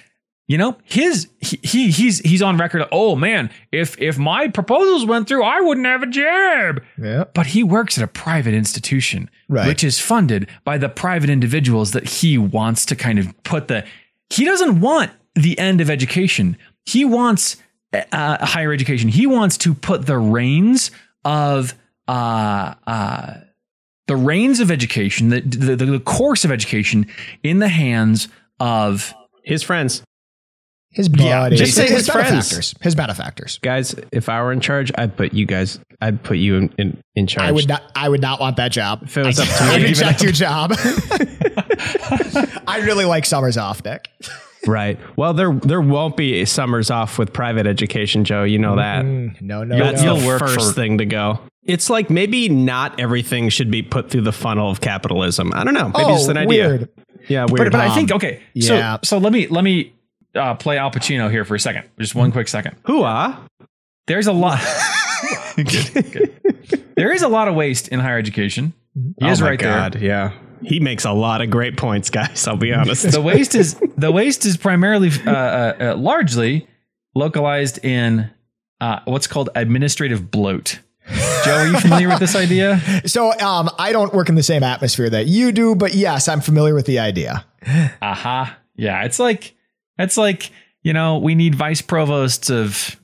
you 0.48 0.58
know 0.58 0.78
his 0.84 1.28
he, 1.40 1.60
he 1.64 1.92
he's 1.92 2.20
he's 2.20 2.42
on 2.42 2.58
record 2.58 2.84
oh 2.92 3.16
man 3.16 3.50
if 3.72 4.00
if 4.02 4.18
my 4.18 4.48
proposals 4.48 5.06
went 5.06 5.28
through 5.28 5.44
I 5.44 5.62
wouldn't 5.62 5.86
have 5.86 6.02
a 6.04 6.08
job 6.08 6.82
Yeah. 6.98 7.26
but 7.34 7.48
he 7.48 7.64
works 7.64 7.98
at 7.98 8.04
a 8.04 8.08
private 8.08 8.54
institution 8.54 9.30
Right. 9.48 9.68
which 9.68 9.84
is 9.84 10.00
funded 10.00 10.48
by 10.64 10.78
the 10.78 10.90
private 10.90 11.30
individuals 11.30 11.92
that 11.92 12.08
he 12.08 12.38
wants 12.38 12.86
to 12.88 12.96
kind 12.96 13.18
of 13.20 13.44
put 13.44 13.68
the 13.68 13.86
he 14.30 14.44
doesn't 14.46 14.80
want 14.82 15.12
the 15.36 15.58
end 15.60 15.80
of 15.82 15.90
education 15.90 16.58
he 16.86 17.06
wants 17.06 17.56
uh, 17.94 18.46
higher 18.46 18.72
education 18.72 19.10
he 19.10 19.26
wants 19.28 19.58
to 19.58 19.74
put 19.74 20.06
the 20.06 20.18
reins 20.18 20.92
of 21.26 21.74
uh, 22.08 22.74
uh, 22.88 23.34
the 24.08 24.16
reins 24.16 24.60
of 24.60 24.72
education 24.72 25.30
the, 25.30 25.42
the 25.42 25.76
the 25.76 26.00
course 26.00 26.46
of 26.46 26.52
education 26.52 27.06
in 27.44 27.60
the 27.60 27.68
hands 27.70 28.28
of 28.60 29.14
His 29.44 29.64
friends. 29.64 30.04
His 30.92 31.08
Yeah, 31.16 31.50
just 31.50 31.76
say 31.76 31.84
his, 31.84 31.92
his 31.98 32.10
friends. 32.10 32.30
benefactors. 32.32 32.74
His 32.82 32.96
benefactors. 32.96 33.60
Guys, 33.60 33.94
if 34.12 34.28
I 34.28 34.42
were 34.42 34.52
in 34.52 34.60
charge, 34.60 34.92
I'd 34.98 35.16
put 35.16 35.34
you 35.36 35.46
guys, 35.46 35.80
I'd 36.02 36.24
put 36.24 36.40
you 36.40 36.56
in, 36.56 36.74
in, 36.80 36.98
in 37.16 37.28
charge. 37.28 37.48
I 37.48 37.52
would 37.52 37.68
not. 37.68 37.84
I 37.96 38.10
would 38.10 38.22
not 38.22 38.40
want 38.40 38.58
that 38.58 38.72
job. 38.72 39.04
If 39.04 39.16
it 39.16 39.24
was 39.26 39.40
I, 39.40 39.44
up 39.44 39.50
to 39.50 39.64
I 39.66 39.78
me. 39.78 39.84
reject 39.84 40.24
your 40.24 40.32
job. 40.32 40.74
I 42.68 42.82
really 42.84 43.06
like 43.06 43.26
summers 43.26 43.56
off, 43.58 43.84
Nick. 43.86 44.10
Right. 44.68 45.00
Well, 45.16 45.34
there 45.34 45.54
there 45.54 45.82
won't 45.82 46.18
be 46.18 46.44
summers 46.46 46.92
off 46.92 47.18
with 47.18 47.32
private 47.32 47.66
education, 47.68 48.26
Joe. 48.26 48.44
You 48.44 48.60
know 48.60 48.76
that. 48.76 49.06
Mm, 49.06 49.42
no, 49.42 49.64
no, 49.64 49.78
That's 49.78 50.02
no. 50.04 50.16
the 50.16 50.20
You'll 50.20 50.28
work 50.28 50.40
first 50.40 50.56
for- 50.56 50.74
thing 50.74 50.98
to 50.98 51.06
go. 51.06 51.40
It's 51.64 51.90
like 51.90 52.10
maybe 52.10 52.50
not 52.50 53.00
everything 53.00 53.50
should 53.50 53.70
be 53.70 53.84
put 53.84 54.10
through 54.10 54.22
the 54.22 54.32
funnel 54.32 54.72
of 54.72 54.82
capitalism. 54.82 55.54
I 55.54 55.64
don't 55.64 55.76
know. 55.76 55.90
Maybe 55.90 56.04
oh, 56.08 56.16
it's 56.16 56.28
an 56.28 56.38
idea. 56.38 56.68
weird. 56.68 56.90
Yeah, 57.28 57.46
weird. 57.50 57.72
but, 57.72 57.72
but 57.74 57.82
I 57.82 57.88
Um, 57.90 57.96
think 57.96 58.12
okay 58.12 58.42
yeah. 58.54 58.94
so 58.96 59.00
so 59.04 59.18
let 59.20 59.32
me 59.34 59.48
let 59.48 59.64
me 59.64 59.94
uh, 60.36 60.56
play 60.56 60.78
Al 60.78 60.90
Pacino 60.90 61.30
here 61.30 61.46
for 61.46 61.54
a 61.56 61.60
second 61.60 61.84
just 62.00 62.16
one 62.16 62.32
quick 62.32 62.48
second 62.48 62.76
Hooah. 62.84 63.38
there's 64.08 64.26
a 64.28 64.34
lot 64.34 64.60
Good, 65.56 65.66
good. 65.94 66.84
there 66.96 67.12
is 67.12 67.22
a 67.22 67.28
lot 67.28 67.48
of 67.50 67.56
waste 67.56 67.90
in 67.90 68.00
higher 68.00 68.18
education 68.18 68.74
he 69.20 69.28
is 69.28 69.42
oh 69.42 69.44
my 69.44 69.50
right 69.52 69.60
God, 69.60 69.94
there 69.94 70.04
yeah. 70.04 70.32
He 70.62 70.80
makes 70.80 71.06
a 71.06 71.12
lot 71.12 71.42
of 71.42 71.50
great 71.50 71.78
points, 71.78 72.10
guys. 72.10 72.48
I'll 72.48 72.58
be 72.58 72.74
honest. 72.80 73.12
the 73.12 73.22
waste 73.22 73.56
is 73.56 73.76
the 73.98 74.12
waste 74.12 74.46
is 74.46 74.58
primarily 74.58 75.10
uh, 75.26 75.32
uh, 75.32 75.76
uh, 75.80 75.96
largely 75.98 76.68
localized 77.16 77.84
in 77.84 78.30
uh, 78.82 79.00
what's 79.06 79.28
called 79.28 79.50
administrative 79.56 80.32
bloat. 80.32 80.80
Joe, 81.44 81.54
are 81.56 81.68
you 81.68 81.80
familiar 81.80 82.08
with 82.10 82.20
this 82.20 82.36
idea? 82.36 82.80
So, 83.06 83.32
um, 83.40 83.70
I 83.80 83.92
don't 83.92 84.14
work 84.14 84.30
in 84.30 84.36
the 84.36 84.44
same 84.44 84.62
atmosphere 84.62 85.10
that 85.10 85.26
you 85.26 85.52
do, 85.52 85.74
but 85.74 85.96
yes, 85.96 86.28
I'm 86.28 86.42
familiar 86.42 86.76
with 86.76 86.86
the 86.86 87.00
idea. 87.00 87.46
Aha. 88.02 88.58
Yeah, 88.76 89.04
it's 89.06 89.18
like 89.20 89.56
it's 89.98 90.18
like, 90.18 90.52
you 90.84 90.94
know, 90.94 91.18
we 91.18 91.34
need 91.36 91.56
vice 91.56 91.82
provosts 91.82 92.50
of 92.50 92.96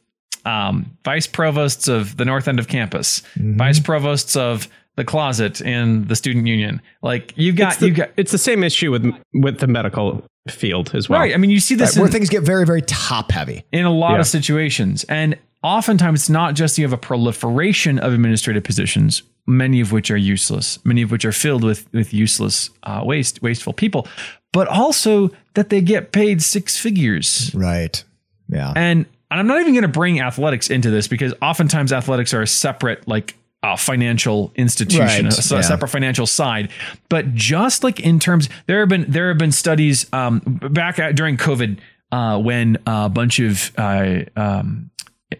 um, 0.45 0.97
vice 1.03 1.25
provosts 1.27 1.87
of 1.87 2.17
the 2.17 2.25
north 2.25 2.47
end 2.47 2.59
of 2.59 2.67
campus, 2.67 3.21
Mm-hmm. 3.37 3.57
vice 3.57 3.79
provosts 3.79 4.35
of 4.35 4.67
the 4.95 5.03
closet 5.03 5.61
in 5.61 6.07
the 6.07 6.15
student 6.15 6.47
union. 6.47 6.81
Like 7.01 7.33
you've 7.35 7.55
got 7.55 7.73
it's, 7.73 7.77
the, 7.81 7.87
you 7.87 7.93
got 7.93 8.09
it's 8.17 8.31
the 8.31 8.37
same 8.37 8.63
issue 8.63 8.91
with 8.91 9.05
with 9.33 9.59
the 9.59 9.67
medical 9.67 10.23
field 10.49 10.93
as 10.93 11.09
well. 11.09 11.19
right. 11.19 11.33
I 11.33 11.37
mean, 11.37 11.49
you 11.49 11.59
see 11.59 11.75
this 11.75 11.97
Where 11.97 12.05
in, 12.05 12.11
things 12.11 12.29
get 12.29 12.43
very, 12.43 12.65
very 12.65 12.81
top 12.83 13.31
heavy. 13.31 13.65
in 13.71 13.83
a 13.85 13.91
lot 13.91 14.13
Yeah. 14.13 14.19
of 14.19 14.27
situations. 14.27 15.03
And 15.05 15.37
oftentimes 15.63 16.21
it's 16.21 16.29
not 16.29 16.53
just 16.53 16.77
you 16.77 16.83
have 16.85 16.93
a 16.93 16.97
proliferation 16.97 17.97
of 17.99 18.13
administrative 18.13 18.63
positions, 18.63 19.23
many 19.47 19.81
of 19.81 19.91
which 19.91 20.11
are 20.11 20.17
useless, 20.17 20.77
many 20.85 21.01
of 21.01 21.09
which 21.11 21.25
are 21.25 21.31
filled 21.31 21.63
with 21.63 21.91
with 21.93 22.13
useless 22.13 22.69
uh, 22.83 23.01
waste 23.03 23.41
wasteful 23.41 23.73
people, 23.73 24.07
but 24.53 24.67
also 24.67 25.31
that 25.55 25.69
they 25.69 25.81
get 25.81 26.11
paid 26.11 26.41
six 26.43 26.77
figures. 26.77 27.51
Right. 27.55 28.03
Yeah. 28.47 28.71
And 28.75 29.05
and 29.31 29.39
I'm 29.39 29.47
not 29.47 29.59
even 29.59 29.73
going 29.73 29.81
to 29.81 29.87
bring 29.87 30.21
athletics 30.21 30.69
into 30.69 30.91
this 30.91 31.07
because 31.07 31.33
oftentimes 31.41 31.91
athletics 31.91 32.33
are 32.35 32.43
a 32.43 32.47
separate 32.47 33.07
like 33.07 33.35
uh, 33.65 33.75
financial 33.75 34.51
institution, 34.55 35.25
Right, 35.25 35.51
a, 35.51 35.55
yeah. 35.55 35.61
separate 35.61 35.87
financial 35.87 36.27
side. 36.27 36.69
But 37.09 37.33
just 37.33 37.83
like 37.83 37.99
in 37.99 38.19
terms, 38.19 38.47
there 38.67 38.79
have 38.81 38.89
been 38.89 39.05
there 39.07 39.29
have 39.29 39.37
been 39.37 39.51
studies 39.51 40.05
um, 40.13 40.39
back 40.71 40.99
at, 40.99 41.15
during 41.15 41.37
COVID 41.37 41.79
uh, 42.11 42.39
when 42.39 42.77
a 42.85 43.09
bunch 43.09 43.39
of 43.39 43.71
uh, 43.77 44.19
um, 44.35 44.91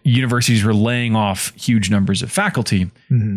universities 0.02 0.64
were 0.64 0.74
laying 0.74 1.14
off 1.14 1.54
huge 1.54 1.90
numbers 1.90 2.22
of 2.22 2.30
faculty 2.30 2.90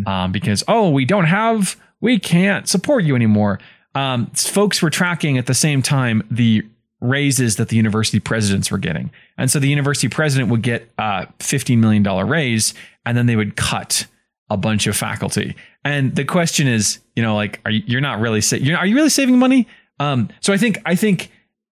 um, 0.08 0.32
because 0.32 0.64
oh 0.68 0.90
we 0.90 1.06
don't 1.06 1.26
have 1.26 1.76
we 2.02 2.18
can't 2.18 2.68
support 2.68 3.04
you 3.04 3.16
anymore. 3.16 3.60
Um, 3.96 4.28
folks 4.28 4.82
were 4.82 4.90
tracking 4.90 5.38
at 5.38 5.46
the 5.46 5.54
same 5.54 5.82
time 5.82 6.24
the 6.32 6.64
raises 7.02 7.56
that 7.58 7.70
the 7.70 7.76
university 7.76 8.20
presidents 8.20 8.72
were 8.72 8.78
getting, 8.78 9.12
and 9.38 9.52
so 9.52 9.60
the 9.60 9.70
university 9.70 10.10
president 10.10 10.50
would 10.50 10.64
get 10.64 10.90
a 10.98 11.28
fifteen 11.40 11.80
million 11.80 12.02
dollar 12.02 12.26
raise, 12.26 12.74
and 13.06 13.16
then 13.16 13.28
they 13.28 13.36
would 13.36 13.56
cut 13.56 14.08
a 14.50 14.58
bunch 14.58 14.88
of 14.88 14.96
faculty. 14.96 15.56
And 15.84 16.16
the 16.16 16.26
question 16.26 16.68
is, 16.68 17.00
you 17.16 17.24
know, 17.24 17.36
like, 17.36 17.62
are 17.66 17.72
you, 17.72 17.84
you're 17.86 18.02
not 18.02 18.20
really 18.20 18.42
sa- 18.42 18.58
are 18.58 18.86
you 18.86 18.96
really 18.96 19.10
saving 19.10 19.38
money? 19.38 19.68
Um, 20.00 20.30
so 20.42 20.54
I 20.54 20.58
think 20.58 20.80
I 20.86 20.96
think 20.96 21.32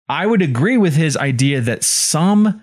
I 0.08 0.26
would 0.26 0.42
agree 0.42 0.76
with 0.78 0.94
his 0.96 1.16
idea 1.16 1.60
that 1.60 1.84
some 1.84 2.62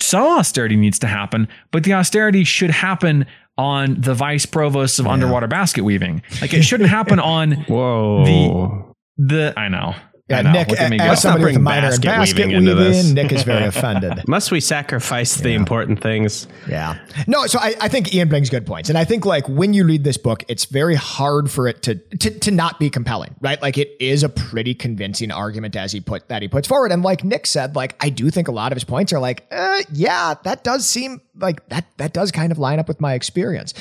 some 0.00 0.38
austerity 0.38 0.76
needs 0.76 0.98
to 1.00 1.06
happen, 1.06 1.48
but 1.70 1.84
the 1.84 1.94
austerity 1.94 2.44
should 2.44 2.70
happen 2.70 3.26
on 3.58 4.00
the 4.00 4.14
vice 4.14 4.44
provosts 4.44 4.98
of 4.98 5.06
underwater 5.06 5.46
basket 5.46 5.82
weaving. 5.82 6.22
Like 6.40 6.52
it 6.52 6.62
shouldn't 6.62 6.90
happen 6.90 7.18
on 7.18 7.52
Whoa. 7.68 8.94
the. 9.16 9.54
I 9.56 9.68
know. 9.68 9.94
Yeah, 10.28 10.38
I 10.38 10.42
know. 10.42 10.52
Nick, 10.52 10.72
as 10.72 10.90
go. 10.90 10.96
Let's 10.96 10.98
not 10.98 11.18
somebody 11.18 11.44
with 11.44 11.56
a 11.56 11.60
minor 11.60 11.86
in 11.86 11.90
basket 11.90 12.06
basket 12.06 12.36
weaving 12.46 12.56
into 12.56 12.74
weaving, 12.74 12.92
this. 12.92 13.10
Nick 13.12 13.30
is 13.30 13.44
very 13.44 13.64
offended. 13.68 14.26
Must 14.26 14.50
we 14.50 14.58
sacrifice 14.58 15.36
the 15.36 15.50
important 15.50 16.02
things? 16.02 16.48
Yeah. 16.68 16.98
No, 17.28 17.46
so 17.46 17.60
I, 17.60 17.76
I 17.80 17.86
think 17.86 18.12
Ian 18.12 18.28
brings 18.28 18.50
good 18.50 18.66
points. 18.66 18.88
And 18.88 18.98
I 18.98 19.04
think 19.04 19.24
like 19.24 19.48
when 19.48 19.72
you 19.72 19.86
read 19.86 20.02
this 20.02 20.16
book, 20.16 20.42
it's 20.48 20.64
very 20.64 20.96
hard 20.96 21.48
for 21.48 21.68
it 21.68 21.82
to, 21.82 21.94
to 21.94 22.38
to 22.40 22.50
not 22.50 22.80
be 22.80 22.90
compelling, 22.90 23.36
right? 23.40 23.62
Like 23.62 23.78
it 23.78 23.96
is 24.00 24.24
a 24.24 24.28
pretty 24.28 24.74
convincing 24.74 25.30
argument 25.30 25.76
as 25.76 25.92
he 25.92 26.00
put 26.00 26.28
that 26.28 26.42
he 26.42 26.48
puts 26.48 26.66
forward. 26.66 26.90
And 26.90 27.04
like 27.04 27.22
Nick 27.22 27.46
said, 27.46 27.76
like 27.76 27.94
I 28.04 28.08
do 28.10 28.28
think 28.28 28.48
a 28.48 28.52
lot 28.52 28.72
of 28.72 28.76
his 28.76 28.84
points 28.84 29.12
are 29.12 29.20
like, 29.20 29.46
uh, 29.52 29.82
yeah, 29.92 30.34
that 30.42 30.64
does 30.64 30.84
seem 30.86 31.20
like 31.36 31.68
that 31.68 31.86
that 31.98 32.12
does 32.12 32.32
kind 32.32 32.50
of 32.50 32.58
line 32.58 32.80
up 32.80 32.88
with 32.88 33.00
my 33.00 33.14
experience. 33.14 33.74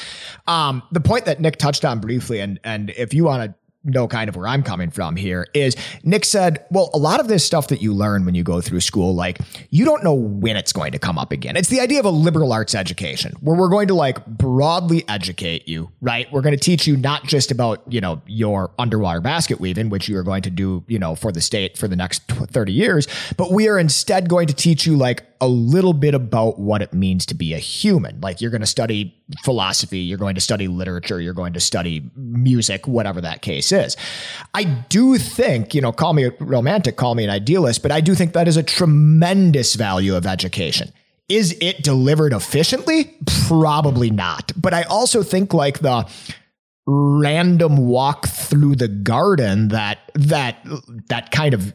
Um, 0.45 0.84
the 0.91 1.01
point 1.01 1.25
that 1.25 1.39
Nick 1.39 1.58
touched 1.58 1.86
on 1.86 1.99
briefly, 1.99 2.39
and 2.39 2.60
and 2.63 2.91
if 2.91 3.15
you 3.15 3.23
want 3.23 3.51
to 3.51 3.55
know 3.86 4.08
kind 4.08 4.30
of 4.30 4.36
where 4.36 4.48
I'm 4.48 4.63
coming 4.63 4.89
from 4.89 5.15
here 5.15 5.48
is 5.54 5.76
Nick 6.04 6.26
said, 6.26 6.65
well, 6.71 6.89
a 6.93 6.98
lot 6.98 7.19
of 7.19 7.28
this 7.28 7.45
stuff 7.45 7.67
that 7.69 7.82
you 7.82 7.93
learn 7.93 8.26
when 8.26 8.36
you 8.36 8.43
go 8.43 8.62
through 8.62 8.82
school, 8.82 9.15
like 9.15 9.39
you 9.69 9.86
don't 9.86 10.04
know 10.04 10.13
when 10.13 10.58
it's 10.58 10.74
going 10.74 10.91
to 10.91 11.00
come 11.00 11.17
up 11.17 11.32
again. 11.32 11.56
It's 11.56 11.69
the 11.69 11.80
idea 11.80 12.00
of 12.00 12.06
a 12.06 12.10
liberal 12.10 12.52
arts 12.52 12.76
education 12.76 13.34
where 13.41 13.56
we're 13.56 13.69
going 13.69 13.88
to 13.88 13.93
like 13.93 14.26
broadly 14.26 15.08
educate 15.08 15.67
you, 15.67 15.91
right? 16.02 16.32
We're 16.32 16.41
going 16.41 16.58
to 16.58 16.63
teach 16.63 16.88
you 16.88 16.98
not 16.98 17.26
just 17.26 17.52
about, 17.52 17.82
you 17.88 18.02
know, 18.02 18.21
your 18.26 18.71
underwater 18.80 19.21
basket 19.21 19.60
weaving, 19.60 19.89
which 19.89 20.10
you 20.10 20.17
are 20.17 20.24
going 20.24 20.41
to 20.43 20.50
do, 20.50 20.84
you 20.88 21.00
know, 21.00 21.15
for 21.15 21.32
the 21.32 21.41
state 21.41 21.78
for 21.78 21.88
the 21.88 21.95
next 21.95 22.24
30 22.28 22.74
years, 22.74 23.08
but 23.38 23.52
we 23.52 23.67
are 23.69 23.78
instead 23.78 24.28
going 24.28 24.48
to 24.48 24.54
teach 24.54 24.86
you 24.86 24.95
like 24.98 25.24
a 25.41 25.48
little 25.48 25.93
bit 25.93 26.13
about 26.13 26.60
what 26.60 26.82
it 26.82 26.93
means 26.93 27.26
to 27.28 27.36
be 27.36 27.54
a 27.54 27.58
human. 27.58 28.19
Like 28.21 28.41
you're 28.41 28.52
going 28.52 28.62
to 28.62 28.67
study 28.67 29.15
philosophy, 29.43 30.00
you're 30.00 30.17
going 30.17 30.36
to 30.36 30.41
study 30.41 30.67
literature, 30.67 31.19
you're 31.19 31.34
going 31.34 31.54
to 31.54 31.60
study 31.60 32.10
music, 32.15 32.88
whatever 32.88 33.21
that 33.21 33.41
case 33.41 33.71
is. 33.71 33.98
I 34.54 34.63
do 34.63 35.17
think, 35.17 35.74
you 35.74 35.82
know, 35.82 35.91
call 35.91 36.13
me 36.13 36.26
a 36.26 36.32
romantic, 36.39 36.95
call 36.95 37.15
me 37.15 37.24
an 37.24 37.30
idealist, 37.30 37.82
but 37.82 37.91
I 37.91 38.02
do 38.02 38.15
think 38.15 38.34
that 38.34 38.48
is 38.48 38.58
a 38.58 38.63
tremendous 38.63 39.76
value 39.76 40.15
of 40.15 40.26
education. 40.26 40.91
Is 41.28 41.58
it 41.60 41.84
delivered 41.84 42.34
efficiently? 42.34 43.15
Probably 43.48 44.12
not. 44.12 44.52
But 44.56 44.74
I 44.74 44.84
also 44.84 45.24
think 45.24 45.54
like 45.54 45.80
the 45.80 46.08
random 46.88 47.78
walk 47.78 48.28
through 48.28 48.76
the 48.76 48.88
garden 48.88 49.69
that 49.69 50.12
that 50.13 50.60
that 51.10 51.32
kind 51.32 51.56
of 51.56 51.74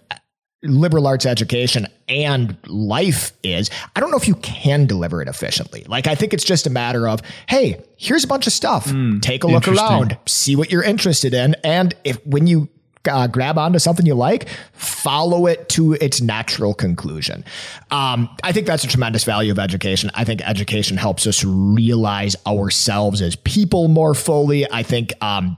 liberal 0.63 1.07
arts 1.07 1.25
education 1.27 1.87
and 2.09 2.57
life 2.67 3.33
is, 3.43 3.71
I 3.97 4.01
don't 4.01 4.11
know 4.11 4.17
if 4.17 4.29
you 4.29 4.35
can 4.37 4.87
deliver 4.87 5.23
it 5.23 5.29
efficiently. 5.29 5.85
Like, 5.89 6.07
I 6.07 6.15
think 6.15 6.35
it's 6.35 6.45
just 6.45 6.67
a 6.67 6.71
matter 6.71 7.09
of, 7.09 7.23
hey, 7.49 7.83
here's 7.97 8.25
a 8.25 8.29
bunch 8.29 8.47
of 8.47 8.53
stuff. 8.53 8.93
Take 9.21 9.45
a 9.45 9.47
look 9.47 9.67
around, 9.69 10.19
see 10.27 10.57
what 10.57 10.71
you're 10.71 10.83
interested 10.83 11.33
in. 11.35 11.55
And 11.65 11.95
if 12.05 12.25
when 12.27 12.47
you 12.47 12.69
uh, 13.09 13.27
grab 13.27 13.57
onto 13.57 13.79
something 13.79 14.05
you 14.05 14.15
like, 14.15 14.49
follow 14.73 15.47
it 15.47 15.69
to 15.71 15.95
its 15.95 16.21
natural 16.21 16.75
conclusion. 16.75 17.45
Um, 17.91 18.29
I 18.43 18.53
think 18.53 18.67
that's 18.67 18.85
a 18.85 18.89
tremendous 18.89 19.25
value 19.25 19.51
of 19.53 19.59
education. 19.59 20.11
I 20.15 20.25
think 20.25 20.43
education 20.43 20.99
helps 20.99 21.27
us 21.27 21.43
realize 21.43 22.37
ourselves 22.47 23.23
as 23.23 23.37
people 23.37 23.89
more 23.89 24.13
fully. 24.15 24.71
I 24.71 24.83
think, 24.83 25.15
um, 25.23 25.57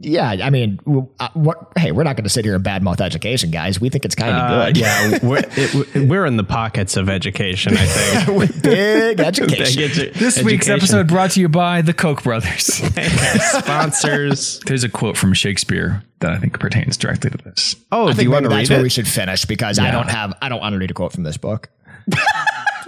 yeah, 0.00 0.30
I 0.42 0.50
mean, 0.50 0.78
uh, 1.20 1.28
what, 1.34 1.72
hey, 1.76 1.92
we're 1.92 2.02
not 2.04 2.16
going 2.16 2.24
to 2.24 2.30
sit 2.30 2.44
here 2.44 2.54
and 2.54 2.64
badmouth 2.64 3.00
education, 3.00 3.50
guys. 3.50 3.80
We 3.80 3.88
think 3.90 4.04
it's 4.04 4.14
kind 4.14 4.34
of 4.34 4.40
Uh, 4.42 4.66
good. 4.66 4.76
yeah, 4.78 5.18
we're, 5.22 5.42
it, 5.46 6.08
we're 6.08 6.24
in 6.26 6.36
the 6.36 6.44
pockets 6.44 6.96
of 6.96 7.08
education, 7.08 7.74
I 7.76 7.84
think. 7.84 8.28
We're 8.38 8.60
big 8.62 9.20
education. 9.26 10.12
This 10.14 10.42
week's 10.42 10.68
episode 10.68 11.08
brought 11.08 11.32
to 11.32 11.40
you 11.40 11.48
by 11.48 11.82
the 11.82 11.92
Koch 11.92 12.22
brothers. 12.22 12.64
sponsors. 13.60 14.60
There's 14.66 14.84
a 14.84 14.88
quote 14.88 15.16
from 15.16 15.34
Shakespeare 15.34 16.02
that 16.20 16.30
I 16.32 16.38
think 16.38 16.58
pertains 16.58 16.96
directly 16.96 17.30
to 17.30 17.38
this. 17.38 17.76
Oh, 17.92 18.04
I 18.04 18.10
do 18.12 18.16
think 18.16 18.24
you 18.24 18.30
want 18.30 18.44
maybe 18.44 18.48
to 18.54 18.56
that's 18.58 18.70
read 18.70 18.74
where 18.76 18.80
it? 18.80 18.84
we 18.84 18.90
should 18.90 19.08
finish 19.08 19.44
because 19.44 19.78
I 19.78 19.90
don't 19.90 20.08
have 20.10 20.34
I 20.42 20.48
don't 20.48 20.60
want 20.60 20.72
to 20.74 20.78
read 20.78 20.90
a 20.90 20.94
quote 20.94 21.12
from 21.12 21.22
this 21.24 21.36
book. 21.36 21.68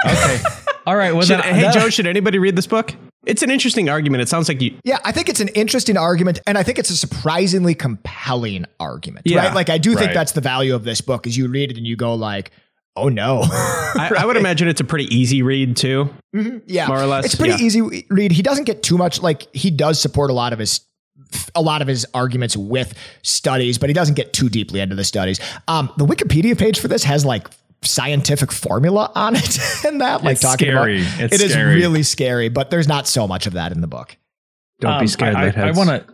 Okay. 0.04 0.40
All 0.86 0.96
right. 0.96 1.12
Well, 1.12 1.22
Should- 1.22 1.38
then, 1.40 1.54
hey, 1.54 1.60
that- 1.62 1.74
Joe, 1.74 1.88
should 1.90 2.06
anybody 2.06 2.38
read 2.38 2.56
this 2.56 2.66
book? 2.66 2.94
It's 3.24 3.42
an 3.42 3.50
interesting 3.50 3.88
argument. 3.88 4.22
It 4.22 4.28
sounds 4.28 4.48
like 4.48 4.60
you. 4.60 4.76
Yeah, 4.84 4.98
I 5.04 5.12
think 5.12 5.28
it's 5.28 5.40
an 5.40 5.48
interesting 5.48 5.96
argument, 5.96 6.40
and 6.46 6.58
I 6.58 6.62
think 6.62 6.78
it's 6.78 6.90
a 6.90 6.96
surprisingly 6.96 7.74
compelling 7.74 8.66
argument. 8.80 9.26
Yeah, 9.26 9.46
right? 9.46 9.54
Like 9.54 9.70
I 9.70 9.78
do 9.78 9.94
think 9.94 10.12
that's 10.12 10.32
the 10.32 10.40
value 10.40 10.74
of 10.74 10.84
this 10.84 11.00
book 11.00 11.26
is 11.26 11.36
you 11.36 11.48
read 11.48 11.70
it 11.70 11.76
and 11.76 11.86
you 11.86 11.96
go 11.96 12.14
like, 12.14 12.50
oh 12.96 13.08
no. 13.08 13.42
I, 13.44 14.12
I 14.18 14.26
would 14.26 14.36
imagine 14.36 14.68
it's 14.68 14.80
a 14.80 14.84
pretty 14.84 15.04
easy 15.14 15.42
read 15.42 15.76
too. 15.76 16.10
yeah, 16.66 16.88
More 16.88 17.00
or 17.00 17.06
less, 17.06 17.24
It's 17.26 17.34
pretty 17.36 17.54
yeah. 17.54 17.66
easy 17.66 18.06
read. 18.10 18.32
He 18.32 18.42
doesn't 18.42 18.64
get 18.64 18.82
too 18.82 18.98
much. 18.98 19.22
Like 19.22 19.54
he 19.54 19.70
does 19.70 20.00
support 20.00 20.30
a 20.30 20.34
lot 20.34 20.52
of 20.52 20.58
his 20.58 20.80
a 21.54 21.62
lot 21.62 21.80
of 21.82 21.88
his 21.88 22.06
arguments 22.14 22.56
with 22.56 22.94
studies, 23.22 23.78
but 23.78 23.88
he 23.88 23.94
doesn't 23.94 24.14
get 24.14 24.32
too 24.32 24.48
deeply 24.48 24.80
into 24.80 24.94
the 24.96 25.04
studies. 25.04 25.40
Um, 25.68 25.90
the 25.96 26.04
Wikipedia 26.04 26.58
page 26.58 26.80
for 26.80 26.88
this 26.88 27.04
has 27.04 27.24
like 27.24 27.48
scientific 27.84 28.52
formula 28.52 29.10
on 29.14 29.34
it 29.36 29.58
and 29.84 30.00
that 30.00 30.22
like 30.22 30.32
It's 30.32 30.42
talking 30.42 30.68
scary. 30.68 31.02
about 31.02 31.20
It's 31.20 31.34
it 31.34 31.40
is 31.40 31.52
scary. 31.52 31.74
really 31.74 32.02
scary, 32.02 32.48
but 32.48 32.70
there's 32.70 32.88
not 32.88 33.06
so 33.06 33.26
much 33.26 33.46
of 33.46 33.54
that 33.54 33.72
in 33.72 33.80
the 33.80 33.86
book. 33.86 34.16
Don't 34.80 34.98
be 34.98 35.02
Um, 35.02 35.08
scared, 35.08 35.34
I, 35.36 35.68
I, 35.68 35.70
want 35.72 35.88
to, 35.90 36.04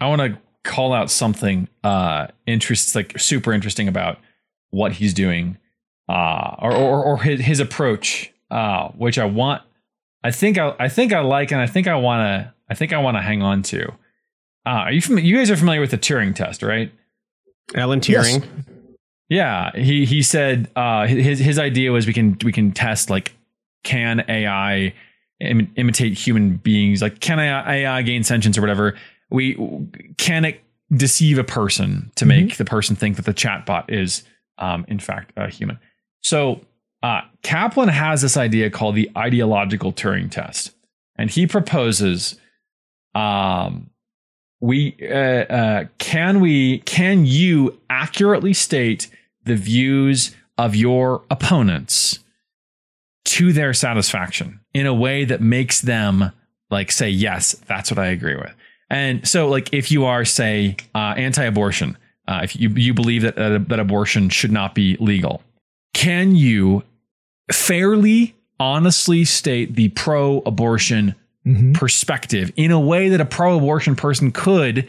I 0.00 0.08
want 0.08 0.20
to 0.22 0.38
call 0.64 0.92
out 0.92 1.10
something 1.10 1.68
uh, 1.84 2.26
interests 2.46 2.94
like 2.94 3.18
super 3.18 3.52
interesting 3.52 3.88
about 3.88 4.18
what 4.70 4.92
he's 4.92 5.14
doing, 5.14 5.56
uh, 6.08 6.56
or, 6.58 6.72
or 6.74 7.04
or 7.04 7.22
his 7.22 7.40
his 7.40 7.60
approach, 7.60 8.32
uh, 8.50 8.88
which 8.88 9.18
I 9.18 9.24
want. 9.24 9.62
I 10.24 10.30
think 10.30 10.58
I 10.58 10.74
I 10.78 10.88
think 10.88 11.12
I 11.12 11.20
like, 11.20 11.52
and 11.52 11.60
I 11.60 11.66
think 11.66 11.86
I 11.86 11.96
want 11.96 12.20
to. 12.20 12.54
I 12.70 12.74
think 12.74 12.92
I 12.92 12.98
want 12.98 13.16
to 13.16 13.22
hang 13.22 13.42
on 13.42 13.62
to. 13.64 13.88
Uh, 14.66 14.70
are 14.86 14.92
you 14.92 15.00
fam- 15.00 15.18
you 15.18 15.36
guys 15.36 15.50
are 15.50 15.56
familiar 15.56 15.80
with 15.80 15.90
the 15.90 15.98
Turing 15.98 16.34
test, 16.34 16.62
right? 16.62 16.92
Alan 17.74 18.00
Turing. 18.00 18.46
Yeah, 19.28 19.70
he 19.74 20.06
he 20.06 20.22
said 20.22 20.70
uh, 20.74 21.06
his 21.06 21.38
his 21.38 21.58
idea 21.58 21.92
was 21.92 22.06
we 22.06 22.12
can 22.12 22.38
we 22.44 22.52
can 22.52 22.72
test 22.72 23.10
like 23.10 23.34
can 23.84 24.24
AI 24.28 24.94
Im- 25.40 25.72
imitate 25.76 26.14
human 26.14 26.56
beings? 26.56 27.02
Like 27.02 27.20
can 27.20 27.38
AI, 27.38 27.76
AI 27.76 28.02
gain 28.02 28.24
sentience 28.24 28.56
or 28.56 28.62
whatever? 28.62 28.96
We 29.30 29.56
can 30.16 30.44
it 30.46 30.62
deceive 30.90 31.36
a 31.38 31.44
person 31.44 32.10
to 32.14 32.24
make 32.24 32.56
the 32.56 32.64
person 32.64 32.96
think 32.96 33.16
that 33.16 33.26
the 33.26 33.34
chatbot 33.34 33.84
is 33.88 34.22
um, 34.56 34.86
in 34.88 34.98
fact 34.98 35.32
a 35.36 35.48
human? 35.48 35.78
So 36.22 36.62
uh, 37.02 37.20
Caplan 37.42 37.90
has 37.90 38.22
this 38.22 38.36
idea 38.36 38.70
called 38.70 38.94
the 38.94 39.10
ideological 39.16 39.92
Turing 39.92 40.30
test, 40.30 40.72
and 41.16 41.30
he 41.30 41.46
proposes 41.46 42.36
um, 43.14 43.90
we 44.60 44.96
uh, 45.02 45.14
uh, 45.14 45.84
can 45.98 46.40
we 46.40 46.78
can 46.80 47.26
you 47.26 47.78
accurately 47.90 48.54
state 48.54 49.10
the 49.48 49.56
views 49.56 50.34
of 50.56 50.76
your 50.76 51.22
opponents 51.30 52.20
to 53.24 53.52
their 53.52 53.74
satisfaction 53.74 54.60
in 54.72 54.86
a 54.86 54.94
way 54.94 55.24
that 55.24 55.40
makes 55.40 55.80
them 55.80 56.32
like 56.70 56.90
say 56.92 57.08
yes 57.08 57.52
that's 57.66 57.90
what 57.90 57.98
i 57.98 58.06
agree 58.06 58.36
with. 58.36 58.54
And 58.90 59.28
so 59.28 59.48
like 59.48 59.72
if 59.74 59.92
you 59.92 60.06
are 60.06 60.24
say 60.24 60.76
uh, 60.94 61.14
anti-abortion 61.16 61.98
uh, 62.26 62.40
if 62.42 62.54
you, 62.56 62.68
you 62.70 62.92
believe 62.92 63.22
that, 63.22 63.38
uh, 63.38 63.58
that 63.68 63.78
abortion 63.78 64.28
should 64.28 64.52
not 64.52 64.74
be 64.74 64.96
legal 64.98 65.42
can 65.94 66.34
you 66.34 66.84
fairly 67.52 68.34
honestly 68.60 69.24
state 69.24 69.74
the 69.74 69.88
pro-abortion 69.90 71.14
perspective 71.74 72.52
in 72.56 72.70
a 72.70 72.80
way 72.80 73.08
that 73.08 73.20
a 73.20 73.24
pro-abortion 73.24 73.96
person 73.96 74.30
could 74.30 74.88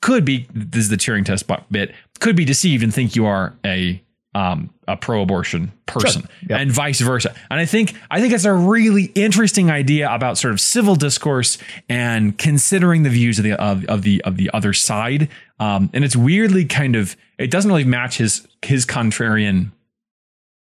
could 0.00 0.24
be 0.24 0.46
this 0.52 0.84
is 0.84 0.88
the 0.88 0.96
Turing 0.96 1.24
test 1.24 1.48
bit 1.70 1.94
could 2.22 2.36
be 2.36 2.44
deceived 2.44 2.82
and 2.82 2.94
think 2.94 3.16
you 3.16 3.26
are 3.26 3.54
a 3.64 4.02
um, 4.34 4.70
a 4.88 4.96
pro-abortion 4.96 5.72
person 5.84 6.26
Yep. 6.48 6.60
and 6.60 6.72
vice 6.72 7.00
versa. 7.00 7.34
And 7.50 7.60
I 7.60 7.66
think 7.66 7.94
I 8.10 8.20
think 8.20 8.32
it's 8.32 8.46
a 8.46 8.52
really 8.52 9.12
interesting 9.14 9.70
idea 9.70 10.10
about 10.10 10.38
sort 10.38 10.54
of 10.54 10.60
civil 10.60 10.94
discourse 10.96 11.58
and 11.88 12.38
considering 12.38 13.02
the 13.02 13.10
views 13.10 13.38
of 13.38 13.44
the 13.44 13.52
of, 13.52 13.84
of 13.86 14.02
the 14.02 14.22
of 14.22 14.36
the 14.36 14.50
other 14.54 14.72
side. 14.72 15.28
Um, 15.60 15.90
and 15.92 16.04
it's 16.04 16.16
weirdly 16.16 16.64
kind 16.64 16.96
of 16.96 17.16
it 17.38 17.50
doesn't 17.50 17.70
really 17.70 17.84
match 17.84 18.16
his 18.18 18.46
his 18.62 18.86
contrarian 18.86 19.72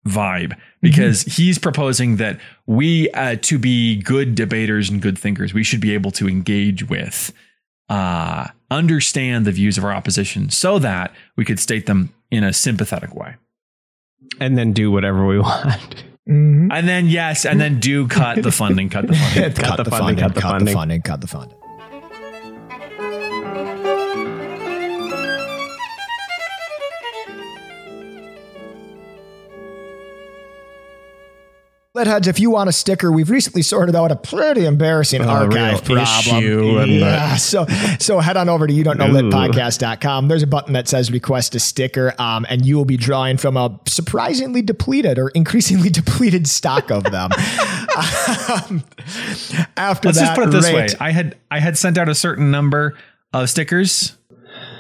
vibe 0.08 0.56
because 0.82 1.24
he's 1.24 1.58
proposing 1.58 2.18
that 2.18 2.40
we 2.66 3.10
uh, 3.12 3.38
to 3.42 3.58
be 3.58 3.96
good 3.96 4.36
debaters 4.36 4.90
and 4.90 5.02
good 5.02 5.18
thinkers 5.18 5.52
we 5.52 5.64
should 5.64 5.82
be 5.82 5.96
able 5.96 6.12
to 6.12 6.28
engage 6.28 6.88
with 6.88 7.34
uh, 7.90 8.48
understand 8.76 9.46
the 9.46 9.52
views 9.52 9.78
of 9.78 9.84
our 9.84 9.94
opposition 9.94 10.50
so 10.50 10.80
that 10.80 11.14
we 11.36 11.46
could 11.46 11.60
state 11.60 11.86
them 11.86 12.14
in 12.32 12.44
a 12.44 12.54
sympathetic 12.54 13.16
way 13.16 13.36
and 14.40 14.58
then 14.58 14.74
do 14.74 14.92
whatever 14.92 15.26
we 15.26 15.40
want. 15.48 16.04
Mm-hmm. 16.28 16.72
and 16.72 16.88
then 16.88 17.06
yes 17.06 17.46
and 17.46 17.62
then 17.62 17.80
do 17.80 18.08
cut 18.08 18.42
the 18.42 18.52
funding 18.52 18.90
cut 18.90 19.06
the 19.06 19.14
funding 19.16 19.54
cut, 19.54 19.78
the 19.78 19.84
the, 19.84 19.92
funding, 19.92 20.18
funding, 20.18 20.18
cut 20.18 20.34
the 20.34 20.42
cut 20.42 20.50
funding. 20.50 20.66
the 20.66 20.74
funding, 20.74 21.02
cut 21.04 21.22
the 21.22 21.28
funding. 21.28 21.58
Leadheads, 31.96 32.28
if 32.28 32.42
you 32.42 32.50
want 32.52 32.68
a 32.68 32.74
sticker, 32.74 33.10
we've 33.10 33.30
recently 33.30 33.62
sorted 33.62 33.96
out 33.96 34.12
a 34.12 34.18
pretty 34.18 34.66
embarrassing 34.66 35.22
A 35.22 35.28
archive 35.28 35.88
real 35.88 36.04
problem. 36.04 36.44
issue 36.44 36.78
and 36.80 36.92
yeah, 36.92 37.36
so 37.38 37.66
so 38.00 38.20
head 38.20 38.36
on 38.36 38.50
over 38.50 38.68
to 38.68 38.74
you 38.74 38.84
don't 38.84 38.98
know 38.98 39.08
litpodcast.com. 39.08 40.28
There's 40.28 40.44
a 40.44 40.48
button 40.48 40.74
that 40.74 40.90
says 40.90 41.10
request 41.10 41.56
a 41.56 41.60
sticker, 41.60 42.14
um, 42.20 42.46
and 42.50 42.66
you 42.66 42.76
will 42.76 42.84
be 42.84 42.98
drawing 42.98 43.38
from 43.38 43.56
a 43.56 43.80
surprisingly 43.88 44.62
depleted 44.62 45.18
or 45.18 45.30
increasingly 45.30 45.90
depleted 46.02 46.48
stock 46.48 46.92
of 46.92 47.04
them. 47.06 47.32
Um, 47.96 48.84
after 49.78 50.10
let's 50.10 50.20
that, 50.20 50.26
just 50.26 50.36
put 50.36 50.50
it 50.50 50.52
this 50.52 50.66
rate- 50.66 50.74
way 50.76 50.88
i 51.00 51.12
had 51.12 51.38
i 51.50 51.60
had 51.60 51.78
sent 51.78 51.98
out 51.98 52.10
a 52.10 52.16
certain 52.16 52.52
number 52.52 52.98
of 53.32 53.50
stickers 53.50 54.18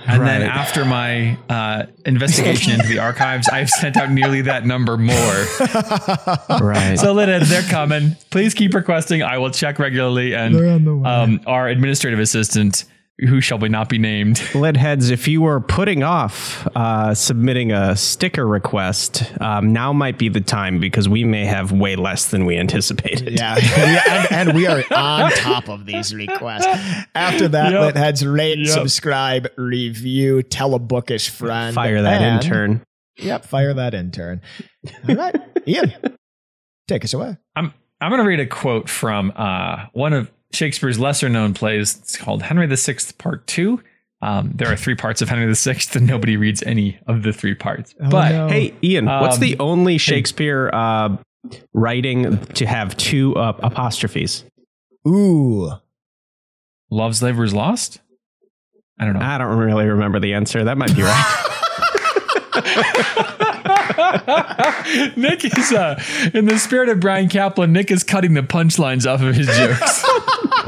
and 0.08 0.22
then 0.26 0.41
after 0.41 0.86
my 0.86 1.38
uh, 1.49 1.86
investigation 2.06 2.74
into 2.74 2.88
the 2.88 2.99
archives, 2.99 3.47
I've 3.49 3.70
sent 3.70 3.97
out 3.97 4.12
nearly 4.12 4.41
that 4.41 4.66
number 4.66 4.97
more. 4.97 5.45
Right. 6.66 6.95
So, 6.97 7.12
Lynn, 7.14 7.43
they're 7.47 7.62
coming. 7.64 8.16
Please 8.32 8.53
keep 8.53 8.74
requesting. 8.74 9.22
I 9.24 9.38
will 9.38 9.51
check 9.51 9.78
regularly. 9.80 10.34
And 10.34 10.56
They're 10.56 10.68
on 10.74 10.84
the 10.86 10.95
way. 10.95 11.10
um, 11.10 11.41
our 11.45 11.68
administrative 11.68 12.20
assistant, 12.20 12.86
who 13.20 13.39
shall 13.39 13.57
we 13.57 13.70
not 13.70 13.88
be 13.88 13.97
named, 13.97 14.41
Lead 14.55 14.76
heads, 14.76 15.09
if 15.09 15.28
you 15.28 15.41
were 15.41 15.61
putting 15.61 16.03
off 16.03 16.68
uh, 16.76 17.13
submitting 17.13 17.72
a 17.72 17.95
sticker 17.95 18.45
request, 18.45 19.24
um, 19.41 19.72
now 19.72 19.93
might 19.93 20.18
be 20.18 20.28
the 20.28 20.41
time 20.41 20.80
because 20.80 21.07
we 21.07 21.24
may 21.24 21.45
have 21.45 21.72
way 21.72 21.95
less 21.95 22.26
than 22.30 22.45
we 22.45 22.57
anticipated. 22.57 23.34
Yeah, 23.39 23.55
and, 23.57 24.49
and 24.49 24.55
we 24.57 24.68
are 24.68 24.84
on 24.93 25.32
top 25.32 25.70
of 25.70 25.86
these 25.86 26.13
requests. 26.13 26.66
After 27.16 27.47
that, 27.47 27.72
Yep. 27.72 27.82
let 27.82 27.95
heads 27.95 28.26
rate, 28.26 28.59
Yep. 28.59 28.68
subscribe, 28.68 29.47
review, 29.55 30.43
tell 30.43 30.74
a 30.76 30.80
bookish 30.80 31.30
friend. 31.30 31.74
Fire 31.74 32.01
that 32.01 32.22
and- 32.22 32.43
intern. 32.43 32.82
Yep, 33.18 33.45
fire 33.45 33.74
that 33.74 33.93
intern. 33.93 34.41
All 35.07 35.16
right, 35.16 35.36
Ian, 35.66 35.93
take 36.89 37.05
us 37.05 37.13
away. 37.13 37.38
I'm 37.55 37.74
I'm 38.01 38.11
going 38.11 38.22
to 38.22 38.28
read 38.28 38.41
a 38.41 38.45
quote 38.45 38.89
from 38.89 39.32
uh, 39.38 39.86
one 39.93 40.11
of 40.11 40.30
Shakespeare's 40.53 40.99
lesser 40.99 41.27
known 41.29 41.53
plays. 41.53 41.97
It's 41.97 42.17
called 42.17 42.43
Henry 42.43 42.67
VI 42.67 42.95
Part 43.17 43.45
Two. 43.47 43.81
Um, 44.21 44.51
there 44.55 44.71
are 44.71 44.75
three 44.77 44.95
parts 44.95 45.21
of 45.21 45.29
Henry 45.29 45.53
VI, 45.53 45.77
and 45.93 46.07
nobody 46.07 46.37
reads 46.37 46.63
any 46.63 46.97
of 47.07 47.23
the 47.23 47.33
three 47.33 47.53
parts. 47.53 47.93
but 48.09 48.31
no. 48.31 48.47
Hey, 48.47 48.73
Ian, 48.83 49.05
what's 49.05 49.35
Um, 49.35 49.41
the 49.41 49.57
only 49.59 49.97
Shakespeare 49.97 50.69
uh, 50.73 51.17
writing 51.73 52.37
to 52.53 52.65
have 52.65 52.95
two 52.97 53.35
uh, 53.35 53.53
apostrophes? 53.61 54.45
Ooh, 55.07 55.71
Love's 56.89 57.21
Labor's 57.21 57.53
Lost. 57.53 57.99
I 58.97 59.03
don't 59.05 59.13
know. 59.15 59.19
I 59.19 59.37
don't 59.37 59.57
really 59.57 59.85
remember 59.87 60.19
the 60.19 60.33
answer. 60.33 60.63
That 60.63 60.77
might 60.77 60.95
be 60.95 61.03
right. 61.03 61.41
Nick 65.16 65.45
is, 65.45 65.72
uh, 65.74 66.01
in 66.34 66.45
the 66.45 66.57
spirit 66.59 66.89
of 66.89 66.99
Bryan 66.99 67.30
Caplan, 67.30 67.72
Nick 67.72 67.91
is 67.91 68.03
cutting 68.03 68.34
the 68.34 68.41
punchlines 68.41 69.09
off 69.11 69.22
of 69.22 69.36
his 69.36 69.47
jokes. 69.47 70.05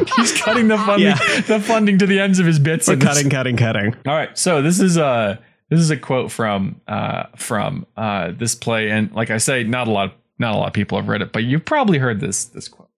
He's 0.18 0.42
cutting 0.42 0.68
the 0.68 0.78
funding, 0.78 1.08
Yeah. 1.10 1.42
the 1.42 1.60
funding 1.60 1.98
to 2.00 2.06
the 2.08 2.20
ends 2.20 2.40
of 2.40 2.46
his 2.46 2.60
bits. 2.60 2.88
We're 2.88 2.96
this- 2.96 3.08
cutting, 3.08 3.30
cutting, 3.30 3.58
cutting. 3.58 3.96
All 4.06 4.14
right, 4.16 4.36
so 4.38 4.62
this 4.62 4.80
is 4.80 4.98
a 4.98 5.40
this 5.70 5.80
is 5.80 5.90
a 5.90 5.98
quote 5.98 6.32
from 6.32 6.80
uh, 6.88 7.24
from 7.36 7.86
uh, 7.98 8.32
this 8.38 8.56
play, 8.56 8.90
and 8.90 9.12
like 9.14 9.30
I 9.32 9.38
say, 9.38 9.64
not 9.64 9.88
a 9.88 9.92
lot 9.92 10.14
not 10.40 10.54
a 10.54 10.58
lot 10.58 10.68
of 10.68 10.74
people 10.74 10.98
have 10.98 11.08
read 11.08 11.22
it, 11.22 11.32
but 11.34 11.44
you've 11.44 11.66
probably 11.66 11.98
heard 11.98 12.20
this 12.20 12.46
this 12.46 12.68
quote. 12.68 12.90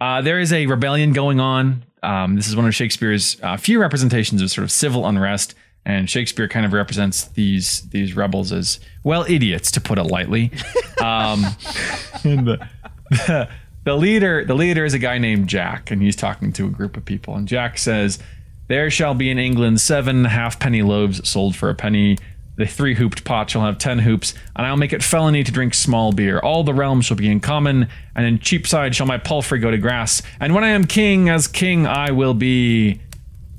Uh, 0.00 0.20
there 0.20 0.38
is 0.40 0.52
a 0.52 0.66
rebellion 0.66 1.12
going 1.12 1.38
on. 1.40 1.84
Um, 2.02 2.34
this 2.34 2.48
is 2.48 2.56
one 2.56 2.66
of 2.66 2.74
Shakespeare's 2.74 3.36
uh, 3.42 3.56
few 3.56 3.80
representations 3.80 4.42
of 4.42 4.50
sort 4.50 4.64
of 4.64 4.72
civil 4.72 5.06
unrest, 5.06 5.54
and 5.84 6.08
Shakespeare 6.08 6.48
kind 6.48 6.64
of 6.64 6.72
represents 6.72 7.24
these 7.24 7.82
these 7.90 8.14
rebels 8.14 8.52
as 8.52 8.80
well 9.02 9.24
idiots, 9.28 9.70
to 9.72 9.80
put 9.80 9.98
it 9.98 10.04
lightly. 10.04 10.50
Um, 11.02 11.40
the, 12.22 12.68
the, 13.10 13.48
the 13.82 13.96
leader 13.96 14.44
the 14.44 14.54
leader 14.54 14.84
is 14.84 14.94
a 14.94 15.00
guy 15.00 15.18
named 15.18 15.48
Jack, 15.48 15.90
and 15.90 16.00
he's 16.00 16.14
talking 16.14 16.52
to 16.52 16.66
a 16.66 16.70
group 16.70 16.96
of 16.96 17.04
people, 17.04 17.34
and 17.34 17.48
Jack 17.48 17.78
says. 17.78 18.18
There 18.68 18.88
shall 18.88 19.12
be 19.12 19.28
in 19.28 19.38
England 19.38 19.80
seven 19.80 20.24
halfpenny 20.24 20.82
loaves 20.82 21.28
sold 21.28 21.56
for 21.56 21.68
a 21.68 21.74
penny. 21.74 22.16
The 22.56 22.66
three 22.66 22.94
hooped 22.94 23.24
pot 23.24 23.50
shall 23.50 23.62
have 23.62 23.78
ten 23.78 23.98
hoops, 23.98 24.34
and 24.54 24.66
I'll 24.66 24.76
make 24.76 24.92
it 24.92 25.02
felony 25.02 25.42
to 25.42 25.50
drink 25.50 25.74
small 25.74 26.12
beer. 26.12 26.38
All 26.38 26.64
the 26.64 26.72
realms 26.72 27.06
shall 27.06 27.16
be 27.16 27.30
in 27.30 27.40
common, 27.40 27.88
and 28.14 28.24
in 28.24 28.38
Cheapside 28.38 28.94
shall 28.94 29.06
my 29.06 29.18
palfrey 29.18 29.58
go 29.58 29.70
to 29.70 29.78
grass. 29.78 30.22
And 30.38 30.54
when 30.54 30.62
I 30.62 30.68
am 30.68 30.84
king, 30.84 31.28
as 31.28 31.48
king 31.48 31.86
I 31.86 32.12
will 32.12 32.34
be. 32.34 33.00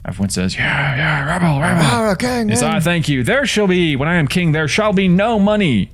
Everyone 0.06 0.30
says, 0.30 0.56
Yeah, 0.58 0.96
yeah, 0.96 1.26
rebel, 1.26 1.60
rebel. 1.62 2.12
okay, 2.12 2.46
Yes, 2.48 2.62
I 2.62 2.80
thank 2.80 3.08
you. 3.08 3.24
There 3.24 3.46
shall 3.46 3.68
be, 3.68 3.96
when 3.96 4.10
I 4.10 4.16
am 4.16 4.28
king, 4.28 4.52
there 4.52 4.68
shall 4.68 4.92
be 4.94 5.08
no 5.08 5.40
money. 5.40 5.92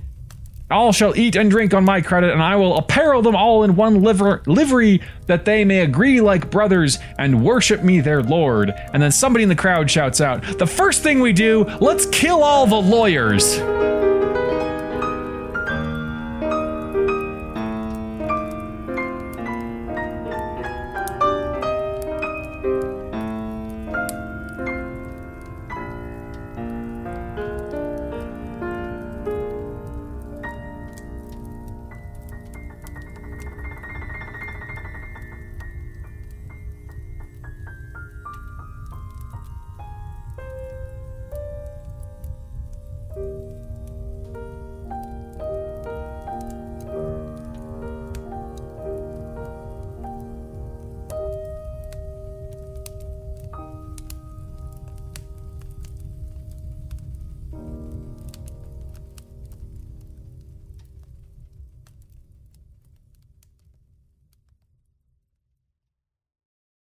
All 0.72 0.92
shall 0.92 1.18
eat 1.18 1.36
and 1.36 1.50
drink 1.50 1.74
on 1.74 1.84
my 1.84 2.00
credit, 2.02 2.32
and 2.32 2.44
I 2.44 2.56
will 2.56 2.78
apparel 2.78 3.24
them 3.24 3.36
all 3.36 3.64
in 3.64 3.76
one 3.76 4.04
liver- 4.04 4.44
livery, 4.46 5.02
that 5.26 5.44
they 5.46 5.66
may 5.66 5.80
agree 5.82 6.22
like 6.22 6.52
brothers 6.52 7.00
and 7.18 7.44
worship 7.44 7.84
me 7.84 8.02
their 8.02 8.22
lord. 8.22 8.72
And 8.94 9.02
then 9.02 9.12
somebody 9.12 9.42
in 9.44 9.50
the 9.50 9.56
crowd 9.56 9.90
shouts 9.90 10.22
out, 10.22 10.44
The 10.60 10.68
first 10.68 11.02
thing 11.02 11.22
we 11.22 11.34
do, 11.34 11.66
let's 11.82 12.06
kill 12.08 12.44
all 12.44 12.68
the 12.68 12.76
lawyers. 12.82 13.60